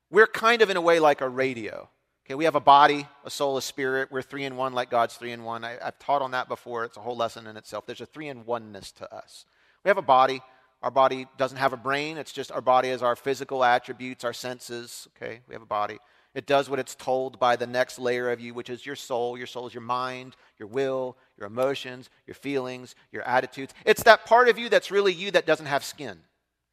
we're 0.09 0.27
kind 0.27 0.61
of, 0.61 0.69
in 0.69 0.77
a 0.77 0.81
way, 0.81 0.99
like 0.99 1.21
a 1.21 1.27
radio. 1.27 1.89
Okay, 2.25 2.35
we 2.35 2.45
have 2.45 2.55
a 2.55 2.61
body, 2.61 3.05
a 3.25 3.29
soul, 3.29 3.57
a 3.57 3.61
spirit. 3.61 4.09
We're 4.09 4.21
three 4.21 4.45
in 4.45 4.55
one, 4.55 4.73
like 4.73 4.89
God's 4.89 5.15
three 5.15 5.31
in 5.31 5.43
one. 5.43 5.65
I, 5.65 5.77
have 5.81 5.99
taught 5.99 6.21
on 6.21 6.31
that 6.31 6.47
before. 6.47 6.85
It's 6.85 6.95
a 6.95 7.01
whole 7.01 7.17
lesson 7.17 7.47
in 7.47 7.57
itself. 7.57 7.85
There's 7.85 7.99
a 7.99 8.05
three 8.05 8.29
in 8.29 8.45
oneness 8.45 8.91
to 8.93 9.13
us. 9.13 9.45
We 9.83 9.89
have 9.89 9.97
a 9.97 10.01
body. 10.01 10.41
Our 10.81 10.91
body 10.91 11.27
doesn't 11.37 11.57
have 11.57 11.73
a 11.73 11.77
brain. 11.77 12.17
It's 12.17 12.31
just 12.31 12.51
our 12.51 12.61
body 12.61 12.89
is 12.89 13.03
our 13.03 13.17
physical 13.17 13.63
attributes, 13.63 14.23
our 14.23 14.33
senses. 14.33 15.07
Okay, 15.17 15.41
we 15.47 15.55
have 15.55 15.61
a 15.61 15.65
body. 15.65 15.97
It 16.33 16.47
does 16.47 16.69
what 16.69 16.79
it's 16.79 16.95
told 16.95 17.39
by 17.39 17.57
the 17.57 17.67
next 17.67 17.99
layer 17.99 18.31
of 18.31 18.39
you, 18.39 18.53
which 18.53 18.69
is 18.69 18.85
your 18.85 18.95
soul. 18.95 19.37
Your 19.37 19.45
soul 19.45 19.67
is 19.67 19.73
your 19.73 19.83
mind, 19.83 20.35
your 20.57 20.67
will, 20.67 21.17
your 21.37 21.47
emotions, 21.47 22.09
your 22.25 22.35
feelings, 22.35 22.95
your 23.11 23.23
attitudes. 23.23 23.73
It's 23.85 24.03
that 24.03 24.25
part 24.25 24.47
of 24.47 24.57
you 24.57 24.69
that's 24.69 24.91
really 24.91 25.13
you 25.13 25.29
that 25.31 25.45
doesn't 25.45 25.67
have 25.67 25.83
skin. 25.83 26.19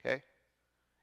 Okay? 0.00 0.22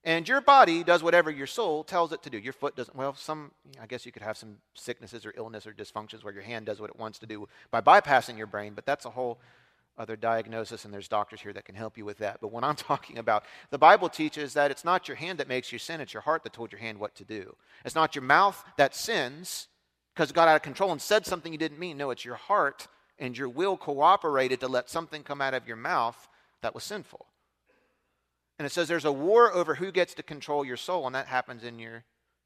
And 0.03 0.27
your 0.27 0.41
body 0.41 0.83
does 0.83 1.03
whatever 1.03 1.29
your 1.29 1.47
soul 1.47 1.83
tells 1.83 2.13
it 2.13 2.23
to 2.23 2.29
do. 2.29 2.38
Your 2.38 2.53
foot 2.53 2.75
doesn't, 2.75 2.95
well, 2.95 3.13
some, 3.15 3.51
I 3.81 3.88
guess 3.88 4.05
you 4.05 4.12
could 4.12 4.21
have 4.21 4.38
some 4.38 4.57
sicknesses 4.73 5.25
or 5.25 5.33
illness 5.36 5.67
or 5.67 5.73
dysfunctions 5.73 6.23
where 6.23 6.33
your 6.33 6.43
hand 6.43 6.65
does 6.65 6.79
what 6.79 6.89
it 6.89 6.97
wants 6.97 7.19
to 7.19 7.25
do 7.25 7.47
by 7.71 7.81
bypassing 7.81 8.38
your 8.38 8.47
brain, 8.47 8.73
but 8.73 8.86
that's 8.86 9.05
a 9.05 9.10
whole 9.10 9.39
other 9.97 10.15
diagnosis, 10.15 10.86
and 10.86 10.93
there's 10.93 11.07
doctors 11.07 11.41
here 11.41 11.53
that 11.53 11.65
can 11.65 11.75
help 11.75 11.97
you 11.97 12.05
with 12.05 12.19
that. 12.19 12.39
But 12.39 12.51
what 12.51 12.63
I'm 12.63 12.75
talking 12.75 13.17
about, 13.17 13.43
the 13.71 13.77
Bible 13.77 14.10
teaches 14.10 14.53
that 14.53 14.71
it's 14.71 14.86
not 14.86 15.07
your 15.07 15.17
hand 15.17 15.39
that 15.39 15.47
makes 15.47 15.71
you 15.71 15.79
sin, 15.79 16.01
it's 16.01 16.13
your 16.13 16.21
heart 16.21 16.43
that 16.43 16.53
told 16.53 16.71
your 16.71 16.79
hand 16.79 16.99
what 16.99 17.15
to 17.15 17.25
do. 17.25 17.55
It's 17.83 17.95
not 17.95 18.15
your 18.15 18.23
mouth 18.23 18.63
that 18.77 18.95
sins 18.95 19.67
because 20.13 20.29
it 20.29 20.36
got 20.36 20.47
out 20.47 20.55
of 20.55 20.62
control 20.62 20.91
and 20.91 21.01
said 21.01 21.25
something 21.25 21.51
you 21.51 21.57
didn't 21.57 21.79
mean. 21.79 21.97
No, 21.97 22.12
it's 22.12 22.25
your 22.25 22.36
heart 22.36 22.88
and 23.19 23.38
your 23.38 23.49
will 23.49 23.77
cooperated 23.77 24.60
to 24.60 24.67
let 24.67 24.89
something 24.89 25.23
come 25.23 25.41
out 25.41 25.53
of 25.53 25.67
your 25.67 25.77
mouth 25.77 26.27
that 26.62 26.73
was 26.73 26.83
sinful. 26.83 27.25
And 28.59 28.65
it 28.65 28.71
says 28.71 28.87
there's 28.87 29.05
a 29.05 29.11
war 29.11 29.53
over 29.53 29.75
who 29.75 29.91
gets 29.91 30.13
to 30.15 30.23
control 30.23 30.65
your 30.65 30.77
soul, 30.77 31.05
and 31.05 31.15
that 31.15 31.27
happens 31.27 31.63
in 31.63 31.79
your 31.79 32.03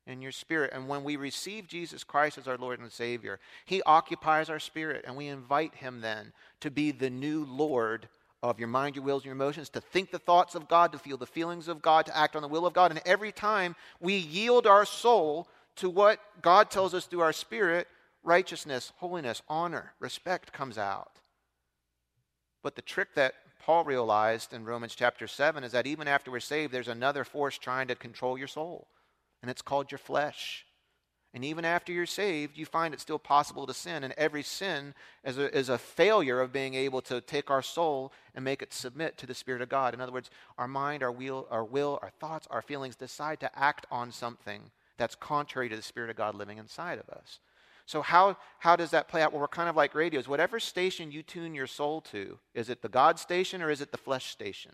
in 0.08 0.22
your 0.22 0.32
spirit. 0.32 0.72
And 0.74 0.88
when 0.88 1.04
we 1.04 1.16
receive 1.16 1.68
Jesus 1.68 2.04
Christ 2.04 2.38
as 2.38 2.48
our 2.48 2.58
Lord 2.58 2.80
and 2.80 2.92
Savior, 2.92 3.40
He 3.66 3.82
occupies 3.84 4.50
our 4.50 4.60
spirit, 4.60 5.06
and 5.06 5.16
we 5.16 5.28
invite 5.28 5.76
Him 5.76 6.02
then 6.02 6.34
to 6.60 6.72
be 6.72 6.92
the 6.92 7.10
new 7.10 7.46
Lord 7.46 8.10
of 8.44 8.58
your 8.58 8.68
mind, 8.68 8.96
your 8.96 9.06
wills, 9.06 9.24
your 9.24 9.34
emotions, 9.34 9.70
to 9.70 9.82
think 9.82 10.12
the 10.12 10.18
thoughts 10.18 10.56
of 10.56 10.68
God, 10.68 10.92
to 10.92 11.00
feel 11.00 11.18
the 11.18 11.28
feelings 11.28 11.68
of 11.68 11.82
God, 11.82 12.08
to 12.08 12.18
act 12.18 12.36
on 12.36 12.42
the 12.42 12.48
will 12.48 12.66
of 12.66 12.74
God. 12.74 12.92
And 12.92 13.02
every 13.06 13.32
time 13.32 13.76
we 14.00 14.16
yield 14.16 14.66
our 14.66 14.86
soul 14.86 15.48
to 15.76 15.90
what 15.90 16.20
God 16.42 16.72
tells 16.72 16.94
us 16.94 17.06
through 17.06 17.22
our 17.22 17.34
spirit, 17.34 17.88
righteousness, 18.24 18.92
holiness, 18.98 19.44
honor, 19.48 19.94
respect 20.00 20.52
comes 20.52 20.78
out. 20.78 21.20
But 22.64 22.76
the 22.76 22.82
trick 22.82 23.10
that 23.16 23.34
Paul 23.62 23.84
realized 23.84 24.54
in 24.54 24.66
Romans 24.66 24.96
chapter 24.96 25.28
7 25.28 25.64
is 25.64 25.72
that 25.72 25.88
even 25.88 26.08
after 26.08 26.32
we're 26.32 26.40
saved, 26.40 26.74
there's 26.74 26.88
another 26.88 27.24
force 27.24 27.58
trying 27.58 27.88
to 27.90 27.96
control 27.96 28.38
your 28.38 28.48
soul 28.48 28.88
and 29.42 29.50
it's 29.50 29.62
called 29.62 29.92
your 29.92 30.00
flesh. 30.00 30.66
And 31.34 31.46
even 31.46 31.64
after 31.64 31.94
you're 31.94 32.06
saved, 32.06 32.58
you 32.58 32.66
find 32.66 32.94
it 32.94 33.00
still 33.00 33.20
possible 33.20 33.66
to 33.66 33.74
sin. 33.74 34.04
And 34.04 34.14
every 34.18 34.44
sin 34.44 34.94
is 35.24 35.38
a, 35.38 35.58
is 35.58 35.70
a 35.70 35.78
failure 35.78 36.42
of 36.42 36.52
being 36.52 36.74
able 36.74 37.02
to 37.04 37.22
take 37.22 37.50
our 37.50 37.62
soul 37.62 38.12
and 38.36 38.44
make 38.44 38.62
it 38.62 38.74
submit 38.74 39.18
to 39.18 39.26
the 39.26 39.34
Spirit 39.34 39.62
of 39.62 39.70
God. 39.70 39.94
In 39.94 40.02
other 40.02 40.12
words, 40.12 40.30
our 40.58 40.68
mind, 40.68 41.04
our 41.04 41.12
will, 41.12 41.48
our, 41.50 41.64
will, 41.64 42.00
our 42.02 42.10
thoughts, 42.20 42.48
our 42.52 42.62
feelings 42.62 42.98
decide 42.98 43.40
to 43.40 43.58
act 43.58 43.86
on 43.90 44.12
something 44.12 44.62
that's 44.98 45.16
contrary 45.16 45.70
to 45.70 45.76
the 45.76 45.82
Spirit 45.82 46.10
of 46.10 46.18
God 46.18 46.36
living 46.36 46.58
inside 46.58 47.00
of 47.00 47.10
us. 47.10 47.40
So, 47.92 48.02
how, 48.02 48.38
how 48.60 48.78
does 48.78 48.92
that 48.92 49.10
play 49.10 49.22
out? 49.22 49.34
Well, 49.34 49.42
we're 49.42 49.50
kind 49.50 49.68
of 49.68 49.76
like 49.76 49.94
radios. 49.94 50.26
Whatever 50.26 50.62
station 50.62 51.12
you 51.12 51.22
tune 51.22 51.54
your 51.54 51.68
soul 51.68 52.00
to, 52.14 52.40
is 52.54 52.70
it 52.70 52.82
the 52.82 52.88
God 52.88 53.20
station 53.20 53.62
or 53.62 53.70
is 53.70 53.82
it 53.82 53.92
the 53.92 53.98
flesh 53.98 54.28
station? 54.28 54.72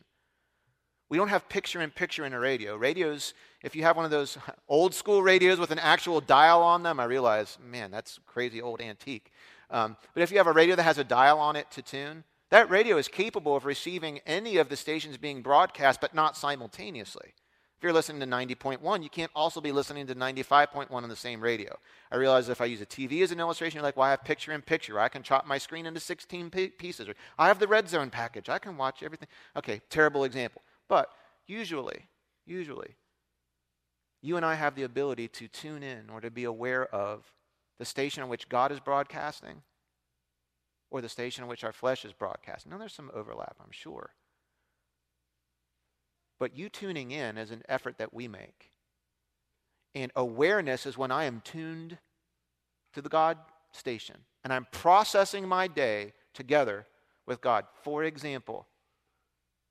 We 1.09 1.17
don't 1.17 1.29
have 1.29 1.49
picture 1.49 1.81
in 1.81 1.89
picture 1.89 2.25
in 2.25 2.33
a 2.33 2.39
radio. 2.39 2.75
Radios, 2.75 3.33
if 3.63 3.75
you 3.75 3.81
have 3.81 3.95
one 3.95 4.05
of 4.05 4.11
those 4.11 4.37
old 4.69 4.93
school 4.93 5.23
radios 5.23 5.57
with 5.57 5.71
an 5.71 5.79
actual 5.79 6.21
dial 6.21 6.61
on 6.61 6.83
them, 6.83 6.99
I 6.99 7.05
realize, 7.05 7.57
man, 7.59 7.89
that's 7.89 8.19
crazy 8.27 8.61
old 8.61 8.81
antique. 8.81 9.31
Um, 9.71 9.97
but 10.13 10.21
if 10.21 10.29
you 10.29 10.37
have 10.37 10.45
a 10.45 10.53
radio 10.53 10.75
that 10.75 10.83
has 10.83 10.99
a 10.99 11.03
dial 11.03 11.39
on 11.39 11.55
it 11.55 11.71
to 11.71 11.81
tune, 11.81 12.23
that 12.51 12.69
radio 12.69 12.97
is 12.97 13.07
capable 13.07 13.55
of 13.55 13.65
receiving 13.65 14.19
any 14.27 14.57
of 14.57 14.69
the 14.69 14.77
stations 14.77 15.17
being 15.17 15.41
broadcast, 15.41 16.01
but 16.01 16.13
not 16.13 16.37
simultaneously. 16.37 17.33
If 17.77 17.83
you're 17.83 17.93
listening 17.93 18.19
to 18.21 18.25
90.1, 18.25 19.03
you 19.03 19.09
can't 19.09 19.31
also 19.35 19.61
be 19.61 19.71
listening 19.71 20.07
to 20.07 20.15
95.1 20.15 20.91
on 20.91 21.09
the 21.09 21.15
same 21.15 21.39
radio. 21.41 21.77
I 22.11 22.15
realize 22.15 22.49
if 22.49 22.59
I 22.59 22.65
use 22.65 22.81
a 22.81 22.87
TV 22.87 23.21
as 23.21 23.31
an 23.31 23.39
illustration, 23.39 23.77
you're 23.77 23.83
like, 23.83 23.95
well, 23.95 24.07
I 24.07 24.09
have 24.09 24.23
picture 24.23 24.51
in 24.51 24.63
picture. 24.63 24.99
I 24.99 25.09
can 25.09 25.21
chop 25.21 25.45
my 25.45 25.59
screen 25.59 25.85
into 25.85 25.99
16 25.99 26.49
pieces. 26.49 27.07
Or 27.07 27.13
I 27.37 27.47
have 27.47 27.59
the 27.59 27.67
red 27.67 27.87
zone 27.87 28.09
package. 28.09 28.49
I 28.49 28.57
can 28.57 28.77
watch 28.77 29.03
everything. 29.03 29.27
Okay, 29.55 29.81
terrible 29.91 30.23
example. 30.23 30.63
But 30.89 31.11
usually, 31.45 32.07
usually, 32.47 32.95
you 34.23 34.37
and 34.37 34.45
I 34.45 34.55
have 34.55 34.73
the 34.73 34.81
ability 34.81 35.27
to 35.27 35.47
tune 35.47 35.83
in 35.83 36.09
or 36.11 36.19
to 36.19 36.31
be 36.31 36.45
aware 36.45 36.87
of 36.87 37.31
the 37.77 37.85
station 37.85 38.23
on 38.23 38.29
which 38.29 38.49
God 38.49 38.71
is 38.71 38.79
broadcasting 38.79 39.61
or 40.89 40.99
the 41.01 41.09
station 41.09 41.43
on 41.43 41.49
which 41.49 41.63
our 41.63 41.73
flesh 41.73 42.05
is 42.05 42.13
broadcasting. 42.13 42.71
Now, 42.71 42.79
there's 42.79 42.95
some 42.95 43.11
overlap, 43.13 43.57
I'm 43.63 43.71
sure. 43.71 44.13
But 46.39 46.55
you 46.55 46.69
tuning 46.69 47.11
in 47.11 47.37
is 47.37 47.51
an 47.51 47.63
effort 47.67 47.97
that 47.97 48.13
we 48.13 48.27
make. 48.27 48.71
And 49.95 50.11
awareness 50.15 50.85
is 50.85 50.97
when 50.97 51.11
I 51.11 51.25
am 51.25 51.41
tuned 51.43 51.97
to 52.93 53.01
the 53.01 53.09
God 53.09 53.37
station 53.71 54.17
and 54.43 54.53
I'm 54.53 54.67
processing 54.71 55.47
my 55.47 55.67
day 55.67 56.13
together 56.33 56.85
with 57.25 57.41
God. 57.41 57.65
For 57.83 58.03
example, 58.03 58.67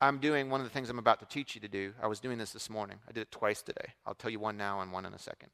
I'm 0.01 0.19
doing 0.19 0.51
one 0.51 0.61
of 0.61 0.67
the 0.67 0.71
things 0.71 0.91
I'm 0.91 0.99
about 0.99 1.21
to 1.21 1.27
teach 1.27 1.55
you 1.55 1.61
to 1.63 1.69
do. 1.69 1.95
I 2.03 2.07
was 2.07 2.21
doing 2.21 2.39
this 2.39 2.53
this 2.53 2.69
morning. 2.69 2.99
I 3.09 3.13
did 3.13 3.23
it 3.23 3.31
twice 3.31 3.63
today. 3.63 3.95
I'll 4.05 4.15
tell 4.15 4.31
you 4.31 4.39
one 4.39 4.57
now 4.57 4.81
and 4.81 4.93
one 4.93 5.07
in 5.07 5.15
a 5.15 5.19
second. 5.19 5.51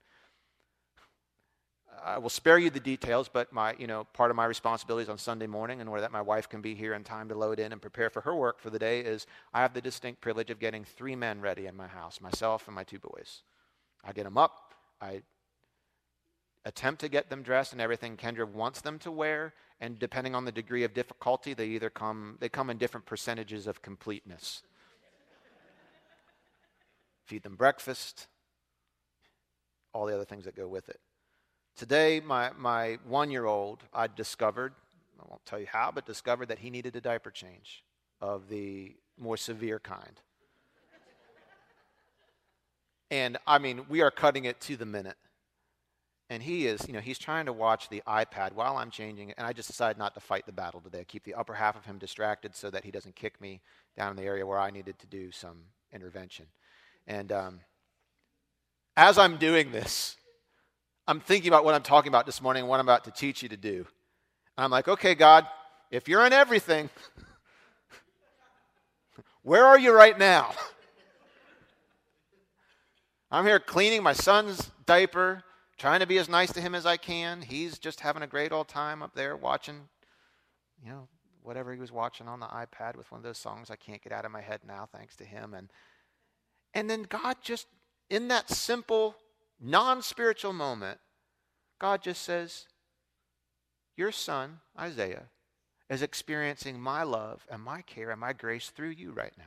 I 2.05 2.19
will 2.19 2.31
spare 2.31 2.59
you 2.59 2.71
the 2.71 2.81
details, 2.81 3.29
but 3.29 3.53
my, 3.53 3.75
you 3.79 3.87
know, 3.87 4.05
part 4.13 4.31
of 4.31 4.37
my 4.37 4.45
responsibilities 4.45 5.09
on 5.09 5.19
Sunday 5.19 5.47
morning, 5.47 5.81
in 5.81 5.89
order 5.89 6.01
that 6.01 6.13
my 6.13 6.21
wife 6.21 6.49
can 6.49 6.61
be 6.61 6.75
here 6.75 6.95
in 6.95 7.05
time 7.05 7.29
to 7.29 7.35
load 7.35 7.61
in 7.61 7.73
and 7.73 7.81
prepare 7.81 8.11
for 8.11 8.23
her 8.23 8.35
work 8.35 8.61
for 8.61 8.71
the 8.71 8.79
day, 8.79 9.01
is 9.01 9.27
I 9.55 9.61
have 9.63 9.73
the 9.73 9.81
distinct 9.81 10.21
privilege 10.21 10.51
of 10.51 10.59
getting 10.59 10.85
three 10.85 11.15
men 11.15 11.41
ready 11.41 11.67
in 11.67 11.77
my 11.77 11.87
house, 11.87 12.21
myself 12.21 12.67
and 12.67 12.75
my 12.75 12.85
two 12.85 12.99
boys. 12.99 13.43
I 14.05 14.13
get 14.13 14.25
them 14.25 14.37
up. 14.37 14.75
I 15.01 15.23
attempt 16.65 17.01
to 17.03 17.09
get 17.09 17.31
them 17.31 17.43
dressed 17.43 17.73
and 17.73 17.81
everything 17.81 18.17
Kendra 18.17 18.49
wants 18.49 18.81
them 18.81 18.99
to 19.01 19.11
wear, 19.11 19.55
and 19.81 19.99
depending 19.99 20.35
on 20.35 20.45
the 20.45 20.53
degree 20.53 20.85
of 20.85 20.95
difficulty, 20.95 21.55
they 21.55 21.67
either 21.67 21.91
come 21.91 22.37
they 22.41 22.49
come 22.49 22.71
in 22.71 22.79
different 22.79 23.07
percentages 23.07 23.67
of 23.67 23.83
completeness. 23.83 24.63
Feed 27.27 27.43
them 27.43 27.55
breakfast, 27.55 28.27
all 29.93 30.07
the 30.07 30.15
other 30.15 30.25
things 30.25 30.45
that 30.45 30.57
go 30.57 30.67
with 30.67 30.89
it. 30.89 31.01
Today, 31.77 32.21
my, 32.21 32.51
my 32.59 32.99
one 33.07 33.31
year 33.31 33.47
old, 33.47 33.83
I 33.93 34.07
discovered, 34.07 34.75
I 35.21 35.25
won't 35.29 35.45
tell 35.45 35.59
you 35.59 35.67
how, 35.71 35.91
but 35.95 36.07
discovered 36.07 36.47
that 36.49 36.59
he 36.59 36.71
needed 36.71 36.95
a 36.97 37.01
diaper 37.01 37.31
change 37.31 37.85
of 38.21 38.49
the 38.49 38.95
more 39.19 39.37
severe 39.37 39.79
kind. 39.79 40.21
And 43.11 43.37
I 43.47 43.59
mean, 43.59 43.83
we 43.89 44.01
are 44.01 44.11
cutting 44.11 44.47
it 44.47 44.61
to 44.63 44.77
the 44.77 44.87
minute 44.87 45.17
and 46.33 46.43
he 46.43 46.67
is, 46.67 46.87
you 46.87 46.95
know, 46.95 47.01
he's 47.01 47.19
trying 47.19 47.45
to 47.45 47.53
watch 47.53 47.91
the 47.91 48.03
iPad 48.07 48.55
while 48.55 48.79
I'm 48.79 48.91
changing 48.91 49.29
it, 49.29 49.35
and 49.37 49.47
I 49.47 49.53
just 49.53 49.69
decided 49.69 49.99
not 49.99 50.15
to 50.15 50.21
fight 50.21 50.47
the 50.47 50.53
battle 50.53 50.81
today. 50.81 51.01
I 51.01 51.05
keep 51.05 51.25
the 51.25 51.35
upper 51.35 51.53
half 51.53 51.77
of 51.77 51.85
him 51.85 51.99
distracted 51.99 52.57
so 52.57 52.71
that 52.71 52.85
he 52.85 52.91
doesn't 52.91 53.15
kick 53.15 53.39
me 53.39 53.61
down 53.99 54.13
in 54.13 54.17
the 54.17 54.23
area 54.23 54.47
where 54.47 54.59
I 54.59 54.71
needed 54.71 54.99
to 55.01 55.07
do 55.07 55.31
some 55.31 55.59
intervention. 55.93 56.47
And 57.07 57.31
um, 57.33 57.61
as 58.97 59.19
I'm 59.19 59.37
doing 59.37 59.73
this, 59.73 60.17
I'm 61.07 61.21
thinking 61.21 61.49
about 61.49 61.65
what 61.65 61.75
I'm 61.75 61.83
talking 61.83 62.09
about 62.09 62.27
this 62.27 62.41
morning 62.41 62.63
and 62.63 62.69
what 62.69 62.81
I'm 62.81 62.87
about 62.87 63.05
to 63.05 63.11
teach 63.11 63.43
you 63.43 63.49
to 63.49 63.57
do. 63.57 63.87
And 64.57 64.65
I'm 64.65 64.71
like, 64.71 64.89
okay, 64.89 65.15
God, 65.15 65.47
if 65.91 66.09
you're 66.09 66.25
in 66.25 66.33
everything, 66.33 66.89
where 69.43 69.65
are 69.65 69.79
you 69.79 69.93
right 69.93 70.19
now? 70.19 70.53
I'm 73.31 73.47
here 73.47 73.59
cleaning 73.59 74.03
my 74.03 74.13
son's 74.13 74.71
diaper 74.87 75.43
trying 75.79 76.01
to 76.01 76.07
be 76.07 76.19
as 76.19 76.29
nice 76.29 76.53
to 76.53 76.61
him 76.61 76.75
as 76.75 76.87
I 76.87 76.97
can. 76.97 77.43
He's 77.43 77.79
just 77.79 78.01
having 78.01 78.23
a 78.23 78.27
great 78.27 78.53
old 78.53 78.69
time 78.69 79.03
up 79.03 79.15
there 79.15 79.37
watching, 79.37 79.89
you 80.85 80.91
know, 80.91 81.09
whatever 81.43 81.73
he 81.73 81.81
was 81.81 81.91
watching 81.91 82.29
on 82.29 82.39
the 82.39 82.47
iPad 82.47 82.97
with 82.97 83.11
one 83.11 83.19
of 83.19 83.25
those 83.25 83.39
songs 83.39 83.71
I 83.71 83.77
can't 83.77 84.03
get 84.03 84.13
out 84.13 84.25
of 84.25 84.31
my 84.31 84.43
head 84.43 84.61
now, 84.65 84.89
thanks 84.93 85.17
to 85.17 85.25
him. 85.25 85.55
And 85.55 85.71
and 86.75 86.89
then 86.89 87.03
God 87.03 87.37
just 87.43 87.67
in 88.09 88.29
that 88.29 88.49
simple, 88.49 89.17
non-spiritual 89.63 90.53
moment, 90.53 90.99
God 91.79 92.03
just 92.03 92.23
says, 92.23 92.67
Your 93.97 94.13
son, 94.13 94.61
Isaiah, 94.79 95.25
is 95.89 96.03
experiencing 96.03 96.81
my 96.81 97.03
love 97.03 97.47
and 97.51 97.63
my 97.63 97.83
care 97.83 98.11
and 98.11 98.21
my 98.21 98.33
grace 98.33 98.71
through 98.71 98.91
you 98.91 99.13
right 99.13 99.33
now. 99.39 99.45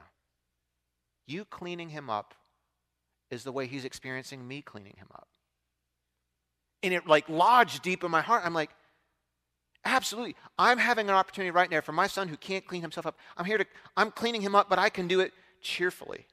You 1.28 1.46
cleaning 1.46 1.90
him 1.90 2.10
up 2.10 2.34
is 3.30 3.44
the 3.44 3.52
way 3.52 3.68
he's 3.68 3.86
experiencing 3.86 4.48
me 4.48 4.62
cleaning 4.62 4.96
him 4.98 5.08
up 5.14 5.28
and 6.86 6.94
it 6.94 7.08
like 7.08 7.28
lodged 7.28 7.82
deep 7.82 8.04
in 8.04 8.12
my 8.12 8.22
heart. 8.22 8.44
I'm 8.46 8.54
like, 8.54 8.70
absolutely. 9.84 10.36
I'm 10.58 10.78
having 10.78 11.10
an 11.10 11.16
opportunity 11.16 11.50
right 11.50 11.70
now 11.70 11.82
for 11.82 11.92
my 11.92 12.06
son 12.06 12.28
who 12.28 12.38
can't 12.38 12.66
clean 12.66 12.82
himself 12.82 13.08
up. 13.08 13.18
I'm 13.36 13.46
here 13.46 13.58
to, 13.58 13.66
I'm 13.98 14.12
cleaning 14.12 14.42
him 14.42 14.56
up, 14.56 14.70
but 14.70 14.78
I 14.78 14.90
can 14.90 15.08
do 15.08 15.20
it 15.20 15.34
cheerfully. 15.62 16.28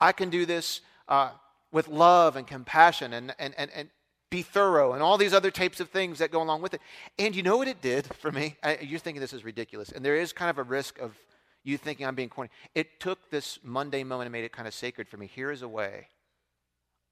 I 0.00 0.12
can 0.12 0.30
do 0.30 0.46
this 0.46 0.80
uh, 1.06 1.32
with 1.74 1.88
love 1.88 2.36
and 2.36 2.46
compassion 2.46 3.12
and, 3.12 3.34
and, 3.36 3.52
and, 3.58 3.68
and 3.74 3.90
be 4.30 4.42
thorough, 4.42 4.94
and 4.94 5.02
all 5.02 5.18
these 5.18 5.34
other 5.34 5.50
types 5.50 5.80
of 5.80 5.90
things 5.90 6.20
that 6.20 6.30
go 6.30 6.40
along 6.40 6.62
with 6.62 6.72
it. 6.72 6.80
And 7.18 7.34
you 7.36 7.42
know 7.42 7.56
what 7.56 7.68
it 7.68 7.82
did 7.82 8.06
for 8.14 8.32
me? 8.32 8.56
I, 8.62 8.78
you're 8.80 9.00
thinking 9.00 9.20
this 9.20 9.32
is 9.32 9.44
ridiculous, 9.44 9.90
and 9.90 10.04
there 10.04 10.16
is 10.16 10.32
kind 10.32 10.50
of 10.50 10.58
a 10.58 10.62
risk 10.62 10.98
of 10.98 11.16
you 11.64 11.76
thinking 11.76 12.06
I'm 12.06 12.14
being 12.14 12.28
corny. 12.28 12.50
It 12.74 13.00
took 13.00 13.30
this 13.30 13.58
Monday 13.62 14.04
moment 14.04 14.26
and 14.26 14.32
made 14.32 14.44
it 14.44 14.52
kind 14.52 14.68
of 14.68 14.74
sacred 14.74 15.08
for 15.08 15.16
me. 15.16 15.26
Here 15.26 15.50
is 15.50 15.62
a 15.62 15.68
way 15.68 16.08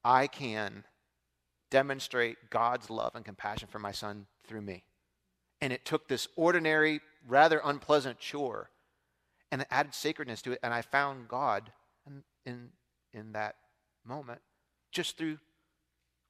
I 0.05 0.29
can 0.29 0.85
demonstrate 1.71 2.37
God's 2.51 2.89
love 2.89 3.17
and 3.17 3.25
compassion 3.25 3.69
for 3.71 3.81
my 3.81 3.93
son 3.93 4.27
through 4.47 4.63
me. 4.63 4.85
And 5.61 5.73
it 5.73 5.85
took 5.85 6.07
this 6.07 6.29
ordinary, 6.37 7.01
rather 7.27 7.61
unpleasant 7.65 8.19
chore 8.19 8.71
and 9.51 9.67
added 9.71 9.95
sacredness 9.95 10.43
to 10.43 10.53
it. 10.53 10.61
And 10.63 10.73
I 10.73 10.83
found 10.83 11.29
God 11.29 11.73
in, 12.07 12.23
in, 12.45 12.69
in 13.13 13.33
that 13.33 13.57
moment 14.05 14.41
just 14.93 15.19
through 15.19 15.39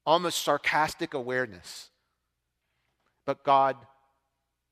almost 0.06 0.42
sarcastic 0.42 1.14
awareness. 1.14 1.90
But 3.26 3.44
God, 3.44 3.76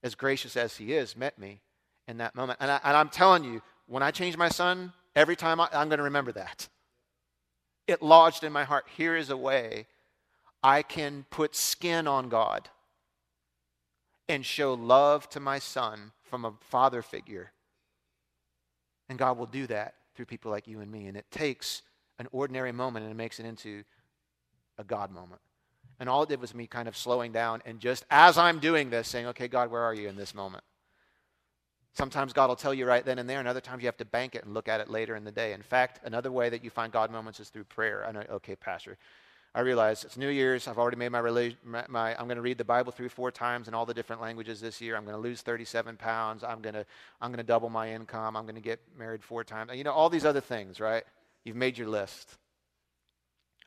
as 0.03 0.14
gracious 0.14 0.57
as 0.57 0.76
He 0.76 0.95
is, 0.95 1.16
met 1.16 1.38
me 1.38 1.61
in 2.09 2.18
that 2.18 2.34
moment. 2.34 2.59
And, 2.61 2.70
I, 2.70 3.01
am 3.01 3.09
telling 3.09 3.45
you, 3.45 3.62
when 3.86 4.03
I 4.03 4.11
change 4.11 4.36
my 4.36 4.49
son, 4.49 4.93
every 5.14 5.36
time 5.36 5.61
I, 5.61 5.68
I'm 5.72 5.88
going 5.88 5.99
to 5.99 6.05
remember 6.05 6.32
that. 6.32 6.68
It 7.86 8.03
lodged 8.03 8.45
in 8.45 8.53
my 8.53 8.64
heart. 8.64 8.86
Here 8.97 9.16
is 9.16 9.30
a 9.30 9.36
way 9.36 9.86
I 10.62 10.82
can 10.82 11.24
put 11.30 11.57
skin 11.57 12.07
on 12.07 12.28
God 12.28 12.68
and 14.28 14.47
show 14.47 14.74
love 14.74 15.28
to 15.30 15.41
my 15.41 15.59
son 15.59 16.12
from 16.22 16.45
a 16.45 16.53
father 16.61 17.03
figure. 17.03 17.53
And 19.09 19.18
God 19.18 19.38
will 19.38 19.47
do 19.47 19.66
that 19.66 19.95
through 20.14 20.26
people 20.26 20.51
like 20.51 20.68
you 20.68 20.80
and 20.80 20.91
me. 20.91 21.07
And 21.07 21.16
it 21.16 21.28
takes 21.32 21.82
an 22.21 22.29
ordinary 22.33 22.71
moment 22.71 23.05
and 23.05 23.12
it 23.12 23.16
makes 23.16 23.41
it 23.41 23.47
into 23.47 23.83
a 24.79 24.85
God 24.85 25.11
moment. 25.11 25.41
And 25.99 26.09
all 26.09 26.23
it 26.23 26.29
did 26.29 26.41
was 26.41 26.55
me 26.55 26.66
kind 26.66 26.87
of 26.87 26.97
slowing 26.97 27.33
down 27.33 27.62
and 27.64 27.81
just 27.81 28.05
as 28.11 28.39
I'm 28.39 28.61
doing 28.61 28.91
this, 28.91 29.09
saying, 29.09 29.27
okay, 29.29 29.49
God, 29.49 29.71
where 29.71 29.83
are 29.83 29.95
you 29.95 30.07
in 30.07 30.16
this 30.16 30.35
moment? 30.35 30.62
Sometimes 31.95 32.33
God 32.33 32.49
will 32.49 32.57
tell 32.57 32.73
you 32.73 32.87
right 32.87 33.05
then 33.05 33.18
and 33.18 33.29
there, 33.29 33.41
and 33.41 33.49
other 33.49 33.61
times 33.61 33.83
you 33.83 33.89
have 33.89 33.97
to 33.97 34.05
bank 34.05 34.37
it 34.37 34.45
and 34.45 34.55
look 34.55 34.68
at 34.68 34.81
it 34.81 34.89
later 34.89 35.16
in 35.16 35.25
the 35.25 35.33
day. 35.33 35.53
In 35.53 35.62
fact, 35.62 35.99
another 36.05 36.31
way 36.31 36.49
that 36.49 36.62
you 36.62 36.71
find 36.71 36.93
God 36.93 37.11
moments 37.11 37.41
is 37.41 37.49
through 37.49 37.64
prayer. 37.64 38.07
I 38.07 38.12
know, 38.12 38.23
okay, 38.31 38.55
Pastor, 38.55 38.97
I 39.57 39.62
realize 39.62 40.05
it's 40.05 40.16
New 40.16 40.29
Year's. 40.29 40.68
I've 40.68 40.79
already 40.79 40.97
made 40.97 41.09
my, 41.09 41.21
my, 41.64 41.85
my 41.89 42.12
I'm 42.16 42.27
going 42.27 42.37
to 42.37 42.43
read 42.43 42.59
the 42.59 42.64
Bible 42.64 42.93
through 42.93 43.09
four 43.09 43.33
times 43.33 43.66
in 43.66 43.75
all 43.75 43.85
the 43.85 43.95
different 43.95 44.23
languages 44.23 44.61
this 44.61 44.81
year. 44.81 44.97
I'm 44.97 45.05
going 45.05 45.16
to 45.16 45.21
lose 45.21 45.41
37 45.43 45.97
pounds. 45.97 46.45
I'm 46.45 46.61
going 46.61 46.75
to, 46.75 46.87
I'm 47.21 47.31
going 47.31 47.39
to 47.39 47.43
double 47.43 47.71
my 47.71 47.91
income. 47.93 48.37
I'm 48.37 48.45
going 48.45 48.55
to 48.55 48.61
get 48.61 48.79
married 48.97 49.25
four 49.25 49.43
times. 49.43 49.73
You 49.75 49.83
know, 49.83 49.93
all 49.93 50.09
these 50.09 50.25
other 50.25 50.41
things, 50.41 50.79
right? 50.79 51.03
You've 51.45 51.57
made 51.57 51.78
your 51.78 51.88
list. 51.88 52.36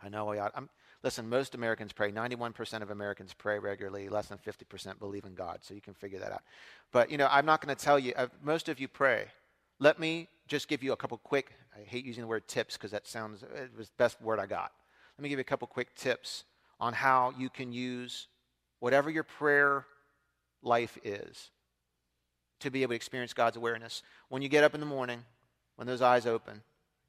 I 0.01 0.09
know. 0.09 0.31
I'm, 0.31 0.69
listen, 1.03 1.29
most 1.29 1.55
Americans 1.55 1.93
pray. 1.93 2.11
91% 2.11 2.81
of 2.81 2.91
Americans 2.91 3.33
pray 3.33 3.59
regularly. 3.59 4.09
Less 4.09 4.27
than 4.27 4.37
50% 4.37 4.99
believe 4.99 5.25
in 5.25 5.33
God. 5.33 5.59
So 5.61 5.73
you 5.73 5.81
can 5.81 5.93
figure 5.93 6.19
that 6.19 6.31
out. 6.31 6.43
But, 6.91 7.09
you 7.09 7.17
know, 7.17 7.27
I'm 7.31 7.45
not 7.45 7.65
going 7.65 7.75
to 7.75 7.83
tell 7.83 7.97
you. 7.97 8.13
Uh, 8.15 8.27
most 8.41 8.69
of 8.69 8.79
you 8.79 8.87
pray. 8.87 9.25
Let 9.79 9.99
me 9.99 10.27
just 10.47 10.67
give 10.67 10.83
you 10.83 10.91
a 10.91 10.97
couple 10.97 11.17
quick, 11.17 11.53
I 11.75 11.83
hate 11.83 12.05
using 12.05 12.21
the 12.21 12.27
word 12.27 12.47
tips 12.47 12.75
because 12.75 12.91
that 12.91 13.07
sounds, 13.07 13.43
it 13.43 13.71
was 13.77 13.89
the 13.89 13.95
best 13.97 14.21
word 14.21 14.39
I 14.39 14.45
got 14.45 14.71
let 15.17 15.23
me 15.23 15.29
give 15.29 15.37
you 15.37 15.41
a 15.41 15.45
couple 15.45 15.67
quick 15.67 15.95
tips 15.95 16.43
on 16.79 16.93
how 16.93 17.33
you 17.37 17.49
can 17.49 17.71
use 17.71 18.27
whatever 18.79 19.09
your 19.09 19.23
prayer 19.23 19.85
life 20.61 20.97
is 21.03 21.51
to 22.59 22.71
be 22.71 22.81
able 22.81 22.91
to 22.91 22.95
experience 22.95 23.33
God's 23.33 23.57
awareness. 23.57 24.01
When 24.29 24.41
you 24.41 24.49
get 24.49 24.63
up 24.63 24.73
in 24.73 24.79
the 24.79 24.85
morning, 24.85 25.23
when 25.75 25.87
those 25.87 26.01
eyes 26.01 26.25
open, 26.25 26.61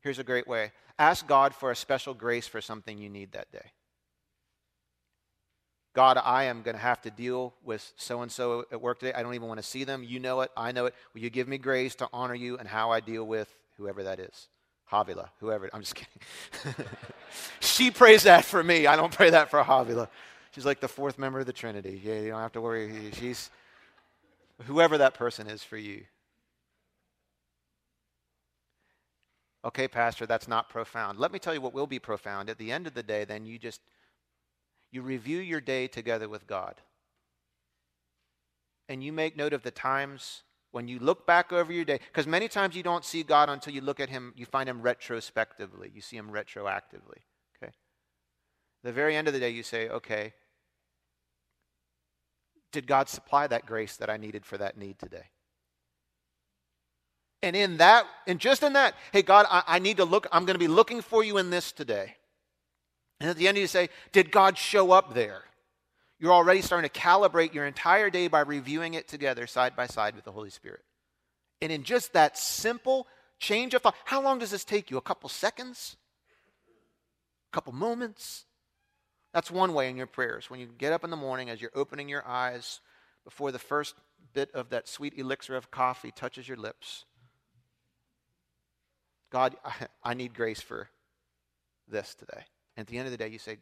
here's 0.05 0.21
a 0.21 0.25
great 0.25 0.47
way 0.47 0.71
ask 0.97 1.27
God 1.27 1.53
for 1.53 1.73
a 1.73 1.77
special 1.77 2.15
grace 2.15 2.47
for 2.47 2.61
something 2.61 2.97
you 2.99 3.09
need 3.09 3.33
that 3.33 3.51
day. 3.51 3.73
God, 5.95 6.19
I 6.23 6.45
am 6.45 6.63
going 6.63 6.77
to 6.77 6.83
have 6.83 7.01
to 7.03 7.11
deal 7.11 7.55
with 7.65 7.93
so 7.97 8.23
and 8.23 8.31
so 8.31 8.65
at 8.71 8.81
work 8.81 8.99
today. 8.99 9.13
I 9.13 9.23
don't 9.23 9.35
even 9.35 9.49
want 9.49 9.59
to 9.59 9.67
see 9.67 9.85
them. 9.85 10.05
You 10.05 10.19
know 10.19 10.41
it. 10.41 10.51
I 10.57 10.73
know 10.73 10.87
it. 10.87 10.95
Will 11.15 11.21
you 11.21 11.31
give 11.31 11.47
me 11.47 11.57
grace 11.57 11.95
to 11.97 12.09
honor 12.13 12.35
you 12.35 12.59
and 12.59 12.67
how 12.67 12.91
I 12.91 13.01
deal 13.01 13.25
with 13.25 13.53
whoever 13.77 14.03
that 14.05 14.19
is? 14.19 14.49
Havila, 14.91 15.29
whoever. 15.39 15.71
I'm 15.73 15.81
just 15.81 15.95
kidding. 15.95 16.87
she 17.61 17.91
prays 17.91 18.25
that 18.25 18.45
for 18.45 18.63
me. 18.63 18.87
I 18.87 18.97
don't 18.97 19.13
pray 19.13 19.31
that 19.31 19.51
for 19.51 19.63
Havila. 19.63 20.09
She's 20.51 20.67
like 20.67 20.81
the 20.81 20.89
fourth 20.89 21.19
member 21.19 21.41
of 21.41 21.47
the 21.47 21.53
Trinity. 21.53 22.01
Yeah, 22.05 22.21
you 22.21 22.31
don't 22.31 22.41
have 22.41 22.53
to 22.53 22.61
worry. 22.61 23.11
She's 23.13 23.51
whoever 24.67 24.99
that 24.99 25.15
person 25.15 25.47
is 25.49 25.63
for 25.63 25.77
you. 25.77 26.05
Okay, 29.65 29.89
Pastor, 29.89 30.27
that's 30.27 30.47
not 30.47 30.69
profound. 30.69 31.19
Let 31.19 31.33
me 31.33 31.39
tell 31.39 31.55
you 31.55 31.61
what 31.61 31.73
will 31.73 31.87
be 31.87 31.99
profound. 31.99 32.51
At 32.51 32.59
the 32.59 32.71
end 32.71 32.87
of 32.87 32.95
the 32.95 33.03
day, 33.03 33.25
then 33.25 33.47
you 33.47 33.59
just 33.59 33.81
you 34.93 35.03
review 35.03 35.39
your 35.39 35.61
day 35.61 35.89
together 35.89 36.29
with 36.29 36.47
God. 36.47 36.81
And 38.89 39.03
you 39.03 39.13
make 39.13 39.37
note 39.37 39.53
of 39.53 39.63
the 39.63 39.71
times 39.71 40.43
when 40.71 40.87
you 40.87 40.99
look 40.99 41.27
back 41.27 41.53
over 41.53 41.73
your 41.73 41.85
day, 41.85 41.99
because 42.13 42.27
many 42.27 42.49
times 42.49 42.77
you 42.77 42.83
don't 42.83 43.05
see 43.05 43.23
God 43.23 43.49
until 43.49 43.73
you 43.73 43.81
look 43.81 44.01
at 44.01 44.11
Him, 44.11 44.35
you 44.37 44.45
find 44.45 44.69
Him 44.69 44.83
retrospectively. 44.83 45.91
You 45.95 46.01
see 46.01 46.17
Him 46.17 46.31
retroactively. 46.31 47.23
Okay? 47.57 47.73
the 48.83 48.93
very 48.93 49.17
end 49.17 49.29
of 49.29 49.35
the 49.35 49.41
day, 49.41 49.49
you 49.49 49.63
say, 49.63 49.89
okay, 49.89 50.35
did 52.71 52.87
God 52.87 53.09
supply 53.09 53.47
that 53.47 53.67
grace 53.67 53.97
that 53.97 54.11
I 54.11 54.17
needed 54.17 54.45
for 54.45 54.59
that 54.59 54.77
need 54.77 54.99
today? 54.99 55.27
And 57.45 57.55
in 57.55 57.77
that, 57.77 58.07
and 58.27 58.41
just 58.41 58.63
in 58.63 58.73
that, 58.73 58.95
hey, 59.13 59.21
God, 59.21 59.45
I, 59.51 59.63
I 59.67 59.79
need 59.79 59.99
to 59.99 60.07
look, 60.07 60.27
I'm 60.33 60.47
going 60.47 60.55
to 60.55 60.59
be 60.59 60.67
looking 60.67 61.03
for 61.03 61.23
you 61.23 61.37
in 61.37 61.51
this 61.51 61.73
today. 61.73 62.17
And 63.21 63.29
at 63.29 63.37
the 63.37 63.49
end, 63.49 63.59
you 63.59 63.67
say, 63.67 63.91
did 64.13 64.31
God 64.31 64.57
show 64.57 64.93
up 64.93 65.13
there? 65.13 65.43
You're 66.19 66.33
already 66.33 66.63
starting 66.63 66.89
to 66.89 66.99
calibrate 66.99 67.53
your 67.53 67.67
entire 67.67 68.09
day 68.09 68.29
by 68.29 68.41
reviewing 68.41 68.95
it 68.95 69.09
together 69.09 69.47
side 69.47 69.77
by 69.77 69.87
side 69.87 70.15
with 70.15 70.25
the 70.25 70.33
Holy 70.33 70.49
Spirit. 70.49 70.81
And 71.61 71.71
in 71.71 71.83
just 71.83 72.15
that 72.15 72.39
simple 72.39 73.07
change 73.39 73.75
of 73.75 73.83
thought, 73.83 73.97
how 74.07 74.23
long 74.23 74.39
does 74.39 74.51
this 74.51 74.65
take 74.65 74.91
you? 74.91 74.97
A 74.97 75.03
couple 75.03 75.29
seconds? 75.29 75.99
A 77.53 77.55
couple 77.55 77.75
moments? 77.75 78.47
That's 79.35 79.51
one 79.51 79.75
way 79.75 79.91
in 79.91 79.99
your 79.99 80.07
prayers. 80.07 80.49
When 80.49 80.61
you 80.61 80.69
get 80.79 80.95
up 80.95 81.05
in 81.05 81.11
the 81.11 81.17
morning, 81.17 81.51
as 81.51 81.61
you're 81.61 81.71
opening 81.75 82.09
your 82.09 82.27
eyes, 82.27 82.81
before 83.23 83.53
the 83.53 83.59
first 83.59 83.97
bit 84.33 84.51
of 84.55 84.71
that 84.71 84.89
sweet 84.89 85.19
elixir 85.19 85.57
of 85.57 85.71
coffee 85.71 86.11
touches 86.11 86.49
your 86.49 86.57
lips, 86.57 87.05
God, 89.35 89.57
I, 90.05 90.15
need 90.15 90.33
grace 90.33 90.61
for 90.61 90.89
this 91.89 92.15
today. 92.15 92.45
And 92.77 92.85
at 92.85 92.87
the 92.87 92.97
end 92.97 93.07
of 93.07 93.11
the 93.11 93.19
day, 93.19 93.29
you 93.29 93.41
say, 93.41 93.59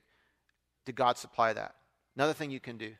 Did 0.85 0.97
God 0.97 1.17
supply 1.17 1.55
that? 1.55 1.75
Another 2.15 2.35
thing 2.35 2.51
you 2.51 2.61
can 2.61 2.77
do. 2.77 2.93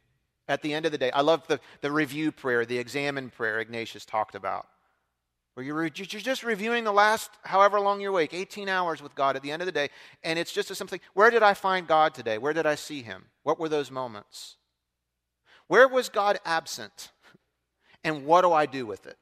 At 0.49 0.63
the 0.63 0.73
end 0.73 0.87
of 0.87 0.93
the 0.93 0.99
day, 0.99 1.11
I 1.11 1.21
love 1.21 1.47
the, 1.49 1.61
the 1.83 1.93
review 1.93 2.33
prayer, 2.33 2.65
the 2.65 2.79
examine 2.79 3.29
prayer 3.29 3.61
Ignatius 3.61 4.07
talked 4.07 4.35
about, 4.35 4.67
where 5.53 5.65
you're, 5.65 5.83
you're 5.85 5.91
just 5.91 6.43
reviewing 6.43 6.85
the 6.85 6.93
last 6.93 7.31
however 7.45 7.79
long 7.79 8.01
you're 8.01 8.11
awake, 8.11 8.33
18 8.33 8.71
hours 8.71 9.03
with 9.03 9.15
God 9.15 9.37
at 9.37 9.43
the 9.43 9.51
end 9.51 9.61
of 9.61 9.67
the 9.67 9.73
day, 9.73 9.91
and 10.25 10.39
it's 10.39 10.51
just 10.51 10.71
a 10.71 10.75
simple 10.75 10.97
thing. 10.97 11.07
Where 11.13 11.31
did 11.31 11.43
I 11.43 11.53
find 11.53 11.87
God 11.87 12.15
today? 12.15 12.39
Where 12.39 12.55
did 12.55 12.67
I 12.67 12.75
see 12.75 13.03
him? 13.03 13.27
What 13.43 13.61
were 13.61 13.69
those 13.69 13.91
moments? 13.91 14.57
Where 15.69 15.87
was 15.87 16.09
God 16.09 16.41
absent? 16.47 17.13
And 18.03 18.25
what 18.25 18.41
do 18.41 18.53
I 18.53 18.65
do 18.65 18.87
with 18.87 19.07
it? 19.07 19.19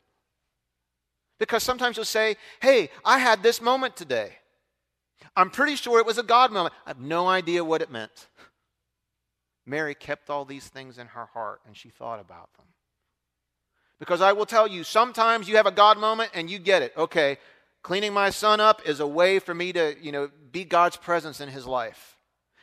Because 1.41 1.65
sometimes 1.65 1.97
you'll 1.97 2.05
say, 2.05 2.37
hey, 2.61 2.91
I 3.05 3.19
had 3.19 3.43
this 3.43 3.61
moment 3.61 3.97
today. 3.97 4.37
I'm 5.35 5.51
pretty 5.51 5.75
sure 5.75 5.99
it 5.99 6.07
was 6.07 6.19
a 6.19 6.23
God 6.23 6.53
moment. 6.53 6.75
I 6.87 6.91
have 6.91 7.01
no 7.01 7.27
idea 7.27 7.65
what 7.65 7.83
it 7.83 7.91
meant. 7.91 8.29
Mary 9.67 9.95
kept 9.95 10.29
all 10.29 10.45
these 10.45 10.69
things 10.69 10.99
in 10.99 11.09
her 11.09 11.27
heart 11.27 11.63
and 11.67 11.77
she 11.77 11.89
thought 11.89 12.21
about 12.21 12.53
them. 12.55 12.67
Because 13.99 14.21
I 14.21 14.33
will 14.33 14.47
tell 14.47 14.67
you, 14.67 14.85
sometimes 14.85 15.49
you 15.49 15.57
have 15.57 15.67
a 15.67 15.73
God 15.73 15.99
moment 15.99 16.31
and 16.35 16.51
you 16.51 16.59
get 16.59 16.83
it. 16.83 16.93
Okay, 16.97 17.39
cleaning 17.83 18.13
my 18.13 18.29
son 18.31 18.61
up 18.61 18.87
is 18.87 19.01
a 19.01 19.07
way 19.07 19.39
for 19.39 19.55
me 19.55 19.73
to, 19.73 19.97
you 20.01 20.13
know, 20.13 20.31
be 20.53 20.65
God's 20.65 20.97
presence 20.97 21.41
in 21.41 21.49
his 21.49 21.67
life. 21.67 22.19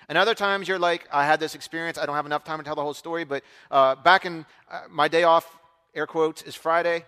And 0.08 0.18
other 0.18 0.36
times 0.36 0.68
you're 0.68 0.80
like, 0.80 1.08
I 1.12 1.26
had 1.26 1.40
this 1.40 1.56
experience. 1.56 1.98
I 1.98 2.06
don't 2.06 2.16
have 2.16 2.26
enough 2.28 2.44
time 2.44 2.60
to 2.60 2.64
tell 2.64 2.76
the 2.76 2.84
whole 2.84 2.94
story, 2.94 3.24
but 3.24 3.44
uh, 3.72 3.96
back 3.96 4.26
in 4.26 4.46
uh, 4.70 4.82
my 4.90 5.08
day 5.08 5.24
off, 5.24 5.58
air 5.96 6.06
quotes, 6.06 6.44
is 6.44 6.54
Friday. 6.54 7.06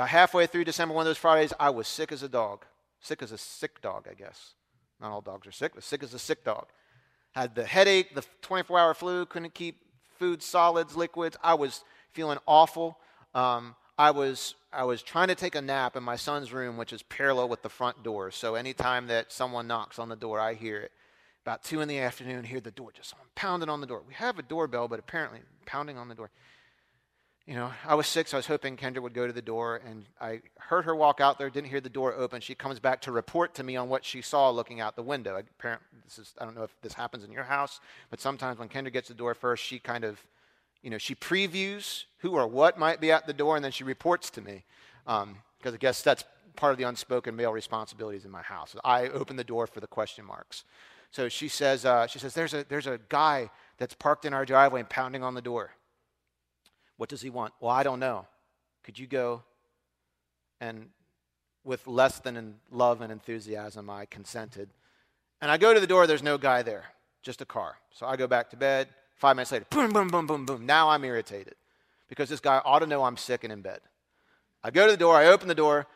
About 0.00 0.08
halfway 0.08 0.46
through 0.46 0.64
December, 0.64 0.94
one 0.94 1.02
of 1.02 1.08
those 1.08 1.18
Fridays, 1.18 1.52
I 1.60 1.68
was 1.68 1.86
sick 1.86 2.10
as 2.10 2.22
a 2.22 2.28
dog. 2.28 2.64
Sick 3.00 3.22
as 3.22 3.32
a 3.32 3.36
sick 3.36 3.82
dog, 3.82 4.08
I 4.10 4.14
guess. 4.14 4.54
Not 4.98 5.10
all 5.10 5.20
dogs 5.20 5.46
are 5.46 5.52
sick, 5.52 5.72
but 5.74 5.84
sick 5.84 6.02
as 6.02 6.14
a 6.14 6.18
sick 6.18 6.42
dog 6.42 6.68
had 7.32 7.54
the 7.54 7.64
headache, 7.64 8.14
the 8.14 8.24
24 8.42 8.78
hour 8.78 8.94
flu, 8.94 9.26
couldn't 9.26 9.54
keep 9.54 9.80
food, 10.18 10.42
solids, 10.42 10.96
liquids. 10.96 11.36
I 11.42 11.54
was 11.54 11.84
feeling 12.12 12.38
awful. 12.46 12.98
Um, 13.34 13.76
I 13.98 14.10
was 14.10 14.54
I 14.72 14.84
was 14.84 15.02
trying 15.02 15.28
to 15.28 15.34
take 15.34 15.54
a 15.54 15.60
nap 15.60 15.96
in 15.96 16.02
my 16.02 16.16
son's 16.16 16.52
room, 16.52 16.76
which 16.76 16.92
is 16.92 17.02
parallel 17.02 17.48
with 17.48 17.62
the 17.62 17.68
front 17.68 18.02
door. 18.02 18.30
So 18.30 18.54
anytime 18.54 19.06
that 19.08 19.32
someone 19.32 19.66
knocks 19.66 19.98
on 19.98 20.08
the 20.08 20.16
door, 20.16 20.40
I 20.40 20.54
hear 20.54 20.78
it. 20.80 20.92
About 21.44 21.62
two 21.64 21.80
in 21.80 21.88
the 21.88 21.98
afternoon, 21.98 22.44
hear 22.44 22.60
the 22.60 22.70
door 22.70 22.90
just 22.92 23.14
pounding 23.34 23.68
on 23.68 23.80
the 23.80 23.86
door. 23.86 24.02
We 24.06 24.14
have 24.14 24.38
a 24.38 24.42
doorbell, 24.42 24.88
but 24.88 24.98
apparently 24.98 25.40
pounding 25.66 25.98
on 25.98 26.08
the 26.08 26.14
door. 26.14 26.30
You 27.46 27.54
know, 27.54 27.72
I 27.84 27.94
was 27.94 28.06
six. 28.06 28.32
I 28.32 28.36
was 28.36 28.46
hoping 28.46 28.76
Kendra 28.76 29.02
would 29.02 29.14
go 29.14 29.26
to 29.26 29.32
the 29.32 29.42
door, 29.42 29.80
and 29.84 30.04
I 30.20 30.42
heard 30.58 30.84
her 30.84 30.94
walk 30.94 31.20
out 31.20 31.38
there. 31.38 31.50
Didn't 31.50 31.70
hear 31.70 31.80
the 31.80 31.88
door 31.88 32.14
open. 32.14 32.40
She 32.40 32.54
comes 32.54 32.78
back 32.78 33.00
to 33.02 33.12
report 33.12 33.54
to 33.54 33.64
me 33.64 33.76
on 33.76 33.88
what 33.88 34.04
she 34.04 34.22
saw 34.22 34.50
looking 34.50 34.80
out 34.80 34.94
the 34.94 35.02
window. 35.02 35.36
Apparently, 35.36 35.86
this 36.04 36.18
is 36.18 36.34
I 36.38 36.44
don't 36.44 36.54
know 36.54 36.62
if 36.62 36.74
this 36.82 36.92
happens 36.92 37.24
in 37.24 37.32
your 37.32 37.44
house, 37.44 37.80
but 38.10 38.20
sometimes 38.20 38.58
when 38.58 38.68
Kendra 38.68 38.92
gets 38.92 39.08
the 39.08 39.14
door 39.14 39.34
first, 39.34 39.64
she 39.64 39.78
kind 39.78 40.04
of, 40.04 40.22
you 40.82 40.90
know, 40.90 40.98
she 40.98 41.14
previews 41.14 42.04
who 42.18 42.32
or 42.32 42.46
what 42.46 42.78
might 42.78 43.00
be 43.00 43.10
at 43.10 43.26
the 43.26 43.32
door, 43.32 43.56
and 43.56 43.64
then 43.64 43.72
she 43.72 43.84
reports 43.84 44.30
to 44.30 44.40
me, 44.40 44.64
because 45.04 45.22
um, 45.22 45.36
I 45.64 45.76
guess 45.76 46.02
that's 46.02 46.24
part 46.56 46.72
of 46.72 46.78
the 46.78 46.84
unspoken 46.84 47.34
male 47.34 47.52
responsibilities 47.52 48.24
in 48.24 48.30
my 48.30 48.42
house. 48.42 48.76
I 48.84 49.08
open 49.08 49.36
the 49.36 49.44
door 49.44 49.66
for 49.66 49.80
the 49.80 49.86
question 49.86 50.24
marks. 50.24 50.64
So 51.10 51.28
she 51.28 51.48
says, 51.48 51.84
uh, 51.84 52.06
she 52.06 52.18
says, 52.20 52.34
there's 52.34 52.54
a 52.54 52.64
there's 52.68 52.86
a 52.86 53.00
guy 53.08 53.50
that's 53.78 53.94
parked 53.94 54.24
in 54.24 54.34
our 54.34 54.44
driveway 54.44 54.80
and 54.80 54.88
pounding 54.88 55.24
on 55.24 55.34
the 55.34 55.42
door. 55.42 55.72
What 57.00 57.08
does 57.08 57.22
he 57.22 57.30
want? 57.30 57.54
Well, 57.60 57.70
I 57.70 57.82
don't 57.82 57.98
know. 57.98 58.26
Could 58.84 58.98
you 58.98 59.06
go? 59.06 59.42
And 60.60 60.90
with 61.64 61.86
less 61.86 62.18
than 62.18 62.56
love 62.70 63.00
and 63.00 63.10
enthusiasm, 63.10 63.88
I 63.88 64.04
consented. 64.04 64.68
And 65.40 65.50
I 65.50 65.56
go 65.56 65.72
to 65.72 65.80
the 65.80 65.86
door, 65.86 66.06
there's 66.06 66.22
no 66.22 66.36
guy 66.36 66.60
there, 66.60 66.84
just 67.22 67.40
a 67.40 67.46
car. 67.46 67.76
So 67.90 68.04
I 68.04 68.16
go 68.16 68.26
back 68.26 68.50
to 68.50 68.56
bed. 68.58 68.88
Five 69.16 69.36
minutes 69.36 69.50
later, 69.50 69.64
boom, 69.70 69.94
boom, 69.94 70.08
boom, 70.08 70.26
boom, 70.26 70.44
boom. 70.44 70.66
Now 70.66 70.90
I'm 70.90 71.02
irritated 71.02 71.54
because 72.06 72.28
this 72.28 72.38
guy 72.38 72.60
ought 72.66 72.80
to 72.80 72.86
know 72.86 73.02
I'm 73.02 73.16
sick 73.16 73.44
and 73.44 73.52
in 73.54 73.62
bed. 73.62 73.80
I 74.62 74.70
go 74.70 74.84
to 74.84 74.92
the 74.92 74.98
door, 74.98 75.16
I 75.16 75.28
open 75.28 75.48
the 75.48 75.54
door, 75.54 75.86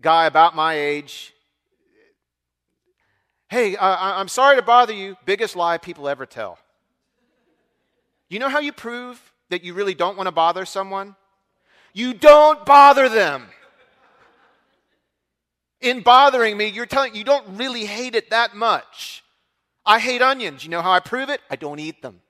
guy 0.00 0.26
about 0.26 0.54
my 0.54 0.74
age. 0.74 1.34
Hey, 3.48 3.74
I, 3.74 4.20
I'm 4.20 4.28
sorry 4.28 4.54
to 4.54 4.62
bother 4.62 4.92
you. 4.92 5.16
Biggest 5.24 5.56
lie 5.56 5.78
people 5.78 6.08
ever 6.08 6.24
tell. 6.24 6.58
You 8.28 8.38
know 8.38 8.48
how 8.48 8.60
you 8.60 8.70
prove 8.72 9.32
that 9.50 9.64
you 9.64 9.74
really 9.74 9.94
don't 9.94 10.16
want 10.16 10.26
to 10.26 10.32
bother 10.32 10.64
someone? 10.64 11.16
You 11.92 12.12
don't 12.12 12.64
bother 12.66 13.08
them. 13.08 13.46
In 15.80 16.00
bothering 16.00 16.56
me, 16.56 16.66
you're 16.66 16.86
telling 16.86 17.14
you 17.14 17.24
don't 17.24 17.56
really 17.56 17.84
hate 17.84 18.14
it 18.14 18.30
that 18.30 18.54
much. 18.54 19.22
I 19.84 19.98
hate 19.98 20.20
onions. 20.20 20.64
You 20.64 20.70
know 20.70 20.82
how 20.82 20.90
I 20.90 21.00
prove 21.00 21.30
it? 21.30 21.40
I 21.48 21.56
don't 21.56 21.78
eat 21.78 22.02
them. 22.02 22.20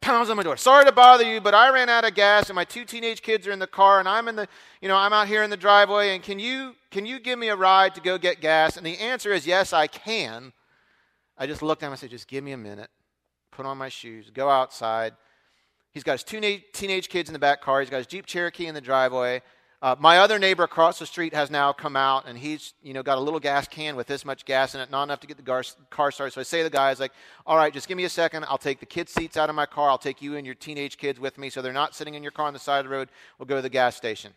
Pounds 0.00 0.30
on 0.30 0.36
my 0.36 0.42
door. 0.42 0.56
Sorry 0.56 0.84
to 0.84 0.92
bother 0.92 1.24
you, 1.24 1.40
but 1.40 1.54
I 1.54 1.70
ran 1.70 1.88
out 1.88 2.04
of 2.04 2.14
gas 2.14 2.48
and 2.48 2.54
my 2.54 2.64
two 2.64 2.84
teenage 2.84 3.20
kids 3.20 3.46
are 3.46 3.52
in 3.52 3.58
the 3.58 3.66
car 3.66 3.98
and 4.00 4.08
I'm 4.08 4.28
in 4.28 4.36
the, 4.36 4.48
you 4.80 4.88
know, 4.88 4.96
I'm 4.96 5.12
out 5.12 5.28
here 5.28 5.42
in 5.42 5.50
the 5.50 5.56
driveway 5.56 6.14
and 6.14 6.22
can 6.22 6.38
you 6.38 6.74
can 6.90 7.06
you 7.06 7.20
give 7.20 7.38
me 7.38 7.48
a 7.48 7.56
ride 7.56 7.94
to 7.94 8.00
go 8.00 8.16
get 8.16 8.40
gas? 8.40 8.76
And 8.76 8.84
the 8.84 8.98
answer 8.98 9.32
is 9.32 9.46
yes, 9.46 9.72
I 9.72 9.86
can. 9.86 10.52
I 11.36 11.46
just 11.46 11.62
looked 11.62 11.82
at 11.82 11.86
him 11.86 11.92
and 11.92 12.00
said, 12.00 12.10
just 12.10 12.28
give 12.28 12.42
me 12.42 12.52
a 12.52 12.56
minute. 12.56 12.90
Put 13.50 13.66
on 13.66 13.76
my 13.76 13.88
shoes, 13.88 14.30
go 14.30 14.48
outside 14.48 15.14
He's 15.92 16.04
got 16.04 16.12
his 16.12 16.24
two 16.24 16.40
na- 16.40 16.62
teenage 16.72 17.08
kids 17.08 17.28
in 17.28 17.32
the 17.32 17.38
back 17.38 17.60
car. 17.60 17.80
He's 17.80 17.90
got 17.90 17.98
his 17.98 18.06
Jeep 18.06 18.26
Cherokee 18.26 18.66
in 18.66 18.74
the 18.74 18.80
driveway. 18.80 19.42
Uh, 19.82 19.96
my 19.98 20.18
other 20.18 20.38
neighbor 20.38 20.62
across 20.62 20.98
the 20.98 21.06
street 21.06 21.32
has 21.32 21.50
now 21.50 21.72
come 21.72 21.96
out, 21.96 22.24
and 22.26 22.36
he's 22.36 22.74
you 22.82 22.92
know 22.92 23.02
got 23.02 23.16
a 23.16 23.20
little 23.20 23.40
gas 23.40 23.66
can 23.66 23.96
with 23.96 24.06
this 24.06 24.24
much 24.26 24.44
gas 24.44 24.74
in 24.74 24.80
it, 24.80 24.90
not 24.90 25.04
enough 25.04 25.20
to 25.20 25.26
get 25.26 25.38
the 25.38 25.42
gar- 25.42 25.64
car 25.88 26.10
started. 26.10 26.32
So 26.32 26.40
I 26.40 26.44
say 26.44 26.58
to 26.58 26.64
the 26.64 26.70
guy, 26.70 26.90
"Is 26.90 27.00
like, 27.00 27.12
all 27.46 27.56
right, 27.56 27.72
just 27.72 27.88
give 27.88 27.96
me 27.96 28.04
a 28.04 28.10
second. 28.10 28.44
I'll 28.46 28.58
take 28.58 28.78
the 28.78 28.86
kids' 28.86 29.12
seats 29.12 29.38
out 29.38 29.48
of 29.48 29.56
my 29.56 29.66
car. 29.66 29.88
I'll 29.88 29.98
take 29.98 30.20
you 30.20 30.36
and 30.36 30.44
your 30.44 30.54
teenage 30.54 30.98
kids 30.98 31.18
with 31.18 31.38
me, 31.38 31.48
so 31.48 31.62
they're 31.62 31.72
not 31.72 31.94
sitting 31.94 32.14
in 32.14 32.22
your 32.22 32.32
car 32.32 32.46
on 32.46 32.52
the 32.52 32.58
side 32.58 32.80
of 32.80 32.84
the 32.84 32.90
road. 32.90 33.08
We'll 33.38 33.46
go 33.46 33.56
to 33.56 33.62
the 33.62 33.70
gas 33.70 33.96
station." 33.96 34.34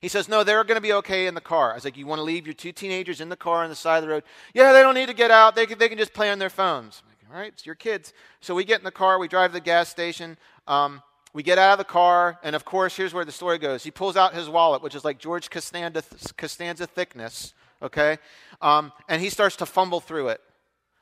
He 0.00 0.08
says, 0.08 0.28
No, 0.28 0.44
they're 0.44 0.62
going 0.64 0.76
to 0.76 0.82
be 0.82 0.92
okay 0.92 1.26
in 1.26 1.34
the 1.34 1.40
car. 1.40 1.72
I 1.72 1.76
was 1.76 1.84
like, 1.86 1.96
You 1.96 2.06
want 2.06 2.18
to 2.18 2.24
leave 2.24 2.46
your 2.46 2.52
two 2.52 2.72
teenagers 2.72 3.22
in 3.22 3.30
the 3.30 3.36
car 3.36 3.64
on 3.64 3.70
the 3.70 3.74
side 3.74 3.96
of 3.98 4.02
the 4.02 4.10
road? 4.10 4.22
Yeah, 4.52 4.74
they 4.74 4.82
don't 4.82 4.94
need 4.94 5.08
to 5.08 5.14
get 5.14 5.30
out. 5.30 5.54
They 5.54 5.64
can, 5.64 5.78
they 5.78 5.88
can 5.88 5.96
just 5.96 6.12
play 6.12 6.30
on 6.30 6.38
their 6.38 6.50
phones. 6.50 7.02
All 7.34 7.40
right, 7.40 7.52
it's 7.52 7.66
your 7.66 7.74
kids. 7.74 8.12
So 8.40 8.54
we 8.54 8.62
get 8.62 8.78
in 8.78 8.84
the 8.84 8.92
car, 8.92 9.18
we 9.18 9.26
drive 9.26 9.50
to 9.50 9.54
the 9.54 9.60
gas 9.60 9.88
station. 9.88 10.38
Um, 10.68 11.02
we 11.32 11.42
get 11.42 11.58
out 11.58 11.72
of 11.72 11.78
the 11.78 11.84
car, 11.84 12.38
and 12.44 12.54
of 12.54 12.64
course, 12.64 12.96
here's 12.96 13.12
where 13.12 13.24
the 13.24 13.32
story 13.32 13.58
goes. 13.58 13.82
He 13.82 13.90
pulls 13.90 14.16
out 14.16 14.34
his 14.34 14.48
wallet, 14.48 14.82
which 14.82 14.94
is 14.94 15.04
like 15.04 15.18
George 15.18 15.50
Costanza, 15.50 16.04
Costanza 16.36 16.86
thickness, 16.86 17.52
okay? 17.82 18.18
Um, 18.62 18.92
and 19.08 19.20
he 19.20 19.30
starts 19.30 19.56
to 19.56 19.66
fumble 19.66 19.98
through 19.98 20.28
it. 20.28 20.40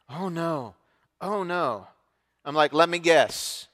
Oh 0.09 0.31
no, 0.31 0.75
oh 1.21 1.43
no. 1.43 1.87
I'm 2.47 2.55
like, 2.55 2.73
let 2.73 2.89
me 2.89 2.99
guess. 2.99 3.69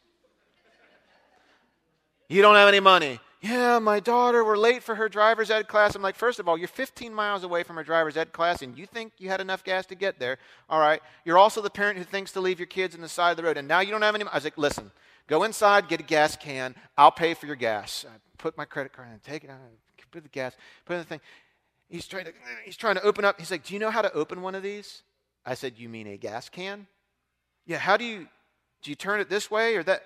You 2.29 2.43
don't 2.43 2.57
have 2.57 2.67
any 2.67 2.81
money. 2.81 3.21
Yeah, 3.41 3.79
my 3.79 4.01
daughter, 4.01 4.45
we're 4.45 4.57
late 4.57 4.83
for 4.83 4.97
her 4.97 5.09
driver's 5.09 5.49
ed 5.49 5.69
class. 5.69 5.95
I'm 5.95 6.03
like, 6.03 6.17
first 6.17 6.41
of 6.41 6.49
all, 6.49 6.59
you're 6.59 6.67
15 6.67 7.15
miles 7.15 7.45
away 7.45 7.63
from 7.63 7.77
her 7.77 7.85
driver's 7.85 8.17
ed 8.17 8.33
class, 8.33 8.63
and 8.63 8.77
you 8.77 8.85
think 8.85 9.13
you 9.19 9.29
had 9.29 9.41
enough 9.41 9.63
gas 9.63 9.87
to 9.87 9.95
get 9.95 10.19
there. 10.19 10.39
All 10.69 10.81
right. 10.81 11.01
You're 11.25 11.39
also 11.39 11.63
the 11.63 11.71
parent 11.71 11.99
who 11.99 12.05
thinks 12.05 12.33
to 12.33 12.41
leave 12.41 12.59
your 12.59 12.67
kids 12.67 12.97
in 12.97 13.01
the 13.01 13.09
side 13.09 13.31
of 13.31 13.37
the 13.37 13.45
road, 13.45 13.57
and 13.57 13.69
now 13.69 13.79
you 13.79 13.93
don't 13.93 14.03
have 14.03 14.17
any. 14.17 14.25
I 14.25 14.35
was 14.35 14.43
like, 14.43 14.59
listen, 14.59 14.91
go 15.29 15.45
inside, 15.45 15.87
get 15.87 16.01
a 16.01 16.03
gas 16.03 16.35
can. 16.35 16.75
I'll 16.97 17.13
pay 17.13 17.35
for 17.35 17.47
your 17.47 17.55
gas. 17.55 18.05
I 18.09 18.17
put 18.39 18.57
my 18.57 18.65
credit 18.65 18.93
card 18.93 19.09
in, 19.13 19.21
take 19.21 19.45
it, 19.45 19.51
out, 19.51 19.59
put 20.11 20.25
the 20.25 20.29
gas, 20.31 20.57
put 20.85 20.95
in 20.95 20.99
the 20.99 21.05
thing. 21.05 21.21
He's 21.89 22.09
trying 22.09 22.25
to, 22.25 22.33
he's 22.65 22.77
trying 22.77 22.97
to 22.97 23.03
open 23.03 23.25
up. 23.25 23.39
He's 23.39 23.53
like, 23.53 23.65
do 23.65 23.73
you 23.73 23.79
know 23.79 23.91
how 23.91 24.03
to 24.03 24.13
open 24.15 24.43
one 24.43 24.57
of 24.57 24.65
these? 24.65 25.03
I 25.47 25.55
said, 25.55 25.75
you 25.77 25.89
mean 25.89 26.09
a 26.09 26.17
gas 26.17 26.49
can? 26.49 26.89
Yeah. 27.67 27.79
How 27.79 27.97
do 27.97 28.05
you, 28.05 28.27
do 28.83 28.91
you 28.91 28.97
turn 28.97 29.21
it 29.21 29.31
this 29.31 29.49
way 29.49 29.77
or 29.77 29.85
that? 29.85 30.03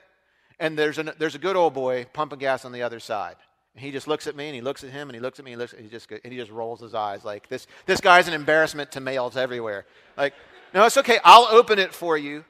And 0.63 0.79
there's, 0.79 0.99
an, 0.99 1.11
there's 1.19 1.35
a 1.35 1.41
good 1.41 1.57
old 1.57 1.75
boy 1.75 2.07
pumping 2.13 2.39
gas 2.39 2.65
on 2.65 2.71
the 2.71 2.83
other 2.83 3.01
side. 3.01 3.35
And 3.75 3.85
he 3.85 3.91
just 3.91 4.07
looks 4.07 4.29
at 4.29 4.37
me 4.37 4.47
and 4.47 4.55
he 4.55 4.61
looks 4.61 4.85
at 4.85 4.91
him 4.91 5.09
and 5.09 5.15
he 5.17 5.21
looks 5.21 5.41
at 5.41 5.45
me 5.45 5.53
and 5.53 5.61
he, 5.61 5.63
looks, 5.63 5.75
he, 5.77 5.89
just, 5.89 6.09
and 6.11 6.33
he 6.33 6.39
just 6.39 6.53
rolls 6.53 6.81
his 6.81 6.95
eyes 6.95 7.25
like 7.25 7.49
this, 7.49 7.67
this 7.85 8.01
guy's 8.01 8.29
an 8.29 8.35
embarrassment 8.35 8.93
to 8.93 9.01
males 9.01 9.37
everywhere. 9.37 9.87
Like, 10.17 10.35
no, 10.73 10.87
it's 10.87 10.97
okay. 10.97 11.19
I'll 11.25 11.49
open 11.51 11.81
it 11.81 11.93
for 11.93 12.17
you. 12.17 12.45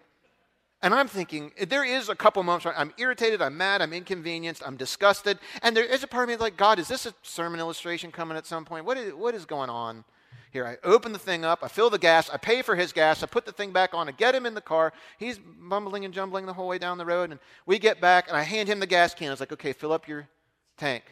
And 0.82 0.92
I'm 0.92 1.08
thinking, 1.08 1.52
there 1.68 1.84
is 1.84 2.10
a 2.10 2.14
couple 2.14 2.42
moments 2.42 2.66
where 2.66 2.76
I'm 2.76 2.92
irritated, 2.98 3.40
I'm 3.40 3.56
mad, 3.56 3.80
I'm 3.80 3.94
inconvenienced, 3.94 4.62
I'm 4.66 4.76
disgusted. 4.76 5.38
And 5.62 5.74
there 5.74 5.84
is 5.84 6.02
a 6.02 6.06
part 6.06 6.24
of 6.24 6.28
me 6.28 6.36
like, 6.36 6.58
God, 6.58 6.78
is 6.78 6.88
this 6.88 7.06
a 7.06 7.14
sermon 7.22 7.60
illustration 7.60 8.12
coming 8.12 8.36
at 8.36 8.46
some 8.46 8.66
point? 8.66 8.84
What 8.84 8.98
is, 8.98 9.14
what 9.14 9.34
is 9.34 9.46
going 9.46 9.70
on? 9.70 10.04
Here, 10.52 10.66
I 10.66 10.76
open 10.86 11.14
the 11.14 11.18
thing 11.18 11.46
up, 11.46 11.60
I 11.62 11.68
fill 11.68 11.88
the 11.88 11.98
gas, 11.98 12.28
I 12.28 12.36
pay 12.36 12.60
for 12.60 12.76
his 12.76 12.92
gas, 12.92 13.22
I 13.22 13.26
put 13.26 13.46
the 13.46 13.52
thing 13.52 13.72
back 13.72 13.94
on, 13.94 14.06
I 14.06 14.12
get 14.12 14.34
him 14.34 14.44
in 14.44 14.52
the 14.52 14.60
car. 14.60 14.92
He's 15.16 15.40
mumbling 15.58 16.04
and 16.04 16.12
jumbling 16.12 16.44
the 16.44 16.52
whole 16.52 16.68
way 16.68 16.76
down 16.76 16.98
the 16.98 17.06
road, 17.06 17.30
and 17.30 17.40
we 17.64 17.78
get 17.78 18.02
back, 18.02 18.28
and 18.28 18.36
I 18.36 18.42
hand 18.42 18.68
him 18.68 18.78
the 18.78 18.86
gas 18.86 19.14
can. 19.14 19.28
I 19.28 19.30
was 19.30 19.40
like, 19.40 19.52
okay, 19.52 19.72
fill 19.72 19.92
up 19.92 20.06
your 20.06 20.28
tank. 20.76 21.04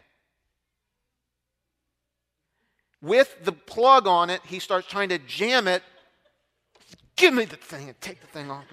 With 3.00 3.34
the 3.42 3.52
plug 3.52 4.06
on 4.06 4.28
it, 4.28 4.42
he 4.44 4.58
starts 4.58 4.86
trying 4.86 5.08
to 5.08 5.18
jam 5.18 5.66
it. 5.66 5.82
Give 7.16 7.32
me 7.32 7.46
the 7.46 7.56
thing 7.56 7.88
and 7.88 7.98
take 7.98 8.20
the 8.20 8.26
thing 8.26 8.50
off. 8.50 8.64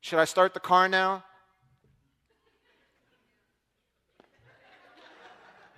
Should 0.00 0.18
I 0.18 0.24
start 0.24 0.54
the 0.54 0.60
car 0.60 0.88
now? 0.88 1.22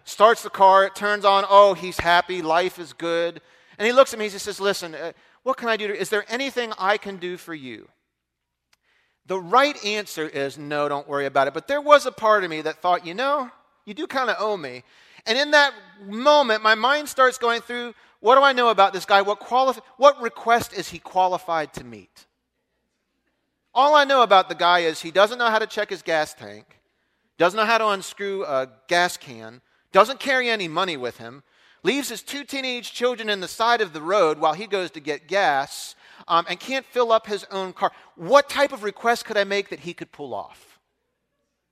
Starts 0.08 0.42
the 0.42 0.50
car, 0.50 0.84
it 0.84 0.94
turns 0.94 1.24
on. 1.24 1.44
Oh, 1.48 1.74
he's 1.74 1.98
happy, 1.98 2.42
life 2.42 2.78
is 2.78 2.92
good. 2.92 3.40
And 3.78 3.86
he 3.86 3.92
looks 3.92 4.12
at 4.12 4.18
me, 4.18 4.28
he 4.28 4.38
says, 4.38 4.60
Listen, 4.60 4.94
uh, 4.94 5.12
what 5.42 5.56
can 5.56 5.68
I 5.68 5.76
do? 5.76 5.88
To, 5.88 5.96
is 5.96 6.10
there 6.10 6.24
anything 6.28 6.72
I 6.78 6.96
can 6.96 7.16
do 7.16 7.36
for 7.36 7.54
you? 7.54 7.88
The 9.26 9.38
right 9.38 9.82
answer 9.84 10.26
is 10.26 10.56
no, 10.56 10.88
don't 10.88 11.06
worry 11.06 11.26
about 11.26 11.48
it. 11.48 11.54
But 11.54 11.68
there 11.68 11.80
was 11.80 12.06
a 12.06 12.12
part 12.12 12.44
of 12.44 12.50
me 12.50 12.62
that 12.62 12.80
thought, 12.80 13.06
you 13.06 13.14
know, 13.14 13.50
you 13.84 13.94
do 13.94 14.06
kind 14.06 14.30
of 14.30 14.36
owe 14.38 14.56
me. 14.56 14.82
And 15.26 15.36
in 15.36 15.50
that 15.50 15.74
moment, 16.06 16.62
my 16.62 16.74
mind 16.74 17.08
starts 17.08 17.36
going 17.36 17.60
through 17.60 17.94
what 18.20 18.34
do 18.34 18.42
I 18.42 18.52
know 18.52 18.68
about 18.68 18.92
this 18.92 19.04
guy? 19.04 19.22
What, 19.22 19.38
quali- 19.38 19.80
what 19.96 20.20
request 20.20 20.72
is 20.72 20.88
he 20.88 20.98
qualified 20.98 21.72
to 21.74 21.84
meet? 21.84 22.26
All 23.74 23.94
I 23.94 24.04
know 24.04 24.22
about 24.22 24.48
the 24.48 24.54
guy 24.54 24.80
is 24.80 25.00
he 25.00 25.10
doesn't 25.10 25.38
know 25.38 25.50
how 25.50 25.58
to 25.58 25.66
check 25.66 25.90
his 25.90 26.02
gas 26.02 26.34
tank, 26.34 26.80
doesn't 27.36 27.56
know 27.56 27.66
how 27.66 27.78
to 27.78 27.88
unscrew 27.88 28.44
a 28.44 28.68
gas 28.88 29.16
can, 29.16 29.60
doesn't 29.92 30.20
carry 30.20 30.48
any 30.48 30.68
money 30.68 30.96
with 30.96 31.18
him, 31.18 31.42
leaves 31.82 32.08
his 32.08 32.22
two 32.22 32.44
teenage 32.44 32.92
children 32.92 33.28
in 33.28 33.40
the 33.40 33.48
side 33.48 33.80
of 33.80 33.92
the 33.92 34.02
road 34.02 34.38
while 34.38 34.54
he 34.54 34.66
goes 34.66 34.90
to 34.92 35.00
get 35.00 35.28
gas, 35.28 35.94
um, 36.26 36.44
and 36.48 36.60
can't 36.60 36.84
fill 36.84 37.12
up 37.12 37.26
his 37.26 37.44
own 37.50 37.72
car. 37.72 37.92
What 38.16 38.48
type 38.48 38.72
of 38.72 38.82
request 38.82 39.24
could 39.24 39.36
I 39.36 39.44
make 39.44 39.70
that 39.70 39.80
he 39.80 39.94
could 39.94 40.12
pull 40.12 40.34
off? 40.34 40.78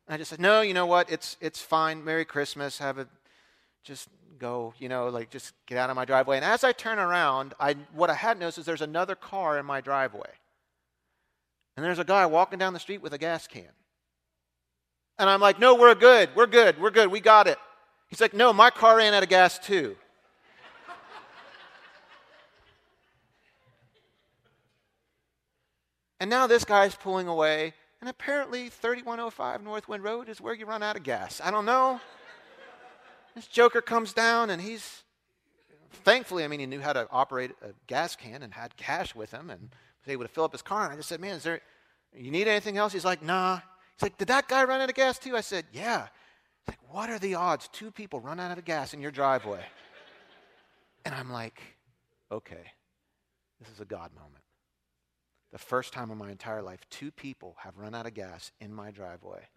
And 0.06 0.14
I 0.14 0.18
just 0.18 0.30
said, 0.30 0.40
No, 0.40 0.60
you 0.60 0.74
know 0.74 0.86
what? 0.86 1.10
It's, 1.10 1.36
it's 1.40 1.60
fine. 1.60 2.04
Merry 2.04 2.24
Christmas. 2.24 2.78
Have 2.78 2.98
a, 2.98 3.08
just 3.82 4.08
go, 4.38 4.74
you 4.78 4.88
know, 4.88 5.08
like 5.08 5.30
just 5.30 5.52
get 5.66 5.78
out 5.78 5.90
of 5.90 5.96
my 5.96 6.04
driveway. 6.04 6.36
And 6.36 6.44
as 6.44 6.64
I 6.64 6.72
turn 6.72 6.98
around, 6.98 7.54
I, 7.58 7.74
what 7.92 8.10
I 8.10 8.14
had 8.14 8.38
noticed 8.38 8.58
is 8.58 8.66
there's 8.66 8.82
another 8.82 9.14
car 9.14 9.58
in 9.58 9.66
my 9.66 9.80
driveway. 9.80 10.30
And 11.76 11.84
there's 11.84 11.98
a 11.98 12.04
guy 12.04 12.24
walking 12.26 12.58
down 12.58 12.72
the 12.72 12.80
street 12.80 13.02
with 13.02 13.12
a 13.12 13.18
gas 13.18 13.46
can. 13.46 13.64
And 15.18 15.28
I'm 15.28 15.40
like, 15.40 15.58
no, 15.58 15.74
we're 15.74 15.94
good. 15.94 16.30
We're 16.34 16.46
good. 16.46 16.80
We're 16.80 16.90
good. 16.90 17.10
We 17.10 17.20
got 17.20 17.46
it. 17.46 17.58
He's 18.08 18.20
like, 18.20 18.34
No, 18.34 18.52
my 18.52 18.70
car 18.70 18.96
ran 18.96 19.14
out 19.14 19.22
of 19.22 19.28
gas 19.28 19.58
too. 19.58 19.96
and 26.20 26.30
now 26.30 26.46
this 26.46 26.64
guy's 26.64 26.94
pulling 26.94 27.28
away, 27.28 27.74
and 28.00 28.08
apparently 28.08 28.68
3105 28.68 29.62
Northwind 29.62 30.04
Road 30.04 30.28
is 30.28 30.40
where 30.40 30.54
you 30.54 30.66
run 30.66 30.82
out 30.82 30.96
of 30.96 31.02
gas. 31.02 31.40
I 31.42 31.50
don't 31.50 31.64
know. 31.64 32.00
this 33.34 33.46
joker 33.46 33.80
comes 33.80 34.12
down, 34.12 34.50
and 34.50 34.62
he's 34.62 35.02
thankfully, 36.04 36.44
I 36.44 36.48
mean, 36.48 36.60
he 36.60 36.66
knew 36.66 36.80
how 36.80 36.92
to 36.92 37.08
operate 37.10 37.52
a 37.62 37.68
gas 37.86 38.16
can 38.16 38.42
and 38.42 38.54
had 38.54 38.76
cash 38.76 39.14
with 39.14 39.32
him 39.32 39.50
and 39.50 39.70
was 40.04 40.12
able 40.12 40.24
to 40.24 40.28
fill 40.28 40.44
up 40.44 40.52
his 40.52 40.62
car. 40.62 40.84
And 40.84 40.92
I 40.92 40.96
just 40.96 41.08
said, 41.08 41.20
Man, 41.20 41.36
is 41.36 41.42
there 41.42 41.60
You 42.14 42.30
need 42.30 42.48
anything 42.48 42.78
else? 42.78 42.92
He's 42.92 43.04
like, 43.04 43.22
Nah. 43.22 43.60
He's 43.96 44.02
like, 44.02 44.18
Did 44.18 44.28
that 44.28 44.48
guy 44.48 44.64
run 44.64 44.80
out 44.80 44.88
of 44.88 44.94
gas 44.94 45.18
too? 45.18 45.36
I 45.36 45.40
said, 45.40 45.64
Yeah. 45.72 46.08
Like, 46.68 46.78
What 46.90 47.10
are 47.10 47.18
the 47.18 47.34
odds 47.34 47.68
two 47.68 47.90
people 47.90 48.20
run 48.20 48.40
out 48.40 48.56
of 48.56 48.64
gas 48.64 48.94
in 48.94 49.00
your 49.00 49.10
driveway? 49.10 49.64
And 51.04 51.14
I'm 51.14 51.30
like, 51.30 51.60
Okay, 52.30 52.72
this 53.60 53.68
is 53.70 53.80
a 53.80 53.84
God 53.84 54.10
moment. 54.14 54.42
The 55.52 55.58
first 55.58 55.92
time 55.92 56.10
in 56.10 56.18
my 56.18 56.30
entire 56.30 56.62
life, 56.62 56.80
two 56.90 57.10
people 57.10 57.56
have 57.60 57.78
run 57.78 57.94
out 57.94 58.06
of 58.06 58.14
gas 58.14 58.50
in 58.60 58.72
my 58.72 58.90
driveway. 58.90 59.48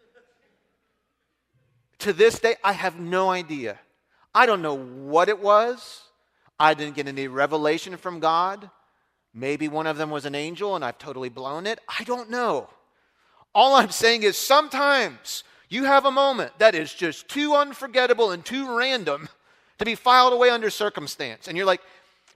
to 2.00 2.14
this 2.14 2.40
day, 2.40 2.56
I 2.64 2.74
have 2.74 3.00
no 3.00 3.30
idea. 3.30 3.80
I 4.34 4.46
don't 4.46 4.62
know 4.62 4.78
what 4.78 5.28
it 5.28 5.40
was. 5.40 6.04
I 6.60 6.74
didn't 6.74 6.96
get 6.96 7.08
any 7.08 7.28
revelation 7.28 7.98
from 7.98 8.20
God. 8.20 8.70
Maybe 9.34 9.68
one 9.68 9.88
of 9.88 9.98
them 9.98 10.10
was 10.10 10.26
an 10.26 10.36
angel 10.36 10.76
and 10.76 10.84
I've 10.84 10.98
totally 10.98 11.30
blown 11.30 11.66
it. 11.66 11.80
I 11.88 12.04
don't 12.04 12.30
know. 12.30 12.70
All 13.56 13.76
I'm 13.76 13.92
saying 13.92 14.24
is 14.24 14.38
sometimes 14.38 15.44
you 15.70 15.84
have 15.84 16.06
a 16.06 16.12
moment 16.12 16.52
that 16.58 16.76
is 16.76 16.94
just 16.94 17.28
too 17.28 17.54
unforgettable 17.56 18.32
and 18.32 18.44
too 18.44 18.78
random 18.78 19.30
to 19.78 19.86
be 19.86 19.96
filed 19.96 20.34
away 20.34 20.50
under 20.50 20.70
circumstance. 20.70 21.48
And 21.48 21.56
you're 21.56 21.66
like, 21.66 21.82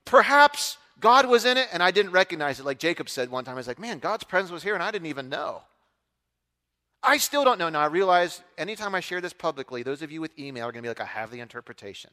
perhaps 0.05 0.77
God 0.99 1.27
was 1.27 1.43
in 1.43 1.57
it 1.57 1.67
and 1.73 1.81
I 1.81 1.91
didn't 1.91 2.11
recognize 2.11 2.59
it. 2.59 2.65
Like 2.65 2.79
Jacob 2.79 3.09
said 3.09 3.29
one 3.29 3.43
time, 3.43 3.55
was 3.55 3.67
like, 3.67 3.79
man, 3.79 3.99
God's 3.99 4.23
presence 4.23 4.51
was 4.51 4.63
here 4.63 4.75
and 4.75 4.83
I 4.83 4.91
didn't 4.91 5.07
even 5.07 5.29
know. 5.29 5.63
I 7.01 7.17
still 7.17 7.43
don't 7.43 7.59
know. 7.59 7.67
Now, 7.67 7.81
I 7.81 7.87
realize 7.87 8.41
anytime 8.57 8.95
I 8.95 9.01
share 9.01 9.19
this 9.19 9.33
publicly, 9.33 9.83
those 9.83 10.01
of 10.01 10.11
you 10.11 10.21
with 10.21 10.37
email 10.39 10.69
are 10.69 10.71
going 10.71 10.83
to 10.83 10.83
be 10.83 10.87
like, 10.87 11.01
I 11.01 11.05
have 11.05 11.31
the 11.31 11.41
interpretation. 11.41 12.11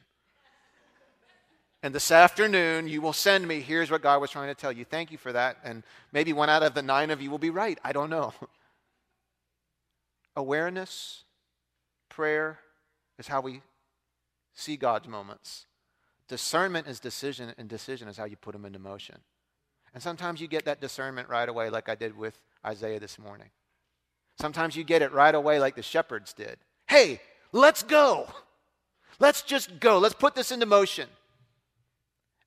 And 1.83 1.95
this 1.95 2.11
afternoon, 2.11 2.89
you 2.89 3.01
will 3.01 3.13
send 3.13 3.47
me, 3.47 3.61
here's 3.61 3.91
what 3.91 4.03
God 4.03 4.21
was 4.21 4.31
trying 4.31 4.49
to 4.49 4.55
tell 4.55 4.73
you. 4.73 4.85
Thank 4.85 5.13
you 5.13 5.19
for 5.19 5.33
that. 5.33 5.59
And 5.65 5.83
maybe 6.13 6.33
one 6.33 6.51
out 6.51 6.63
of 6.63 6.75
the 6.75 6.83
nine 6.83 7.11
of 7.11 7.23
you 7.23 7.31
will 7.31 7.39
be 7.39 7.51
right. 7.51 7.79
I 7.85 7.93
don't 7.93 8.11
know. 8.11 8.35
Awareness, 10.37 11.25
prayer 12.09 12.61
is 13.19 13.27
how 13.27 13.41
we 13.41 13.63
see 14.55 14.77
God's 14.77 15.09
moments. 15.09 15.67
Discernment 16.29 16.87
is 16.87 17.01
decision, 17.01 17.53
and 17.59 17.69
decision 17.69 18.09
is 18.09 18.17
how 18.17 18.25
you 18.25 18.37
put 18.37 18.53
them 18.53 18.65
into 18.65 18.79
motion. 18.79 19.19
And 19.93 20.03
sometimes 20.03 20.41
you 20.41 20.47
get 20.47 20.65
that 20.67 20.81
discernment 20.81 21.29
right 21.29 21.49
away, 21.49 21.71
like 21.71 21.89
I 21.89 21.95
did 21.95 22.17
with 22.17 22.41
Isaiah 22.65 23.01
this 23.01 23.19
morning. 23.19 23.49
Sometimes 24.41 24.77
you 24.77 24.85
get 24.85 25.03
it 25.03 25.13
right 25.13 25.35
away, 25.35 25.59
like 25.59 25.75
the 25.75 25.83
shepherds 25.83 26.33
did. 26.33 26.59
Hey, 26.87 27.21
let's 27.53 27.83
go. 27.83 28.29
Let's 29.19 29.43
just 29.43 29.81
go. 29.81 29.99
Let's 29.99 30.15
put 30.15 30.35
this 30.35 30.53
into 30.53 30.67
motion. 30.67 31.09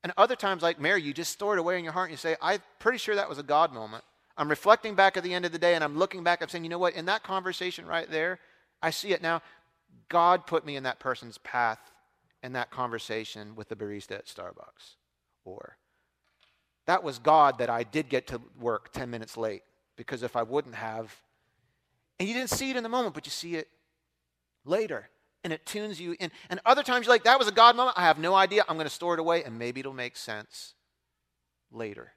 And 0.02 0.12
other 0.16 0.36
times, 0.36 0.62
like 0.62 0.80
Mary, 0.80 1.02
you 1.02 1.14
just 1.14 1.32
store 1.32 1.56
it 1.56 1.60
away 1.60 1.78
in 1.78 1.84
your 1.84 1.92
heart 1.92 2.10
and 2.10 2.12
you 2.12 2.18
say, 2.18 2.36
I'm 2.42 2.60
pretty 2.78 2.98
sure 2.98 3.14
that 3.14 3.28
was 3.28 3.38
a 3.38 3.42
God 3.42 3.72
moment. 3.72 4.04
I'm 4.36 4.48
reflecting 4.48 4.94
back 4.94 5.16
at 5.16 5.22
the 5.22 5.32
end 5.32 5.44
of 5.44 5.52
the 5.52 5.58
day 5.58 5.74
and 5.74 5.84
I'm 5.84 5.96
looking 5.96 6.24
back, 6.24 6.42
I'm 6.42 6.48
saying, 6.48 6.64
you 6.64 6.70
know 6.70 6.78
what, 6.78 6.94
in 6.94 7.06
that 7.06 7.22
conversation 7.22 7.86
right 7.86 8.10
there, 8.10 8.40
I 8.82 8.90
see 8.90 9.12
it 9.12 9.22
now. 9.22 9.42
God 10.08 10.46
put 10.46 10.66
me 10.66 10.76
in 10.76 10.82
that 10.82 10.98
person's 10.98 11.38
path 11.38 11.78
in 12.42 12.52
that 12.52 12.70
conversation 12.70 13.54
with 13.54 13.68
the 13.68 13.76
barista 13.76 14.12
at 14.12 14.26
Starbucks. 14.26 14.96
Or 15.44 15.76
that 16.86 17.02
was 17.02 17.18
God 17.18 17.58
that 17.58 17.70
I 17.70 17.84
did 17.84 18.08
get 18.08 18.26
to 18.28 18.40
work 18.58 18.92
10 18.92 19.08
minutes 19.08 19.36
late 19.36 19.62
because 19.96 20.22
if 20.22 20.36
I 20.36 20.42
wouldn't 20.42 20.74
have, 20.74 21.14
and 22.18 22.28
you 22.28 22.34
didn't 22.34 22.50
see 22.50 22.70
it 22.70 22.76
in 22.76 22.82
the 22.82 22.88
moment, 22.88 23.14
but 23.14 23.26
you 23.26 23.30
see 23.30 23.54
it 23.54 23.68
later 24.64 25.08
and 25.44 25.52
it 25.52 25.64
tunes 25.64 26.00
you 26.00 26.16
in. 26.18 26.30
And 26.50 26.60
other 26.66 26.82
times 26.82 27.06
you're 27.06 27.14
like, 27.14 27.24
that 27.24 27.38
was 27.38 27.48
a 27.48 27.52
God 27.52 27.76
moment. 27.76 27.96
I 27.98 28.02
have 28.02 28.18
no 28.18 28.34
idea. 28.34 28.64
I'm 28.68 28.76
going 28.76 28.86
to 28.86 28.94
store 28.94 29.14
it 29.14 29.20
away 29.20 29.44
and 29.44 29.58
maybe 29.58 29.80
it'll 29.80 29.92
make 29.92 30.16
sense 30.16 30.74
later. 31.70 32.12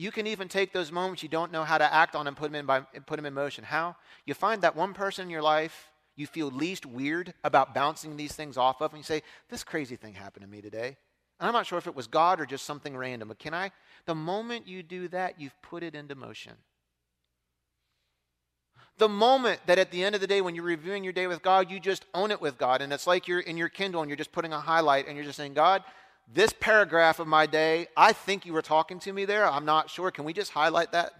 You 0.00 0.10
can 0.10 0.26
even 0.26 0.48
take 0.48 0.72
those 0.72 0.90
moments 0.90 1.22
you 1.22 1.28
don't 1.28 1.52
know 1.52 1.62
how 1.62 1.76
to 1.76 1.92
act 1.92 2.16
on 2.16 2.26
and 2.26 2.34
put 2.34 2.50
them 2.50 2.54
in, 2.54 2.64
by, 2.64 2.80
put 2.80 3.16
them 3.16 3.26
in 3.26 3.34
motion. 3.34 3.64
How? 3.64 3.96
You 4.24 4.32
find 4.32 4.62
that 4.62 4.74
one 4.74 4.94
person 4.94 5.24
in 5.24 5.30
your 5.30 5.42
life 5.42 5.90
you 6.16 6.26
feel 6.26 6.48
least 6.48 6.86
weird 6.86 7.34
about 7.44 7.74
bouncing 7.74 8.16
these 8.16 8.32
things 8.32 8.56
off 8.56 8.80
of, 8.80 8.92
and 8.92 8.98
you 8.98 9.04
say, 9.04 9.22
This 9.50 9.62
crazy 9.62 9.96
thing 9.96 10.14
happened 10.14 10.46
to 10.46 10.50
me 10.50 10.62
today. 10.62 10.96
And 11.38 11.46
I'm 11.46 11.52
not 11.52 11.66
sure 11.66 11.76
if 11.76 11.86
it 11.86 11.94
was 11.94 12.06
God 12.06 12.40
or 12.40 12.46
just 12.46 12.64
something 12.64 12.96
random, 12.96 13.28
but 13.28 13.38
can 13.38 13.52
I? 13.52 13.72
The 14.06 14.14
moment 14.14 14.66
you 14.66 14.82
do 14.82 15.06
that, 15.08 15.38
you've 15.38 15.60
put 15.60 15.82
it 15.82 15.94
into 15.94 16.14
motion 16.14 16.54
the 19.00 19.08
moment 19.08 19.60
that 19.66 19.78
at 19.78 19.90
the 19.90 20.04
end 20.04 20.14
of 20.14 20.20
the 20.20 20.26
day, 20.26 20.42
when 20.42 20.54
you're 20.54 20.62
reviewing 20.62 21.02
your 21.02 21.12
day 21.12 21.26
with 21.26 21.42
God, 21.42 21.70
you 21.70 21.80
just 21.80 22.04
own 22.14 22.30
it 22.30 22.40
with 22.40 22.58
God. 22.58 22.82
And 22.82 22.92
it's 22.92 23.06
like 23.06 23.26
you're 23.26 23.40
in 23.40 23.56
your 23.56 23.70
Kindle 23.70 24.02
and 24.02 24.10
you're 24.10 24.16
just 24.16 24.30
putting 24.30 24.52
a 24.52 24.60
highlight 24.60 25.06
and 25.06 25.16
you're 25.16 25.24
just 25.24 25.38
saying, 25.38 25.54
God, 25.54 25.82
this 26.32 26.52
paragraph 26.58 27.18
of 27.18 27.26
my 27.26 27.46
day, 27.46 27.88
I 27.96 28.12
think 28.12 28.46
you 28.46 28.52
were 28.52 28.62
talking 28.62 28.98
to 29.00 29.12
me 29.12 29.24
there. 29.24 29.46
I'm 29.46 29.64
not 29.64 29.90
sure. 29.90 30.10
Can 30.10 30.24
we 30.24 30.32
just 30.32 30.52
highlight 30.52 30.92
that? 30.92 31.12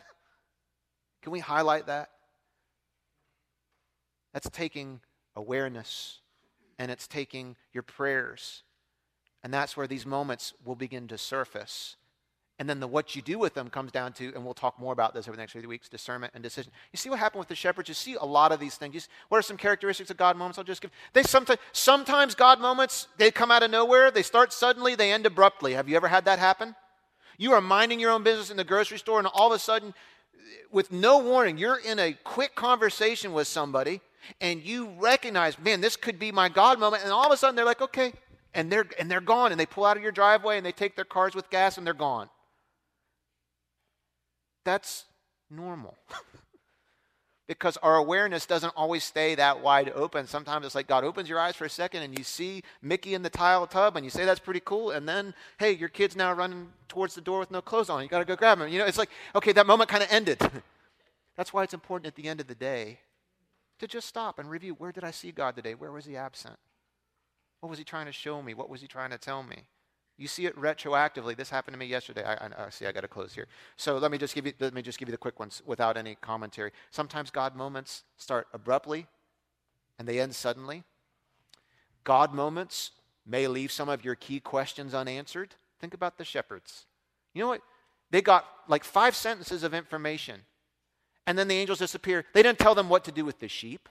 Can 1.22 1.32
we 1.32 1.40
highlight 1.40 1.86
that? 1.86 2.11
That's 4.32 4.48
taking 4.50 5.00
awareness 5.34 6.20
and 6.78 6.90
it's 6.90 7.06
taking 7.06 7.56
your 7.72 7.82
prayers. 7.82 8.62
And 9.42 9.52
that's 9.52 9.76
where 9.76 9.86
these 9.86 10.06
moments 10.06 10.54
will 10.64 10.76
begin 10.76 11.08
to 11.08 11.18
surface. 11.18 11.96
And 12.61 12.68
then 12.68 12.78
the 12.78 12.86
what 12.86 13.16
you 13.16 13.22
do 13.22 13.38
with 13.38 13.54
them 13.54 13.70
comes 13.70 13.90
down 13.90 14.12
to, 14.12 14.32
and 14.34 14.44
we'll 14.44 14.52
talk 14.52 14.78
more 14.78 14.92
about 14.92 15.14
this 15.14 15.26
over 15.26 15.34
the 15.34 15.40
next 15.40 15.52
few 15.52 15.66
weeks, 15.66 15.88
discernment 15.88 16.34
and 16.34 16.42
decision. 16.42 16.70
You 16.92 16.98
see 16.98 17.08
what 17.08 17.18
happened 17.18 17.38
with 17.38 17.48
the 17.48 17.54
shepherds? 17.54 17.88
You 17.88 17.94
see 17.94 18.16
a 18.16 18.24
lot 18.24 18.52
of 18.52 18.61
these 18.61 18.76
things. 18.76 19.02
See, 19.02 19.11
what 19.30 19.38
are 19.38 19.42
some 19.42 19.56
characteristics 19.56 20.11
of 20.11 20.18
God 20.18 20.36
moments? 20.36 20.58
I'll 20.58 20.64
just 20.64 20.82
give. 20.82 20.90
They 21.14 21.22
sometimes, 21.22 21.58
sometimes 21.72 22.34
God 22.34 22.61
moments, 22.61 23.08
they 23.16 23.30
come 23.30 23.50
out 23.50 23.62
of 23.62 23.70
nowhere. 23.70 24.11
They 24.11 24.22
start 24.22 24.52
suddenly, 24.52 24.94
they 24.94 25.11
end 25.11 25.24
abruptly. 25.24 25.72
Have 25.72 25.88
you 25.88 25.96
ever 25.96 26.08
had 26.08 26.26
that 26.26 26.38
happen? 26.38 26.76
You 27.38 27.54
are 27.54 27.62
minding 27.62 27.98
your 27.98 28.11
own 28.11 28.24
business 28.24 28.50
in 28.50 28.58
the 28.58 28.64
grocery 28.64 28.98
store, 28.98 29.18
and 29.18 29.26
all 29.26 29.50
of 29.50 29.56
a 29.56 29.58
sudden, 29.58 29.94
with 30.70 30.92
no 30.92 31.16
warning, 31.16 31.56
you're 31.56 31.80
in 31.80 31.98
a 31.98 32.12
quick 32.24 32.54
conversation 32.56 33.32
with 33.32 33.48
somebody, 33.48 34.02
and 34.38 34.62
you 34.62 34.90
recognize, 34.98 35.58
man, 35.58 35.80
this 35.80 35.96
could 35.96 36.18
be 36.18 36.30
my 36.30 36.50
God 36.50 36.78
moment. 36.78 37.04
And 37.04 37.11
all 37.11 37.24
of 37.24 37.32
a 37.32 37.38
sudden, 37.38 37.56
they're 37.56 37.64
like, 37.64 37.80
okay, 37.80 38.12
and 38.52 38.70
they're 38.70 38.84
and 38.98 39.11
they're 39.11 39.22
gone, 39.22 39.50
and 39.50 39.58
they 39.58 39.64
pull 39.64 39.86
out 39.86 39.96
of 39.96 40.02
your 40.02 40.12
driveway, 40.12 40.58
and 40.58 40.66
they 40.66 40.72
take 40.72 40.94
their 40.94 41.06
cars 41.06 41.34
with 41.34 41.48
gas, 41.48 41.78
and 41.78 41.86
they're 41.86 41.94
gone. 41.94 42.28
That's 44.64 45.06
normal. 45.50 45.96
because 47.50 47.76
our 47.78 47.96
awareness 47.96 48.46
doesn't 48.46 48.72
always 48.76 49.02
stay 49.02 49.34
that 49.34 49.61
wide 49.61 49.90
open. 49.96 50.24
Sometimes 50.28 50.64
it's 50.64 50.76
like 50.76 50.86
God 50.86 51.02
opens 51.02 51.28
your 51.28 51.40
eyes 51.40 51.56
for 51.56 51.64
a 51.64 51.68
second 51.68 52.04
and 52.04 52.16
you 52.16 52.22
see 52.22 52.62
Mickey 52.80 53.12
in 53.12 53.22
the 53.22 53.28
tile 53.28 53.66
tub 53.66 53.96
and 53.96 54.04
you 54.04 54.11
say 54.11 54.24
that's 54.24 54.38
pretty 54.38 54.61
cool. 54.64 54.92
And 54.92 55.08
then, 55.08 55.34
hey, 55.58 55.72
your 55.72 55.88
kid's 55.88 56.14
now 56.14 56.32
running 56.32 56.68
towards 56.86 57.16
the 57.16 57.20
door 57.20 57.40
with 57.40 57.50
no 57.50 57.61
clothes 57.61 57.90
on. 57.90 58.04
You 58.04 58.08
got 58.08 58.20
to 58.20 58.24
go 58.24 58.36
grab 58.36 58.61
him. 58.61 58.68
You 58.68 58.78
know, 58.78 58.86
it's 58.86 58.98
like, 58.98 59.11
okay, 59.34 59.50
that 59.50 59.66
moment 59.66 59.90
kind 59.90 60.04
of 60.04 60.12
ended. 60.12 60.38
that's 61.36 61.52
why 61.52 61.64
it's 61.64 61.74
important 61.74 62.06
at 62.06 62.14
the 62.14 62.28
end 62.28 62.40
of 62.40 62.46
the 62.46 62.54
day 62.54 63.00
to 63.80 63.88
just 63.88 64.06
stop 64.06 64.38
and 64.38 64.48
review 64.48 64.74
where 64.74 64.92
did 64.92 65.02
I 65.02 65.11
see 65.11 65.32
God 65.32 65.56
today? 65.56 65.74
Where 65.74 65.90
was 65.90 66.04
he 66.04 66.16
absent? 66.16 66.54
What 67.58 67.70
was 67.70 67.80
he 67.80 67.84
trying 67.84 68.06
to 68.06 68.12
show 68.12 68.40
me? 68.40 68.54
What 68.54 68.70
was 68.70 68.80
he 68.80 68.86
trying 68.86 69.11
to 69.11 69.18
tell 69.18 69.42
me? 69.42 69.64
You 70.20 70.28
see 70.28 70.44
it 70.44 70.54
retroactively. 70.54 71.34
This 71.34 71.48
happened 71.48 71.72
to 71.72 71.78
me 71.78 71.86
yesterday. 71.86 72.22
I, 72.22 72.34
I, 72.34 72.66
I 72.66 72.68
see. 72.68 72.84
I 72.84 72.92
got 72.92 73.00
to 73.00 73.08
close 73.08 73.32
here. 73.32 73.46
So 73.76 73.96
let 73.96 74.10
me 74.10 74.18
just 74.18 74.34
give 74.34 74.44
you. 74.44 74.52
Let 74.60 74.74
me 74.74 74.82
just 74.82 74.98
give 74.98 75.08
you 75.08 75.12
the 75.12 75.18
quick 75.18 75.40
ones 75.40 75.62
without 75.64 75.96
any 75.96 76.14
commentary. 76.14 76.72
Sometimes 76.90 77.30
God 77.30 77.56
moments 77.56 78.02
start 78.18 78.46
abruptly, 78.52 79.06
and 79.98 80.06
they 80.06 80.20
end 80.20 80.34
suddenly. 80.34 80.82
God 82.04 82.34
moments 82.34 82.90
may 83.26 83.46
leave 83.48 83.72
some 83.72 83.88
of 83.88 84.04
your 84.04 84.14
key 84.14 84.40
questions 84.40 84.92
unanswered. 84.92 85.54
Think 85.80 85.94
about 85.94 86.18
the 86.18 86.24
shepherds. 86.26 86.84
You 87.32 87.40
know 87.40 87.48
what? 87.48 87.62
They 88.10 88.20
got 88.20 88.44
like 88.68 88.84
five 88.84 89.16
sentences 89.16 89.62
of 89.62 89.72
information, 89.72 90.42
and 91.26 91.38
then 91.38 91.48
the 91.48 91.56
angels 91.56 91.78
disappear. 91.78 92.26
They 92.34 92.42
didn't 92.42 92.58
tell 92.58 92.74
them 92.74 92.90
what 92.90 93.04
to 93.04 93.12
do 93.12 93.24
with 93.24 93.38
the 93.38 93.48
sheep. 93.48 93.88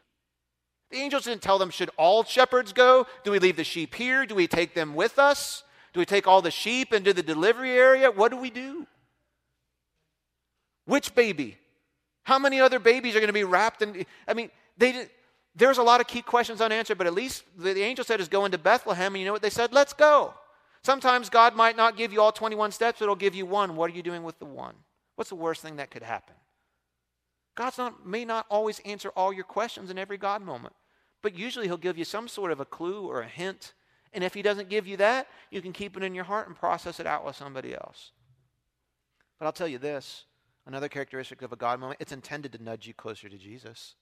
The 0.91 0.97
angels 0.97 1.23
didn't 1.23 1.41
tell 1.41 1.57
them, 1.57 1.71
should 1.71 1.89
all 1.97 2.23
shepherds 2.23 2.71
go? 2.71 3.07
Do 3.23 3.32
we 3.32 3.39
leave 3.39 3.55
the 3.55 3.63
sheep 3.63 3.95
here? 3.95 4.27
Do 4.27 4.36
we 4.36 4.47
take 4.47 4.75
them 4.75 4.93
with 4.93 5.17
us? 5.17 5.63
Do 5.94 6.00
we 6.00 6.06
take 6.06 6.28
all 6.28 6.42
the 6.42 6.52
sheep 6.52 6.94
into 6.94 7.14
the 7.14 7.24
delivery 7.24 7.72
area? 7.72 8.12
What 8.12 8.32
do 8.32 8.38
we 8.38 8.50
do? 8.50 8.86
Which 10.86 11.14
baby? 11.16 11.58
How 12.24 12.40
many 12.40 12.60
other 12.60 12.80
babies 12.80 13.16
are 13.16 13.20
going 13.20 13.28
to 13.28 13.34
be 13.34 13.44
wrapped 13.44 13.82
in? 13.82 14.06
I 14.28 14.34
mean, 14.34 14.52
they, 14.78 15.08
there's 15.56 15.78
a 15.78 15.84
lot 15.84 16.02
of 16.02 16.08
key 16.08 16.22
questions 16.22 16.62
unanswered, 16.62 16.98
but 16.98 17.08
at 17.08 17.14
least 17.14 17.44
the, 17.58 17.74
the 17.74 17.82
angel 17.82 18.06
said 18.06 18.20
is 18.20 18.28
going 18.28 18.52
to 18.52 18.58
Bethlehem, 18.58 19.14
and 19.14 19.20
you 19.20 19.26
know 19.26 19.34
what 19.34 19.42
they 19.42 19.50
said? 19.50 19.74
Let's 19.74 19.94
go. 19.94 20.34
Sometimes 20.84 21.30
God 21.30 21.56
might 21.56 21.76
not 21.76 21.98
give 21.98 22.14
you 22.14 22.22
all 22.22 22.32
21 22.32 22.72
steps, 22.72 23.00
but 23.00 23.06
He'll 23.06 23.16
give 23.16 23.36
you 23.36 23.46
one. 23.46 23.76
What 23.76 23.92
are 23.92 23.96
you 23.96 24.04
doing 24.04 24.24
with 24.24 24.40
the 24.40 24.46
one? 24.46 24.76
What's 25.16 25.30
the 25.30 25.36
worst 25.36 25.62
thing 25.62 25.76
that 25.78 25.92
could 25.92 26.04
happen? 26.04 26.36
God 27.56 27.74
may 28.06 28.24
not 28.24 28.46
always 28.50 28.80
answer 28.86 29.10
all 29.10 29.34
your 29.34 29.44
questions 29.44 29.90
in 29.90 29.98
every 29.98 30.18
God 30.18 30.42
moment, 30.42 30.74
but 31.22 31.38
usually 31.38 31.68
He'll 31.68 31.78
give 31.78 31.98
you 31.98 32.06
some 32.06 32.28
sort 32.28 32.52
of 32.52 32.60
a 32.60 32.66
clue 32.66 33.06
or 33.06 33.22
a 33.22 33.28
hint 33.28 33.74
and 34.14 34.24
if 34.24 34.34
he 34.34 34.41
doesn't 34.41 34.70
give 34.70 34.88
you 34.88 34.97
that, 34.97 35.28
you 35.51 35.62
can 35.62 35.74
keep 35.74 35.95
it 35.95 36.03
in 36.03 36.16
your 36.16 36.24
heart 36.24 36.47
and 36.47 36.55
process 36.55 36.99
it 36.99 37.07
out 37.07 37.26
with 37.26 37.36
somebody 37.36 37.74
else. 37.74 38.12
But 39.38 39.45
I'll 39.45 39.51
tell 39.51 39.68
you 39.68 39.78
this 39.78 40.26
another 40.66 40.89
characteristic 40.89 41.41
of 41.41 41.51
a 41.51 41.55
God 41.55 41.80
moment 41.80 41.99
it's 41.99 42.12
intended 42.12 42.53
to 42.53 42.64
nudge 42.64 42.88
you 42.88 42.93
closer 42.93 43.30
to 43.30 43.38
Jesus. 43.38 43.95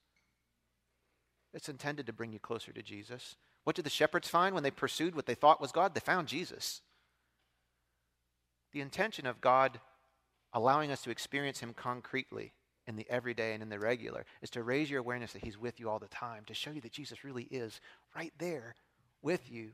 It's 1.54 1.68
intended 1.68 2.06
to 2.06 2.12
bring 2.12 2.32
you 2.32 2.38
closer 2.38 2.72
to 2.72 2.82
Jesus. 2.82 3.36
What 3.64 3.76
did 3.76 3.84
the 3.84 3.90
shepherds 3.90 4.28
find 4.28 4.54
when 4.54 4.62
they 4.62 4.70
pursued 4.70 5.14
what 5.14 5.26
they 5.26 5.34
thought 5.34 5.60
was 5.60 5.72
God? 5.72 5.94
They 5.94 6.00
found 6.00 6.28
Jesus. 6.28 6.82
The 8.72 8.80
intention 8.80 9.26
of 9.26 9.40
God 9.40 9.80
allowing 10.52 10.90
us 10.90 11.02
to 11.02 11.10
experience 11.10 11.60
Him 11.60 11.74
concretely 11.74 12.52
in 12.86 12.96
the 12.96 13.06
everyday 13.10 13.52
and 13.52 13.62
in 13.62 13.68
the 13.68 13.78
regular, 13.78 14.24
is 14.40 14.48
to 14.50 14.62
raise 14.62 14.90
your 14.90 15.00
awareness 15.00 15.34
that 15.34 15.44
He's 15.44 15.58
with 15.58 15.78
you 15.78 15.90
all 15.90 15.98
the 15.98 16.08
time, 16.08 16.44
to 16.46 16.54
show 16.54 16.70
you 16.70 16.80
that 16.80 16.92
Jesus 16.92 17.22
really 17.22 17.44
is 17.44 17.80
right 18.16 18.32
there 18.38 18.74
with 19.20 19.50
you 19.50 19.72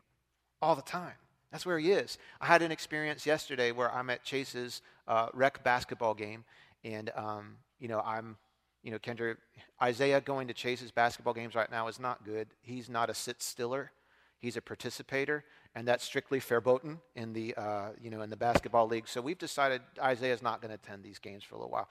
all 0.64 0.74
the 0.74 0.82
time. 0.82 1.14
That's 1.52 1.64
where 1.66 1.78
He 1.78 1.92
is. 1.92 2.18
I 2.40 2.46
had 2.46 2.62
an 2.62 2.72
experience 2.72 3.26
yesterday 3.26 3.70
where 3.70 3.92
I'm 3.92 4.10
at 4.10 4.24
Chase's 4.24 4.82
uh, 5.06 5.28
rec 5.32 5.62
basketball 5.62 6.14
game, 6.14 6.44
and 6.82 7.10
um, 7.14 7.56
you 7.78 7.88
know 7.88 8.00
I'm 8.00 8.36
you 8.84 8.90
know, 8.90 8.98
Kendra, 8.98 9.36
Isaiah 9.82 10.20
going 10.20 10.46
to 10.48 10.54
Chase's 10.54 10.90
basketball 10.90 11.32
games 11.32 11.54
right 11.54 11.70
now 11.70 11.88
is 11.88 11.98
not 11.98 12.24
good. 12.24 12.48
He's 12.60 12.90
not 12.90 13.08
a 13.08 13.14
sit 13.14 13.42
stiller. 13.42 13.90
He's 14.38 14.58
a 14.58 14.60
participator, 14.60 15.42
and 15.74 15.88
that's 15.88 16.04
strictly 16.04 16.38
verboten 16.38 17.00
in 17.16 17.32
the, 17.32 17.54
uh, 17.56 17.88
you 18.00 18.10
know, 18.10 18.20
in 18.20 18.28
the 18.28 18.36
basketball 18.36 18.86
league. 18.86 19.08
So 19.08 19.22
we've 19.22 19.38
decided 19.38 19.80
Isaiah's 19.98 20.42
not 20.42 20.60
going 20.60 20.68
to 20.68 20.74
attend 20.74 21.02
these 21.02 21.18
games 21.18 21.42
for 21.42 21.54
a 21.54 21.58
little 21.58 21.72
while. 21.72 21.88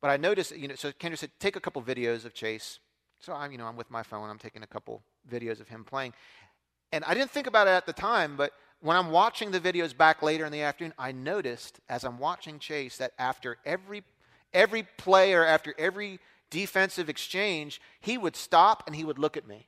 But 0.00 0.10
I 0.10 0.16
noticed, 0.16 0.56
you 0.56 0.68
know, 0.68 0.76
so 0.76 0.92
Kendra 0.92 1.18
said, 1.18 1.30
take 1.40 1.56
a 1.56 1.60
couple 1.60 1.82
videos 1.82 2.24
of 2.24 2.32
Chase. 2.32 2.78
So 3.18 3.32
I'm, 3.32 3.50
you 3.50 3.58
know, 3.58 3.66
I'm 3.66 3.76
with 3.76 3.90
my 3.90 4.04
phone. 4.04 4.30
I'm 4.30 4.38
taking 4.38 4.62
a 4.62 4.68
couple 4.68 5.02
videos 5.28 5.60
of 5.60 5.66
him 5.66 5.82
playing. 5.82 6.12
And 6.94 7.04
I 7.06 7.12
didn't 7.12 7.32
think 7.32 7.48
about 7.48 7.66
it 7.66 7.70
at 7.70 7.86
the 7.86 7.92
time, 7.92 8.36
but 8.36 8.52
when 8.80 8.96
I'm 8.96 9.10
watching 9.10 9.50
the 9.50 9.58
videos 9.58 9.96
back 9.96 10.22
later 10.22 10.46
in 10.46 10.52
the 10.52 10.62
afternoon, 10.62 10.94
I 10.96 11.10
noticed 11.10 11.80
as 11.88 12.04
I'm 12.04 12.20
watching 12.20 12.60
Chase 12.60 12.98
that 12.98 13.10
after 13.18 13.58
every 13.64 14.04
every 14.52 14.84
play 14.96 15.32
or 15.32 15.44
after 15.44 15.74
every 15.76 16.20
defensive 16.50 17.08
exchange, 17.08 17.80
he 18.00 18.16
would 18.16 18.36
stop 18.36 18.84
and 18.86 18.94
he 18.94 19.02
would 19.02 19.18
look 19.18 19.36
at 19.36 19.48
me. 19.48 19.66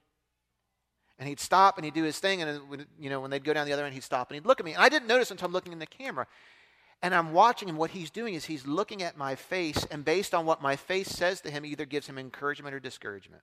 And 1.18 1.28
he'd 1.28 1.40
stop 1.40 1.78
and 1.78 1.84
he'd 1.84 1.94
do 1.94 2.04
his 2.04 2.20
thing, 2.20 2.42
and 2.42 2.86
you 2.96 3.10
know 3.10 3.20
when 3.20 3.32
they'd 3.32 3.42
go 3.42 3.52
down 3.52 3.66
the 3.66 3.72
other 3.72 3.84
end, 3.84 3.94
he'd 3.94 4.04
stop 4.04 4.30
and 4.30 4.36
he'd 4.36 4.46
look 4.46 4.60
at 4.60 4.64
me. 4.64 4.74
And 4.74 4.82
I 4.82 4.88
didn't 4.88 5.08
notice 5.08 5.32
until 5.32 5.46
I'm 5.46 5.52
looking 5.52 5.72
in 5.72 5.80
the 5.80 5.86
camera. 5.86 6.28
And 7.02 7.12
I'm 7.12 7.32
watching 7.32 7.68
him. 7.68 7.76
What 7.76 7.90
he's 7.90 8.10
doing 8.10 8.34
is 8.34 8.44
he's 8.44 8.68
looking 8.68 9.02
at 9.02 9.16
my 9.16 9.34
face, 9.34 9.84
and 9.90 10.04
based 10.04 10.32
on 10.32 10.46
what 10.46 10.62
my 10.62 10.76
face 10.76 11.08
says 11.08 11.40
to 11.40 11.50
him, 11.50 11.66
either 11.66 11.86
gives 11.86 12.06
him 12.06 12.18
encouragement 12.18 12.72
or 12.72 12.78
discouragement. 12.78 13.42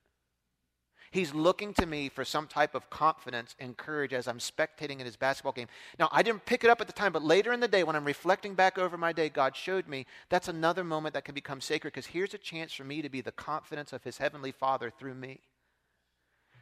He's 1.14 1.32
looking 1.32 1.76
to 1.76 1.86
me 1.86 2.10
for 2.10 2.26
some 2.26 2.48
type 2.48 2.74
of 2.74 2.90
confidence 2.90 3.56
and 3.60 3.78
courage 3.78 4.14
as 4.14 4.28
I'm 4.28 4.40
spectating 4.40 5.00
in 5.00 5.06
his 5.06 5.16
basketball 5.16 5.54
game. 5.54 5.68
Now, 6.00 6.10
I 6.12 6.24
didn't 6.24 6.48
pick 6.48 6.64
it 6.64 6.72
up 6.72 6.82
at 6.82 6.88
the 6.88 6.94
time, 6.94 7.14
but 7.14 7.24
later 7.24 7.54
in 7.54 7.60
the 7.60 7.68
day, 7.68 7.84
when 7.84 7.96
I'm 7.96 8.04
reflecting 8.04 8.56
back 8.56 8.80
over 8.80 8.98
my 8.98 9.14
day, 9.14 9.30
God 9.30 9.56
showed 9.56 9.88
me 9.88 10.08
that's 10.30 10.48
another 10.48 10.84
moment 10.84 11.14
that 11.14 11.24
can 11.24 11.36
become 11.36 11.62
sacred 11.62 11.94
because 11.94 12.08
here's 12.08 12.34
a 12.34 12.40
chance 12.40 12.74
for 12.74 12.84
me 12.84 13.04
to 13.04 13.10
be 13.10 13.22
the 13.22 13.32
confidence 13.32 13.94
of 13.94 14.04
his 14.04 14.18
heavenly 14.18 14.52
Father 14.52 14.90
through 14.90 15.14
me. 15.14 15.42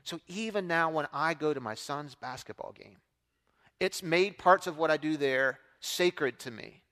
So 0.03 0.19
even 0.27 0.67
now, 0.67 0.89
when 0.89 1.07
I 1.13 1.33
go 1.33 1.53
to 1.53 1.61
my 1.61 1.75
son's 1.75 2.13
basketball 2.13 2.73
game, 2.77 2.97
it's 3.79 4.03
made 4.03 4.37
parts 4.37 4.67
of 4.67 4.77
what 4.77 4.91
I 4.91 4.97
do 4.97 5.15
there 5.15 5.59
sacred 5.79 6.39
to 6.39 6.51
me. 6.51 6.83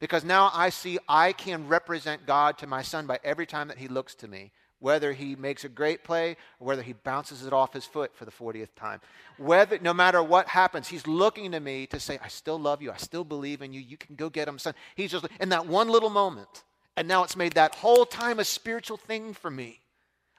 Because 0.00 0.22
now 0.22 0.50
I 0.52 0.68
see 0.68 0.98
I 1.08 1.32
can 1.32 1.66
represent 1.66 2.26
God 2.26 2.58
to 2.58 2.66
my 2.66 2.82
son 2.82 3.06
by 3.06 3.20
every 3.24 3.46
time 3.46 3.68
that 3.68 3.78
he 3.78 3.88
looks 3.88 4.14
to 4.16 4.28
me 4.28 4.52
whether 4.80 5.12
he 5.12 5.36
makes 5.36 5.64
a 5.64 5.68
great 5.68 6.02
play 6.02 6.36
or 6.58 6.66
whether 6.66 6.82
he 6.82 6.92
bounces 6.92 7.46
it 7.46 7.52
off 7.52 7.72
his 7.72 7.84
foot 7.84 8.14
for 8.16 8.24
the 8.24 8.30
40th 8.30 8.74
time. 8.74 9.00
Whether, 9.38 9.78
no 9.78 9.94
matter 9.94 10.22
what 10.22 10.48
happens, 10.48 10.88
he's 10.88 11.06
looking 11.06 11.52
to 11.52 11.60
me 11.60 11.86
to 11.88 12.00
say, 12.00 12.18
I 12.22 12.28
still 12.28 12.58
love 12.58 12.82
you. 12.82 12.90
I 12.90 12.96
still 12.96 13.24
believe 13.24 13.62
in 13.62 13.72
you. 13.72 13.80
You 13.80 13.96
can 13.96 14.16
go 14.16 14.28
get 14.28 14.48
him, 14.48 14.58
son. 14.58 14.74
He's 14.96 15.12
just 15.12 15.26
in 15.38 15.50
that 15.50 15.66
one 15.66 15.88
little 15.88 16.10
moment. 16.10 16.64
And 16.96 17.06
now 17.06 17.22
it's 17.22 17.36
made 17.36 17.52
that 17.52 17.76
whole 17.76 18.04
time 18.04 18.40
a 18.40 18.44
spiritual 18.44 18.96
thing 18.96 19.32
for 19.32 19.50
me. 19.50 19.80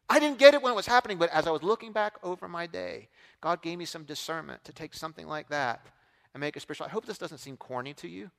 I 0.09 0.19
didn't 0.19 0.39
get 0.39 0.53
it 0.53 0.61
when 0.61 0.73
it 0.73 0.75
was 0.75 0.87
happening, 0.87 1.17
but 1.17 1.29
as 1.29 1.47
I 1.47 1.51
was 1.51 1.63
looking 1.63 1.93
back 1.93 2.15
over 2.21 2.47
my 2.47 2.67
day, 2.67 3.07
God 3.39 3.61
gave 3.61 3.77
me 3.77 3.85
some 3.85 4.03
discernment 4.03 4.63
to 4.65 4.73
take 4.73 4.93
something 4.93 5.25
like 5.25 5.47
that 5.49 5.85
and 6.33 6.41
make 6.41 6.57
it 6.57 6.59
spiritual. 6.59 6.87
I 6.87 6.89
hope 6.89 7.05
this 7.05 7.17
doesn't 7.17 7.37
seem 7.37 7.55
corny 7.55 7.93
to 7.93 8.07
you. 8.07 8.29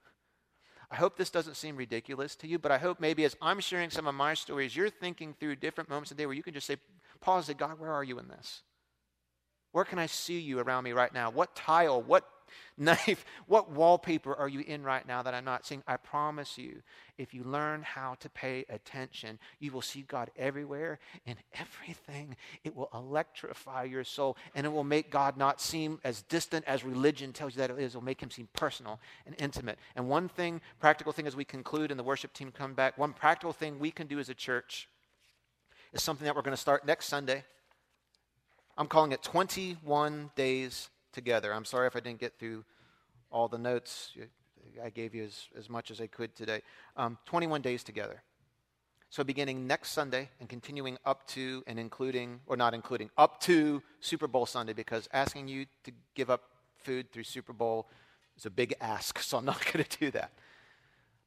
I 0.93 0.97
hope 0.97 1.17
this 1.17 1.31
doesn't 1.31 1.57
seem 1.57 1.77
ridiculous 1.77 2.37
to 2.37 2.47
you, 2.47 2.59
but 2.59 2.71
I 2.71 2.77
hope 2.77 3.01
maybe 3.01 3.25
as 3.25 3.35
I'm 3.41 3.61
sharing 3.61 3.89
some 3.89 4.07
of 4.07 4.15
my 4.15 4.35
stories, 4.35 4.77
you're 4.77 4.91
thinking 4.91 5.33
through 5.33 5.57
different 5.57 5.89
moments 5.89 6.11
of 6.11 6.19
the 6.19 6.23
day 6.23 6.27
where 6.27 6.35
you 6.37 6.43
can 6.43 6.53
just 6.53 6.67
say, 6.67 6.77
pause, 7.23 7.47
say, 7.47 7.55
God, 7.55 7.81
where 7.81 7.91
are 7.91 8.05
you 8.05 8.19
in 8.19 8.29
this? 8.29 8.61
Where 9.73 9.87
can 9.87 9.99
I 9.99 10.05
see 10.05 10.39
you 10.39 10.59
around 10.59 10.85
me 10.85 10.93
right 10.93 11.13
now? 11.13 11.31
What 11.31 11.57
tile, 11.57 12.03
what 12.03 12.29
knife, 12.79 13.25
what 13.47 13.71
wallpaper 13.71 14.35
are 14.35 14.49
you 14.49 14.61
in 14.61 14.83
right 14.83 15.07
now 15.07 15.23
that 15.23 15.35
I'm 15.35 15.45
not 15.45 15.67
seeing? 15.67 15.83
I 15.87 15.97
promise 15.97 16.59
you, 16.59 16.83
if 17.19 17.35
you 17.35 17.45
learn 17.45 17.83
how 17.83 18.15
to 18.21 18.29
pay 18.31 18.65
attention, 18.69 19.39
you 19.59 19.73
will 19.73 19.83
see 19.83 20.03
God 20.03 20.31
everywhere 20.37 20.99
in 21.27 21.37
everything. 21.55 22.37
It 22.65 22.75
will 22.75 22.89
electrify 22.95 23.85
your 23.85 24.05
soul 24.05 24.37
and 24.55 24.67
it 24.67 24.71
will 24.71 24.85
make 24.85 25.11
God 25.11 25.37
not 25.37 25.61
seem 25.61 26.01
as 26.05 26.23
distant 26.23 26.65
as 26.67 26.85
religion 26.85 27.33
tells 27.33 27.55
you 27.55 27.59
that 27.59 27.71
it 27.71 27.79
is. 27.79 27.95
It 27.95 27.99
will 27.99 28.05
make 28.05 28.21
him 28.21 28.31
seem 28.31 28.49
personal 28.53 28.99
and 29.27 29.35
intimate. 29.39 29.79
And 29.95 30.09
one 30.09 30.29
thing, 30.29 30.61
practical 30.81 31.13
thing 31.13 31.27
as 31.27 31.37
we 31.37 31.45
conclude 31.45 31.91
and 31.91 31.99
the 31.99 32.05
worship 32.05 32.33
team 32.33 32.51
come 32.51 32.75
back, 32.75 32.99
one 32.99 33.13
practical 33.13 33.53
thing 33.53 33.79
we 33.79 33.91
can 33.91 34.07
do 34.07 34.19
as 34.19 34.29
a 34.29 34.35
church 34.35 34.89
is 35.93 36.03
something 36.03 36.25
that 36.25 36.35
we're 36.35 36.43
going 36.43 36.57
to 36.57 36.61
start 36.61 36.87
next 36.87 37.07
Sunday. 37.07 37.45
I'm 38.77 38.87
calling 38.87 39.13
it 39.13 39.23
21 39.23 40.31
days 40.35 40.89
together. 41.13 41.53
I'm 41.53 41.65
sorry 41.65 41.87
if 41.87 41.97
I 41.97 42.01
didn't 42.01 42.21
get 42.21 42.39
through 42.39 42.65
all 43.31 43.49
the 43.49 43.59
notes. 43.59 44.13
I 44.83 44.91
gave 44.91 45.15
you 45.15 45.25
as, 45.25 45.49
as 45.57 45.69
much 45.69 45.91
as 45.91 46.01
I 46.01 46.07
could 46.07 46.35
today. 46.35 46.63
Um, 46.97 47.19
21 47.27 47.63
days 47.63 47.83
together. 47.83 48.23
So, 49.11 49.23
beginning 49.23 49.67
next 49.67 49.91
Sunday 49.91 50.31
and 50.41 50.49
continuing 50.49 50.97
up 51.05 51.27
to 51.29 51.63
and 51.67 51.79
including, 51.79 52.41
or 52.47 52.57
not 52.57 52.73
including, 52.73 53.11
up 53.19 53.41
to 53.43 53.83
Super 54.01 54.27
Bowl 54.27 54.47
Sunday, 54.47 54.73
because 54.73 55.07
asking 55.13 55.49
you 55.49 55.67
to 55.85 55.93
give 56.15 56.31
up 56.31 56.45
food 56.83 57.13
through 57.13 57.25
Super 57.25 57.53
Bowl 57.53 57.89
is 58.39 58.47
a 58.47 58.51
big 58.51 58.75
ask, 58.81 59.19
so 59.19 59.37
I'm 59.37 59.45
not 59.45 59.63
going 59.73 59.85
to 59.85 59.99
do 59.99 60.11
that. 60.13 60.33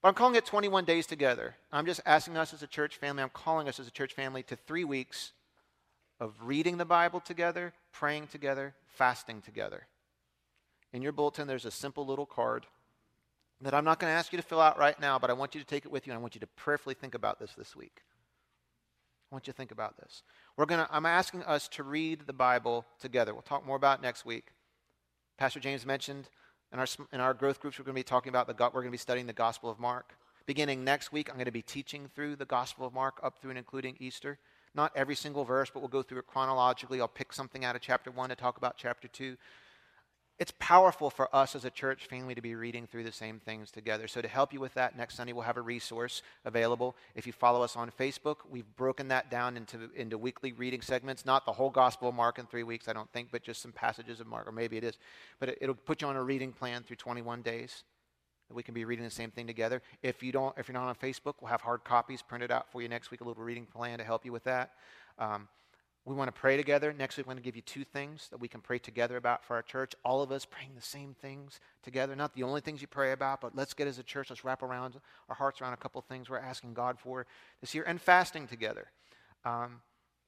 But 0.01 0.09
I'm 0.09 0.13
calling 0.15 0.35
it 0.35 0.45
21 0.45 0.85
days 0.85 1.05
together. 1.05 1.55
I'm 1.71 1.85
just 1.85 2.01
asking 2.07 2.37
us 2.37 2.53
as 2.53 2.63
a 2.63 2.67
church 2.67 2.97
family, 2.97 3.21
I'm 3.21 3.29
calling 3.29 3.67
us 3.67 3.79
as 3.79 3.87
a 3.87 3.91
church 3.91 4.13
family 4.13 4.41
to 4.43 4.55
three 4.55 4.83
weeks 4.83 5.33
of 6.19 6.33
reading 6.41 6.77
the 6.77 6.85
Bible 6.85 7.19
together, 7.19 7.73
praying 7.91 8.27
together, 8.27 8.73
fasting 8.85 9.41
together. 9.41 9.87
In 10.93 11.01
your 11.01 11.11
bulletin, 11.11 11.47
there's 11.47 11.65
a 11.65 11.71
simple 11.71 12.05
little 12.05 12.25
card 12.25 12.65
that 13.61 13.73
I'm 13.73 13.85
not 13.85 13.99
going 13.99 14.11
to 14.11 14.17
ask 14.17 14.31
you 14.31 14.37
to 14.37 14.43
fill 14.43 14.61
out 14.61 14.77
right 14.77 14.99
now, 14.99 15.17
but 15.19 15.29
I 15.29 15.33
want 15.33 15.55
you 15.55 15.61
to 15.61 15.67
take 15.67 15.85
it 15.85 15.91
with 15.91 16.07
you 16.07 16.13
and 16.13 16.19
I 16.19 16.21
want 16.21 16.35
you 16.35 16.41
to 16.41 16.47
prayerfully 16.47 16.93
think 16.93 17.15
about 17.15 17.39
this 17.39 17.53
this 17.53 17.75
week. 17.75 18.01
I 19.31 19.35
want 19.35 19.47
you 19.47 19.53
to 19.53 19.57
think 19.57 19.71
about 19.71 19.97
this. 19.97 20.23
We're 20.55 20.65
going 20.65 20.85
to, 20.85 20.87
I'm 20.93 21.05
asking 21.05 21.43
us 21.43 21.67
to 21.69 21.83
read 21.83 22.27
the 22.27 22.33
Bible 22.33 22.85
together. 22.99 23.33
We'll 23.33 23.41
talk 23.41 23.65
more 23.65 23.75
about 23.75 24.01
next 24.01 24.25
week. 24.25 24.47
Pastor 25.37 25.59
James 25.59 25.85
mentioned 25.85 26.29
in 26.71 26.79
our, 26.79 26.87
in 27.11 27.19
our 27.19 27.33
growth 27.33 27.59
groups, 27.59 27.79
we're 27.79 27.85
going 27.85 27.95
to 27.95 27.99
be 27.99 28.03
talking 28.03 28.29
about 28.29 28.47
the, 28.47 28.53
we're 28.53 28.81
going 28.81 28.85
to 28.85 28.91
be 28.91 28.97
studying 28.97 29.27
the 29.27 29.33
Gospel 29.33 29.69
of 29.69 29.79
Mark. 29.79 30.13
Beginning 30.45 30.83
next 30.83 31.11
week, 31.11 31.29
I'm 31.29 31.35
going 31.35 31.45
to 31.45 31.51
be 31.51 31.61
teaching 31.61 32.07
through 32.13 32.35
the 32.35 32.45
Gospel 32.45 32.85
of 32.85 32.93
Mark 32.93 33.19
up 33.23 33.39
through 33.39 33.51
and 33.51 33.57
including 33.57 33.95
Easter. 33.99 34.37
Not 34.75 34.91
every 34.95 35.15
single 35.15 35.45
verse, 35.45 35.69
but 35.73 35.79
we'll 35.79 35.89
go 35.89 36.03
through 36.03 36.19
it 36.19 36.27
chronologically. 36.27 36.99
I'll 36.99 37.07
pick 37.07 37.31
something 37.31 37.63
out 37.63 37.75
of 37.75 37.81
chapter 37.81 38.11
1 38.11 38.29
to 38.29 38.35
talk 38.35 38.57
about 38.57 38.75
chapter 38.77 39.07
2. 39.07 39.37
It's 40.37 40.51
powerful 40.59 41.09
for 41.09 41.33
us 41.33 41.55
as 41.55 41.63
a 41.63 41.69
church 41.69 42.07
family 42.07 42.35
to 42.35 42.41
be 42.41 42.55
reading 42.55 42.87
through 42.87 43.05
the 43.05 43.11
same 43.13 43.39
things 43.39 43.71
together. 43.71 44.05
So, 44.09 44.21
to 44.21 44.27
help 44.27 44.51
you 44.51 44.59
with 44.59 44.73
that, 44.73 44.97
next 44.97 45.15
Sunday 45.15 45.31
we'll 45.31 45.43
have 45.43 45.55
a 45.55 45.61
resource 45.61 46.21
available. 46.43 46.97
If 47.15 47.25
you 47.25 47.31
follow 47.31 47.61
us 47.61 47.77
on 47.77 47.89
Facebook, 47.89 48.37
we've 48.49 48.65
broken 48.75 49.07
that 49.07 49.31
down 49.31 49.55
into, 49.55 49.89
into 49.95 50.17
weekly 50.17 50.51
reading 50.51 50.81
segments. 50.81 51.25
Not 51.25 51.45
the 51.45 51.53
whole 51.53 51.69
Gospel 51.69 52.09
of 52.09 52.15
Mark 52.15 52.37
in 52.37 52.47
three 52.47 52.63
weeks, 52.63 52.89
I 52.89 52.93
don't 52.93 53.09
think, 53.13 53.29
but 53.31 53.43
just 53.43 53.61
some 53.61 53.71
passages 53.71 54.19
of 54.19 54.27
Mark, 54.27 54.45
or 54.45 54.51
maybe 54.51 54.75
it 54.75 54.83
is. 54.83 54.97
But 55.39 55.49
it, 55.49 55.59
it'll 55.61 55.75
put 55.75 56.01
you 56.01 56.09
on 56.09 56.17
a 56.17 56.23
reading 56.23 56.51
plan 56.51 56.83
through 56.83 56.97
21 56.97 57.41
days 57.41 57.85
we 58.53 58.63
can 58.63 58.73
be 58.73 58.85
reading 58.85 59.03
the 59.03 59.11
same 59.11 59.31
thing 59.31 59.47
together. 59.47 59.81
If 60.03 60.21
you 60.21 60.31
don't, 60.31 60.55
if 60.57 60.67
you're 60.67 60.73
not 60.73 60.87
on 60.87 60.95
Facebook, 60.95 61.35
we'll 61.41 61.49
have 61.49 61.61
hard 61.61 61.83
copies 61.83 62.21
printed 62.21 62.51
out 62.51 62.71
for 62.71 62.81
you 62.81 62.87
next 62.87 63.11
week, 63.11 63.21
a 63.21 63.23
little 63.23 63.43
reading 63.43 63.65
plan 63.65 63.97
to 63.97 64.03
help 64.03 64.25
you 64.25 64.31
with 64.31 64.43
that. 64.43 64.71
Um, 65.17 65.47
we 66.05 66.13
want 66.13 66.27
to 66.27 66.39
pray 66.39 66.55
together. 66.55 66.93
Next 66.93 67.17
week, 67.17 67.25
we're 67.25 67.33
going 67.33 67.41
to 67.41 67.45
give 67.45 67.55
you 67.55 67.63
two 67.63 67.83
things 67.83 68.27
that 68.29 68.39
we 68.39 68.47
can 68.47 68.61
pray 68.61 68.77
together 68.77 69.17
about 69.17 69.43
for 69.43 69.55
our 69.55 69.63
church. 69.63 69.93
All 70.05 70.21
of 70.21 70.31
us 70.31 70.45
praying 70.45 70.73
the 70.75 70.81
same 70.81 71.15
things 71.19 71.59
together. 71.81 72.15
Not 72.15 72.35
the 72.35 72.43
only 72.43 72.61
things 72.61 72.79
you 72.79 72.87
pray 72.87 73.11
about, 73.11 73.41
but 73.41 73.55
let's 73.55 73.73
get 73.73 73.87
as 73.87 73.97
a 73.97 74.03
church, 74.03 74.29
let's 74.29 74.45
wrap 74.45 74.61
around 74.61 74.99
our 75.29 75.35
hearts 75.35 75.61
around 75.61 75.73
a 75.73 75.77
couple 75.77 75.99
things 76.01 76.29
we're 76.29 76.37
asking 76.37 76.75
God 76.75 76.99
for 76.99 77.25
this 77.59 77.73
year. 77.73 77.83
And 77.87 77.99
fasting 77.99 78.47
together. 78.47 78.91
Um, 79.43 79.81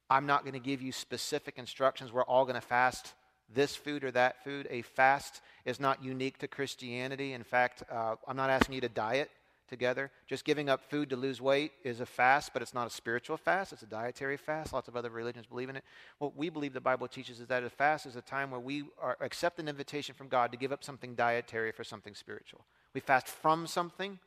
I'm 0.09 0.25
not 0.25 0.43
going 0.43 0.53
to 0.53 0.59
give 0.59 0.81
you 0.81 0.91
specific 0.91 1.55
instructions. 1.57 2.11
We're 2.11 2.23
all 2.23 2.45
going 2.45 2.55
to 2.55 2.61
fast 2.61 3.13
this 3.53 3.75
food 3.75 4.03
or 4.03 4.11
that 4.11 4.43
food. 4.43 4.67
A 4.69 4.81
fast 4.81 5.41
is 5.65 5.79
not 5.79 6.03
unique 6.03 6.37
to 6.39 6.47
Christianity. 6.47 7.33
In 7.33 7.43
fact, 7.43 7.83
uh, 7.91 8.15
I'm 8.27 8.37
not 8.37 8.49
asking 8.49 8.75
you 8.75 8.81
to 8.81 8.89
diet 8.89 9.29
together. 9.67 10.11
Just 10.27 10.45
giving 10.45 10.69
up 10.69 10.81
food 10.89 11.09
to 11.09 11.15
lose 11.15 11.41
weight 11.41 11.71
is 11.83 11.99
a 11.99 12.05
fast, 12.05 12.53
but 12.53 12.61
it's 12.61 12.73
not 12.73 12.87
a 12.87 12.89
spiritual 12.89 13.37
fast. 13.37 13.73
It's 13.73 13.81
a 13.81 13.87
dietary 13.87 14.37
fast. 14.37 14.73
Lots 14.73 14.87
of 14.87 14.95
other 14.95 15.09
religions 15.09 15.45
believe 15.45 15.69
in 15.69 15.75
it. 15.75 15.83
What 16.19 16.35
we 16.35 16.49
believe 16.49 16.73
the 16.73 16.81
Bible 16.81 17.07
teaches 17.07 17.39
is 17.39 17.47
that 17.47 17.63
a 17.63 17.69
fast 17.69 18.05
is 18.05 18.15
a 18.15 18.21
time 18.21 18.51
where 18.51 18.59
we 18.59 18.85
are, 19.01 19.17
accept 19.21 19.59
an 19.59 19.67
invitation 19.67 20.15
from 20.15 20.27
God 20.27 20.51
to 20.51 20.57
give 20.57 20.71
up 20.71 20.83
something 20.83 21.15
dietary 21.15 21.71
for 21.71 21.83
something 21.83 22.15
spiritual. 22.15 22.65
We 22.93 23.01
fast 23.01 23.27
from 23.27 23.67
something 23.67 24.19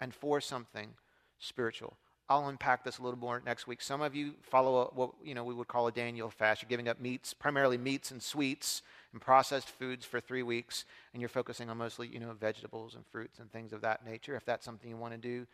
and 0.00 0.14
for 0.14 0.40
something 0.40 0.90
spiritual. 1.38 1.96
I'll 2.28 2.48
unpack 2.48 2.84
this 2.84 2.98
a 2.98 3.02
little 3.02 3.18
more 3.18 3.42
next 3.44 3.66
week. 3.66 3.82
Some 3.82 4.00
of 4.00 4.14
you 4.14 4.32
follow 4.40 4.82
a, 4.82 4.84
what 4.94 5.10
you 5.22 5.34
know 5.34 5.44
we 5.44 5.52
would 5.54 5.68
call 5.68 5.86
a 5.86 5.92
Daniel 5.92 6.30
fast. 6.30 6.62
You're 6.62 6.68
giving 6.68 6.88
up 6.88 7.00
meats, 7.00 7.34
primarily 7.34 7.76
meats 7.76 8.10
and 8.10 8.22
sweets 8.22 8.82
and 9.12 9.20
processed 9.20 9.68
foods 9.68 10.06
for 10.06 10.20
three 10.20 10.42
weeks, 10.42 10.86
and 11.12 11.20
you're 11.20 11.28
focusing 11.28 11.68
on 11.68 11.76
mostly 11.76 12.08
you 12.08 12.20
know 12.20 12.32
vegetables 12.32 12.94
and 12.94 13.04
fruits 13.06 13.38
and 13.38 13.52
things 13.52 13.72
of 13.72 13.82
that 13.82 14.06
nature. 14.06 14.36
If 14.36 14.44
that's 14.46 14.64
something 14.64 14.88
you 14.88 14.96
want 14.96 15.12
to 15.12 15.18
do, 15.18 15.46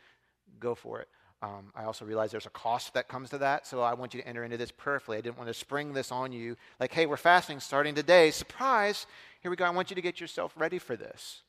go 0.60 0.74
for 0.74 1.00
it. 1.00 1.08
Um, 1.42 1.72
I 1.74 1.84
also 1.84 2.04
realize 2.04 2.30
there's 2.30 2.46
a 2.46 2.50
cost 2.50 2.94
that 2.94 3.08
comes 3.08 3.30
to 3.30 3.38
that, 3.38 3.66
so 3.66 3.80
I 3.80 3.94
want 3.94 4.12
you 4.12 4.20
to 4.20 4.28
enter 4.28 4.44
into 4.44 4.58
this 4.58 4.70
prayerfully. 4.70 5.16
I 5.16 5.22
didn't 5.22 5.38
want 5.38 5.48
to 5.48 5.54
spring 5.54 5.94
this 5.94 6.12
on 6.12 6.32
you 6.32 6.56
like, 6.78 6.92
hey, 6.92 7.06
we're 7.06 7.16
fasting 7.16 7.60
starting 7.60 7.94
today. 7.94 8.30
Surprise! 8.30 9.06
Here 9.40 9.50
we 9.50 9.56
go. 9.56 9.64
I 9.64 9.70
want 9.70 9.90
you 9.90 9.96
to 9.96 10.02
get 10.02 10.20
yourself 10.20 10.52
ready 10.56 10.78
for 10.78 10.96
this. 10.96 11.40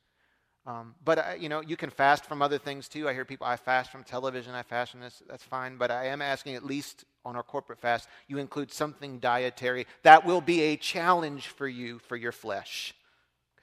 Um, 0.65 0.93
but 1.03 1.17
uh, 1.17 1.23
you 1.39 1.49
know, 1.49 1.61
you 1.61 1.75
can 1.75 1.89
fast 1.89 2.25
from 2.25 2.41
other 2.41 2.59
things 2.59 2.87
too. 2.87 3.09
I 3.09 3.13
hear 3.13 3.25
people, 3.25 3.47
I 3.47 3.55
fast 3.55 3.91
from 3.91 4.03
television, 4.03 4.53
I 4.53 4.61
fast 4.61 4.91
from 4.91 5.01
this. 5.01 5.23
That's 5.27 5.43
fine. 5.43 5.77
But 5.77 5.89
I 5.89 6.07
am 6.07 6.21
asking, 6.21 6.55
at 6.55 6.63
least 6.63 7.05
on 7.25 7.35
our 7.35 7.43
corporate 7.43 7.79
fast, 7.79 8.07
you 8.27 8.37
include 8.37 8.71
something 8.71 9.19
dietary 9.19 9.87
that 10.03 10.25
will 10.25 10.41
be 10.41 10.61
a 10.61 10.75
challenge 10.77 11.47
for 11.47 11.67
you 11.67 11.99
for 11.99 12.15
your 12.15 12.31
flesh. 12.31 12.93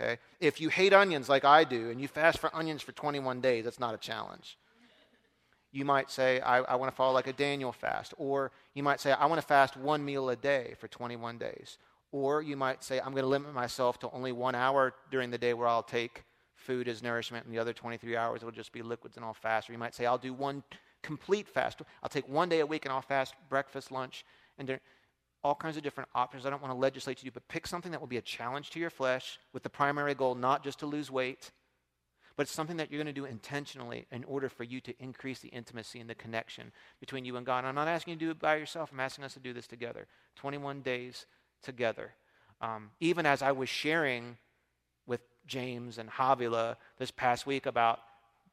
Okay, 0.00 0.18
if 0.40 0.60
you 0.60 0.68
hate 0.68 0.92
onions 0.92 1.28
like 1.28 1.44
I 1.44 1.64
do, 1.64 1.90
and 1.90 2.00
you 2.00 2.06
fast 2.08 2.38
for 2.38 2.54
onions 2.54 2.82
for 2.82 2.92
21 2.92 3.40
days, 3.40 3.64
that's 3.64 3.80
not 3.80 3.94
a 3.94 3.98
challenge. 3.98 4.56
You 5.70 5.84
might 5.84 6.10
say, 6.10 6.40
I, 6.40 6.58
I 6.58 6.74
want 6.76 6.90
to 6.90 6.96
follow 6.96 7.12
like 7.12 7.26
a 7.26 7.32
Daniel 7.32 7.72
fast, 7.72 8.14
or 8.16 8.52
you 8.74 8.82
might 8.82 9.00
say, 9.00 9.12
I 9.12 9.26
want 9.26 9.40
to 9.40 9.46
fast 9.46 9.76
one 9.76 10.04
meal 10.04 10.30
a 10.30 10.36
day 10.36 10.74
for 10.78 10.88
21 10.88 11.38
days. 11.38 11.78
Or 12.10 12.40
you 12.40 12.56
might 12.56 12.82
say, 12.82 13.00
I'm 13.00 13.10
going 13.10 13.24
to 13.24 13.28
limit 13.28 13.52
myself 13.52 13.98
to 14.00 14.10
only 14.12 14.32
one 14.32 14.54
hour 14.54 14.94
during 15.10 15.30
the 15.30 15.36
day 15.36 15.52
where 15.52 15.68
I'll 15.68 15.82
take 15.82 16.24
food 16.68 16.86
as 16.86 17.02
nourishment, 17.02 17.46
and 17.46 17.54
the 17.54 17.58
other 17.58 17.72
23 17.72 18.14
hours 18.14 18.42
it 18.42 18.44
will 18.44 18.52
just 18.52 18.72
be 18.72 18.82
liquids 18.82 19.16
and 19.16 19.24
I'll 19.24 19.32
fast. 19.32 19.70
Or 19.70 19.72
you 19.72 19.78
might 19.78 19.94
say, 19.94 20.04
I'll 20.04 20.18
do 20.18 20.34
one 20.34 20.62
complete 21.02 21.48
fast. 21.48 21.80
I'll 22.02 22.10
take 22.10 22.28
one 22.28 22.50
day 22.50 22.60
a 22.60 22.66
week 22.66 22.84
and 22.84 22.92
I'll 22.92 23.00
fast 23.00 23.32
breakfast, 23.48 23.90
lunch, 23.90 24.26
and 24.58 24.66
dinner. 24.66 24.80
All 25.42 25.54
kinds 25.54 25.78
of 25.78 25.82
different 25.82 26.10
options. 26.14 26.44
I 26.44 26.50
don't 26.50 26.60
want 26.60 26.74
to 26.74 26.78
legislate 26.78 27.24
you, 27.24 27.30
but 27.30 27.48
pick 27.48 27.66
something 27.66 27.90
that 27.92 28.00
will 28.00 28.06
be 28.06 28.18
a 28.18 28.22
challenge 28.22 28.68
to 28.70 28.80
your 28.80 28.90
flesh 28.90 29.38
with 29.54 29.62
the 29.62 29.70
primary 29.70 30.14
goal 30.14 30.34
not 30.34 30.62
just 30.62 30.80
to 30.80 30.86
lose 30.86 31.10
weight, 31.10 31.52
but 32.36 32.42
it's 32.42 32.52
something 32.52 32.76
that 32.76 32.90
you're 32.90 33.02
going 33.02 33.14
to 33.14 33.18
do 33.18 33.24
intentionally 33.24 34.06
in 34.12 34.24
order 34.24 34.50
for 34.50 34.64
you 34.64 34.80
to 34.82 34.94
increase 35.00 35.38
the 35.38 35.48
intimacy 35.48 36.00
and 36.00 36.10
the 36.10 36.14
connection 36.14 36.70
between 37.00 37.24
you 37.24 37.36
and 37.36 37.46
God. 37.46 37.60
And 37.60 37.68
I'm 37.68 37.74
not 37.74 37.88
asking 37.88 38.12
you 38.12 38.18
to 38.18 38.24
do 38.26 38.30
it 38.32 38.40
by 38.40 38.56
yourself, 38.56 38.90
I'm 38.92 39.00
asking 39.00 39.24
us 39.24 39.32
to 39.34 39.40
do 39.40 39.54
this 39.54 39.66
together. 39.66 40.06
21 40.36 40.82
days 40.82 41.24
together. 41.62 42.12
Um, 42.60 42.90
even 43.00 43.24
as 43.24 43.40
I 43.40 43.52
was 43.52 43.70
sharing 43.70 44.36
James 45.48 45.98
and 45.98 46.08
Havila 46.08 46.76
this 46.98 47.10
past 47.10 47.46
week 47.46 47.66
about 47.66 48.00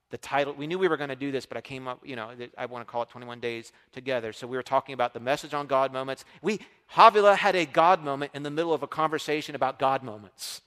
the 0.09 0.17
title. 0.17 0.53
We 0.53 0.65
knew 0.67 0.79
we 0.79 0.87
were 0.87 0.97
going 0.97 1.09
to 1.09 1.15
do 1.15 1.31
this, 1.31 1.45
but 1.45 1.57
I 1.57 1.61
came 1.61 1.87
up, 1.87 1.99
you 2.03 2.15
know, 2.15 2.31
I 2.57 2.65
want 2.65 2.87
to 2.87 2.91
call 2.91 3.03
it 3.03 3.09
21 3.09 3.39
Days 3.39 3.71
Together. 3.91 4.33
So 4.33 4.47
we 4.47 4.55
were 4.55 4.63
talking 4.63 4.93
about 4.93 5.13
the 5.13 5.19
message 5.19 5.53
on 5.53 5.67
God 5.67 5.91
moments. 5.91 6.25
We, 6.41 6.59
Havila 6.93 7.35
had 7.35 7.55
a 7.55 7.65
God 7.65 8.03
moment 8.03 8.31
in 8.33 8.43
the 8.43 8.51
middle 8.51 8.73
of 8.73 8.81
a 8.81 8.87
conversation 8.87 9.55
about 9.55 9.77
God 9.77 10.03
moments. 10.03 10.61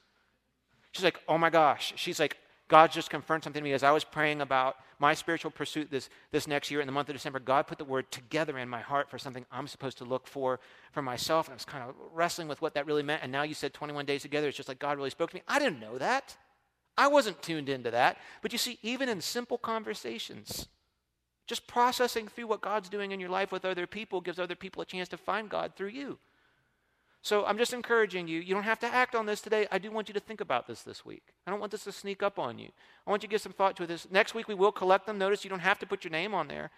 She's 0.92 1.04
like, 1.04 1.20
oh 1.28 1.38
my 1.38 1.50
gosh. 1.50 1.92
She's 1.96 2.20
like, 2.20 2.36
God 2.68 2.92
just 2.92 3.08
confirmed 3.08 3.44
something 3.44 3.62
to 3.62 3.64
me 3.64 3.72
as 3.72 3.82
I 3.82 3.90
was 3.90 4.04
praying 4.04 4.42
about 4.42 4.76
my 4.98 5.14
spiritual 5.14 5.50
pursuit 5.50 5.90
this, 5.90 6.10
this 6.32 6.46
next 6.46 6.70
year 6.70 6.80
in 6.80 6.86
the 6.86 6.92
month 6.92 7.08
of 7.08 7.14
December. 7.14 7.40
God 7.40 7.66
put 7.66 7.78
the 7.78 7.84
word 7.84 8.10
together 8.10 8.58
in 8.58 8.68
my 8.68 8.80
heart 8.80 9.08
for 9.08 9.18
something 9.18 9.46
I'm 9.50 9.66
supposed 9.66 9.96
to 9.98 10.04
look 10.04 10.26
for 10.26 10.60
for 10.92 11.00
myself. 11.00 11.46
And 11.46 11.52
I 11.52 11.56
was 11.56 11.64
kind 11.64 11.88
of 11.88 11.94
wrestling 12.12 12.46
with 12.46 12.60
what 12.60 12.74
that 12.74 12.86
really 12.86 13.02
meant. 13.02 13.22
And 13.22 13.32
now 13.32 13.42
you 13.42 13.54
said 13.54 13.72
21 13.72 14.04
days 14.04 14.22
together. 14.22 14.48
It's 14.48 14.56
just 14.56 14.68
like 14.68 14.78
God 14.78 14.98
really 14.98 15.10
spoke 15.10 15.30
to 15.30 15.36
me. 15.36 15.42
I 15.48 15.58
didn't 15.58 15.80
know 15.80 15.96
that. 15.96 16.36
I 16.98 17.06
wasn't 17.06 17.40
tuned 17.42 17.68
into 17.68 17.90
that. 17.90 18.18
But 18.42 18.52
you 18.52 18.58
see, 18.58 18.78
even 18.82 19.08
in 19.08 19.20
simple 19.22 19.56
conversations, 19.56 20.66
just 21.46 21.66
processing 21.66 22.28
through 22.28 22.48
what 22.48 22.60
God's 22.60 22.90
doing 22.90 23.12
in 23.12 23.20
your 23.20 23.30
life 23.30 23.50
with 23.50 23.64
other 23.64 23.86
people 23.86 24.20
gives 24.20 24.38
other 24.38 24.56
people 24.56 24.82
a 24.82 24.86
chance 24.86 25.08
to 25.08 25.16
find 25.16 25.48
God 25.48 25.72
through 25.74 25.88
you. 25.88 26.18
So 27.22 27.44
I'm 27.44 27.58
just 27.58 27.72
encouraging 27.72 28.28
you. 28.28 28.40
You 28.40 28.54
don't 28.54 28.62
have 28.62 28.78
to 28.80 28.86
act 28.86 29.14
on 29.14 29.26
this 29.26 29.40
today. 29.40 29.66
I 29.70 29.78
do 29.78 29.90
want 29.90 30.08
you 30.08 30.14
to 30.14 30.20
think 30.20 30.40
about 30.40 30.66
this 30.66 30.82
this 30.82 31.04
week. 31.04 31.34
I 31.46 31.50
don't 31.50 31.60
want 31.60 31.72
this 31.72 31.84
to 31.84 31.92
sneak 31.92 32.22
up 32.22 32.38
on 32.38 32.58
you. 32.58 32.68
I 33.06 33.10
want 33.10 33.22
you 33.22 33.28
to 33.28 33.30
give 33.30 33.40
some 33.40 33.52
thought 33.52 33.76
to 33.76 33.86
this. 33.86 34.06
Next 34.10 34.34
week 34.34 34.48
we 34.48 34.54
will 34.54 34.72
collect 34.72 35.06
them. 35.06 35.18
Notice 35.18 35.44
you 35.44 35.50
don't 35.50 35.58
have 35.58 35.78
to 35.80 35.86
put 35.86 36.04
your 36.04 36.12
name 36.12 36.32
on 36.32 36.48
there. 36.48 36.70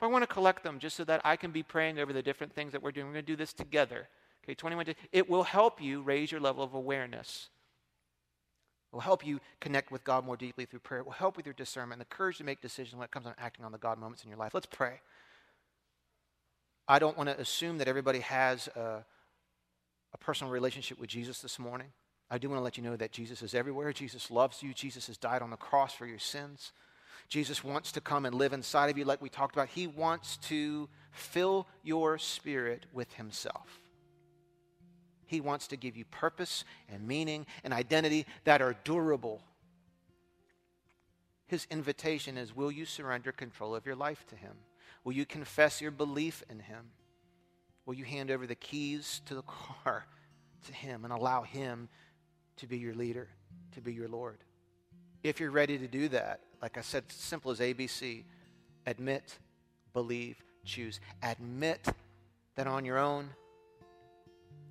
But 0.00 0.06
I 0.06 0.10
want 0.10 0.22
to 0.22 0.26
collect 0.26 0.64
them 0.64 0.78
just 0.78 0.96
so 0.96 1.04
that 1.04 1.20
I 1.24 1.36
can 1.36 1.52
be 1.52 1.62
praying 1.62 1.98
over 1.98 2.12
the 2.12 2.22
different 2.22 2.52
things 2.54 2.72
that 2.72 2.82
we're 2.82 2.90
doing. 2.90 3.06
We're 3.06 3.12
going 3.12 3.26
to 3.26 3.32
do 3.32 3.36
this 3.36 3.52
together. 3.52 4.08
Okay, 4.42 4.54
21 4.54 4.86
days. 4.86 4.94
It 5.12 5.30
will 5.30 5.44
help 5.44 5.80
you 5.80 6.02
raise 6.02 6.32
your 6.32 6.40
level 6.40 6.64
of 6.64 6.74
awareness. 6.74 7.50
It 8.92 8.96
will 8.96 9.02
help 9.02 9.24
you 9.24 9.40
connect 9.60 9.92
with 9.92 10.02
God 10.02 10.24
more 10.24 10.36
deeply 10.36 10.64
through 10.64 10.80
prayer. 10.80 11.00
It 11.00 11.06
will 11.06 11.12
help 11.12 11.36
with 11.36 11.46
your 11.46 11.54
discernment 11.54 12.00
the 12.00 12.04
courage 12.04 12.38
to 12.38 12.44
make 12.44 12.60
decisions 12.60 12.96
when 12.96 13.04
it 13.04 13.10
comes 13.10 13.26
on 13.26 13.34
acting 13.38 13.64
on 13.64 13.72
the 13.72 13.78
God 13.78 13.98
moments 13.98 14.24
in 14.24 14.28
your 14.28 14.38
life. 14.38 14.52
Let's 14.52 14.66
pray. 14.66 15.00
I 16.88 16.98
don't 16.98 17.16
want 17.16 17.28
to 17.28 17.40
assume 17.40 17.78
that 17.78 17.86
everybody 17.86 18.18
has 18.20 18.66
a 18.68 19.04
a 20.14 20.18
personal 20.18 20.52
relationship 20.52 20.98
with 20.98 21.08
Jesus 21.08 21.40
this 21.40 21.58
morning, 21.58 21.88
I 22.30 22.38
do 22.38 22.48
want 22.48 22.60
to 22.60 22.64
let 22.64 22.76
you 22.76 22.82
know 22.82 22.96
that 22.96 23.12
Jesus 23.12 23.42
is 23.42 23.54
everywhere. 23.54 23.92
Jesus 23.92 24.30
loves 24.30 24.62
you. 24.62 24.72
Jesus 24.72 25.06
has 25.08 25.18
died 25.18 25.42
on 25.42 25.50
the 25.50 25.56
cross 25.56 25.92
for 25.94 26.06
your 26.06 26.18
sins. 26.18 26.72
Jesus 27.28 27.62
wants 27.62 27.92
to 27.92 28.00
come 28.00 28.26
and 28.26 28.34
live 28.34 28.52
inside 28.52 28.90
of 28.90 28.98
you, 28.98 29.04
like 29.04 29.22
we 29.22 29.28
talked 29.28 29.54
about. 29.54 29.68
He 29.68 29.86
wants 29.86 30.36
to 30.48 30.88
fill 31.12 31.66
your 31.82 32.18
spirit 32.18 32.86
with 32.92 33.12
Himself. 33.14 33.68
He 35.26 35.40
wants 35.40 35.68
to 35.68 35.76
give 35.76 35.96
you 35.96 36.04
purpose 36.04 36.64
and 36.90 37.06
meaning 37.06 37.46
and 37.64 37.72
identity 37.72 38.26
that 38.44 38.60
are 38.60 38.76
durable. 38.84 39.42
His 41.46 41.66
invitation 41.70 42.36
is 42.36 42.56
Will 42.56 42.70
you 42.70 42.84
surrender 42.84 43.32
control 43.32 43.74
of 43.74 43.86
your 43.86 43.96
life 43.96 44.26
to 44.28 44.36
Him? 44.36 44.52
Will 45.04 45.12
you 45.12 45.26
confess 45.26 45.80
your 45.80 45.90
belief 45.90 46.42
in 46.50 46.60
Him? 46.60 46.90
Will 47.86 47.94
you 47.94 48.04
hand 48.04 48.30
over 48.30 48.46
the 48.46 48.54
keys 48.54 49.20
to 49.26 49.34
the 49.34 49.42
car 49.84 50.06
to 50.66 50.72
Him 50.72 51.04
and 51.04 51.12
allow 51.12 51.42
Him 51.42 51.88
to 52.56 52.66
be 52.66 52.78
your 52.78 52.94
leader, 52.94 53.28
to 53.72 53.80
be 53.80 53.92
your 53.92 54.08
Lord? 54.08 54.38
If 55.22 55.40
you're 55.40 55.50
ready 55.50 55.78
to 55.78 55.86
do 55.86 56.08
that, 56.08 56.40
like 56.60 56.78
I 56.78 56.80
said, 56.80 57.04
simple 57.08 57.50
as 57.50 57.60
ABC 57.60 58.24
admit, 58.86 59.38
believe, 59.92 60.42
choose. 60.64 61.00
Admit 61.22 61.86
that 62.56 62.66
on 62.66 62.84
your 62.84 62.98
own, 62.98 63.30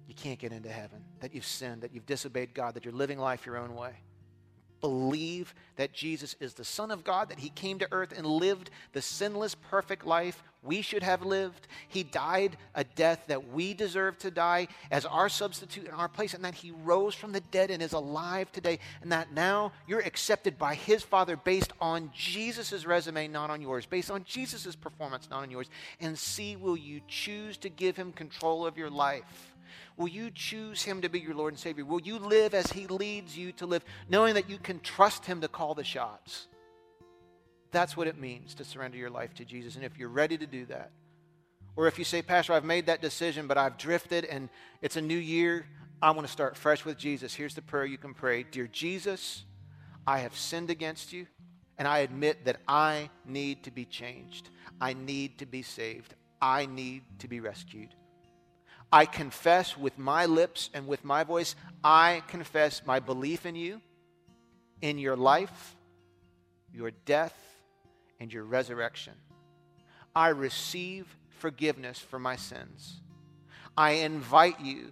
you 0.08 0.14
can't 0.14 0.40
get 0.40 0.52
into 0.52 0.70
heaven, 0.70 1.04
that 1.22 1.34
you've 1.34 1.46
sinned, 1.46 1.82
that 1.82 1.94
you've 1.94 2.06
disobeyed 2.06 2.54
God, 2.54 2.74
that 2.74 2.84
you're 2.84 2.94
living 2.94 3.18
life 3.18 3.46
your 3.46 3.58
own 3.58 3.76
way 3.76 3.94
believe 4.82 5.54
that 5.78 5.94
Jesus 5.94 6.36
is 6.40 6.54
the 6.54 6.66
Son 6.66 6.92
of 6.92 7.04
God, 7.04 7.30
that 7.30 7.40
He 7.40 7.50
came 7.50 7.80
to 7.80 7.88
earth 7.92 8.14
and 8.16 8.26
lived 8.26 8.70
the 8.94 9.02
sinless, 9.02 9.56
perfect 9.56 10.06
life 10.06 10.44
we 10.64 10.82
should 10.82 11.02
have 11.02 11.24
lived. 11.24 11.68
He 11.88 12.04
died 12.04 12.56
a 12.76 12.84
death 12.84 13.24
that 13.28 13.52
we 13.52 13.74
deserve 13.74 14.18
to 14.20 14.30
die 14.30 14.68
as 14.92 15.06
our 15.06 15.28
substitute 15.28 15.86
in 15.88 15.92
our 15.92 16.08
place, 16.08 16.34
and 16.34 16.46
that 16.46 16.54
He 16.54 16.72
rose 16.72 17.16
from 17.16 17.32
the 17.32 17.40
dead 17.40 17.72
and 17.72 17.82
is 17.82 17.94
alive 17.94 18.52
today, 18.52 18.80
and 19.02 19.12
that 19.12 19.34
now 19.34 19.72
you're 19.88 20.02
accepted 20.02 20.60
by 20.60 20.76
His 20.76 21.02
Father 21.02 21.36
based 21.36 21.74
on 21.82 22.12
Jesus' 22.16 22.86
resume, 22.86 23.28
not 23.28 23.50
on 23.50 23.62
yours, 23.62 23.86
based 23.86 24.12
on 24.12 24.24
Jesus' 24.24 24.76
performance, 24.76 25.30
not 25.30 25.42
on 25.42 25.52
yours. 25.52 25.70
And 26.00 26.18
see, 26.18 26.56
will 26.56 26.78
you 26.78 27.02
choose 27.08 27.58
to 27.58 27.70
give 27.70 27.98
Him 27.98 28.12
control 28.12 28.66
of 28.66 28.78
your 28.78 28.90
life? 28.90 29.51
Will 29.98 30.08
you 30.08 30.32
choose 30.32 30.84
Him 30.84 31.02
to 31.02 31.10
be 31.10 31.20
your 31.20 31.36
Lord 31.36 31.54
and 31.54 31.60
Savior? 31.60 31.86
Will 31.86 32.02
you 32.02 32.20
live 32.20 32.54
as 32.54 32.72
He 32.72 32.88
leads 32.88 33.38
you 33.38 33.52
to 33.54 33.66
live, 33.66 33.84
knowing 34.10 34.36
that 34.36 34.50
you 34.50 34.58
can 34.58 34.80
trust 34.80 35.26
Him 35.26 35.42
to 35.42 35.48
call 35.48 35.74
the 35.74 35.84
shots? 35.84 36.48
That's 37.72 37.96
what 37.96 38.08
it 38.08 38.18
means 38.18 38.54
to 38.56 38.66
surrender 38.66 38.98
your 38.98 39.10
life 39.10 39.34
to 39.36 39.46
Jesus. 39.46 39.76
And 39.76 39.86
if 39.86 39.98
you're 39.98 40.10
ready 40.10 40.38
to 40.38 40.46
do 40.46 40.66
that, 40.66 40.92
or 41.76 41.88
if 41.88 41.98
you 41.98 42.04
say, 42.04 42.22
Pastor, 42.22 42.54
I've 42.54 42.66
made 42.66 42.88
that 42.88 43.02
decision, 43.02 43.48
but 43.48 43.58
I've 43.58 43.78
drifted 43.78 44.26
and 44.26 44.50
it's 44.82 44.98
a 44.98 45.02
new 45.02 45.18
year, 45.18 45.66
I 46.02 46.12
want 46.12 46.28
to 46.28 46.32
start 46.32 46.58
fresh 46.58 46.84
with 46.84 46.98
Jesus. 46.98 47.34
Here's 47.34 47.56
the 47.56 47.62
prayer 47.62 47.86
you 47.86 47.98
can 47.98 48.14
pray 48.14 48.44
Dear 48.44 48.68
Jesus, 48.68 49.46
I 50.06 50.20
have 50.20 50.36
sinned 50.36 50.70
against 50.70 51.14
you, 51.14 51.28
and 51.78 51.88
I 51.88 52.00
admit 52.00 52.46
that 52.46 52.58
I 52.68 53.10
need 53.26 53.64
to 53.64 53.72
be 53.72 53.86
changed. 53.86 54.50
I 54.80 54.94
need 54.94 55.38
to 55.40 55.46
be 55.46 55.62
saved. 55.62 56.16
I 56.42 56.66
need 56.66 57.04
to 57.20 57.28
be 57.28 57.40
rescued. 57.40 57.90
I 58.92 59.06
confess 59.06 59.78
with 59.78 59.98
my 59.98 60.26
lips 60.26 60.70
and 60.74 60.86
with 60.86 61.06
my 61.06 61.24
voice, 61.24 61.56
I 61.84 62.24
confess 62.28 62.82
my 62.86 63.00
belief 63.00 63.46
in 63.46 63.56
you, 63.56 63.82
in 64.82 64.98
your 64.98 65.16
life, 65.16 65.76
your 66.74 66.92
death, 66.92 67.38
and 68.20 68.32
your 68.32 68.44
resurrection. 68.44 69.14
I 70.16 70.30
receive 70.30 71.08
forgiveness 71.30 72.00
for 72.00 72.20
my 72.20 72.36
sins. 72.36 73.02
I 73.78 73.92
invite 73.92 74.60
you 74.60 74.92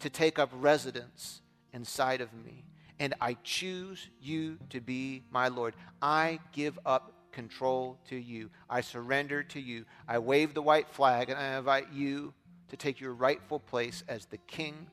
to 0.00 0.08
take 0.08 0.38
up 0.38 0.50
residence 0.54 1.42
inside 1.72 2.22
of 2.22 2.32
me, 2.32 2.64
and 2.98 3.12
I 3.20 3.36
choose 3.44 4.08
you 4.20 4.56
to 4.70 4.80
be 4.80 5.24
my 5.30 5.48
Lord. 5.48 5.74
I 6.00 6.40
give 6.52 6.78
up 6.86 7.12
control 7.32 7.98
to 8.08 8.16
you. 8.16 8.48
I 8.70 8.80
surrender 8.80 9.42
to 9.42 9.60
you. 9.60 9.84
I 10.08 10.18
wave 10.18 10.54
the 10.54 10.62
white 10.62 10.88
flag, 10.88 11.28
and 11.28 11.38
I 11.38 11.58
invite 11.58 11.92
you 11.92 12.32
to 12.68 12.76
take 12.76 13.00
your 13.00 13.12
rightful 13.12 13.60
place 13.60 14.02
as 14.08 14.26
the 14.26 14.38
King, 14.38 14.86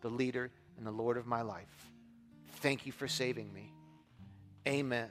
the 0.00 0.08
leader, 0.08 0.50
and 0.76 0.86
the 0.86 0.90
Lord 0.90 1.16
of 1.16 1.26
my 1.26 1.42
life. 1.42 1.90
Thank 2.56 2.86
you 2.86 2.92
for 2.92 3.08
saving 3.08 3.52
me. 3.52 3.72
Amen. 4.66 5.10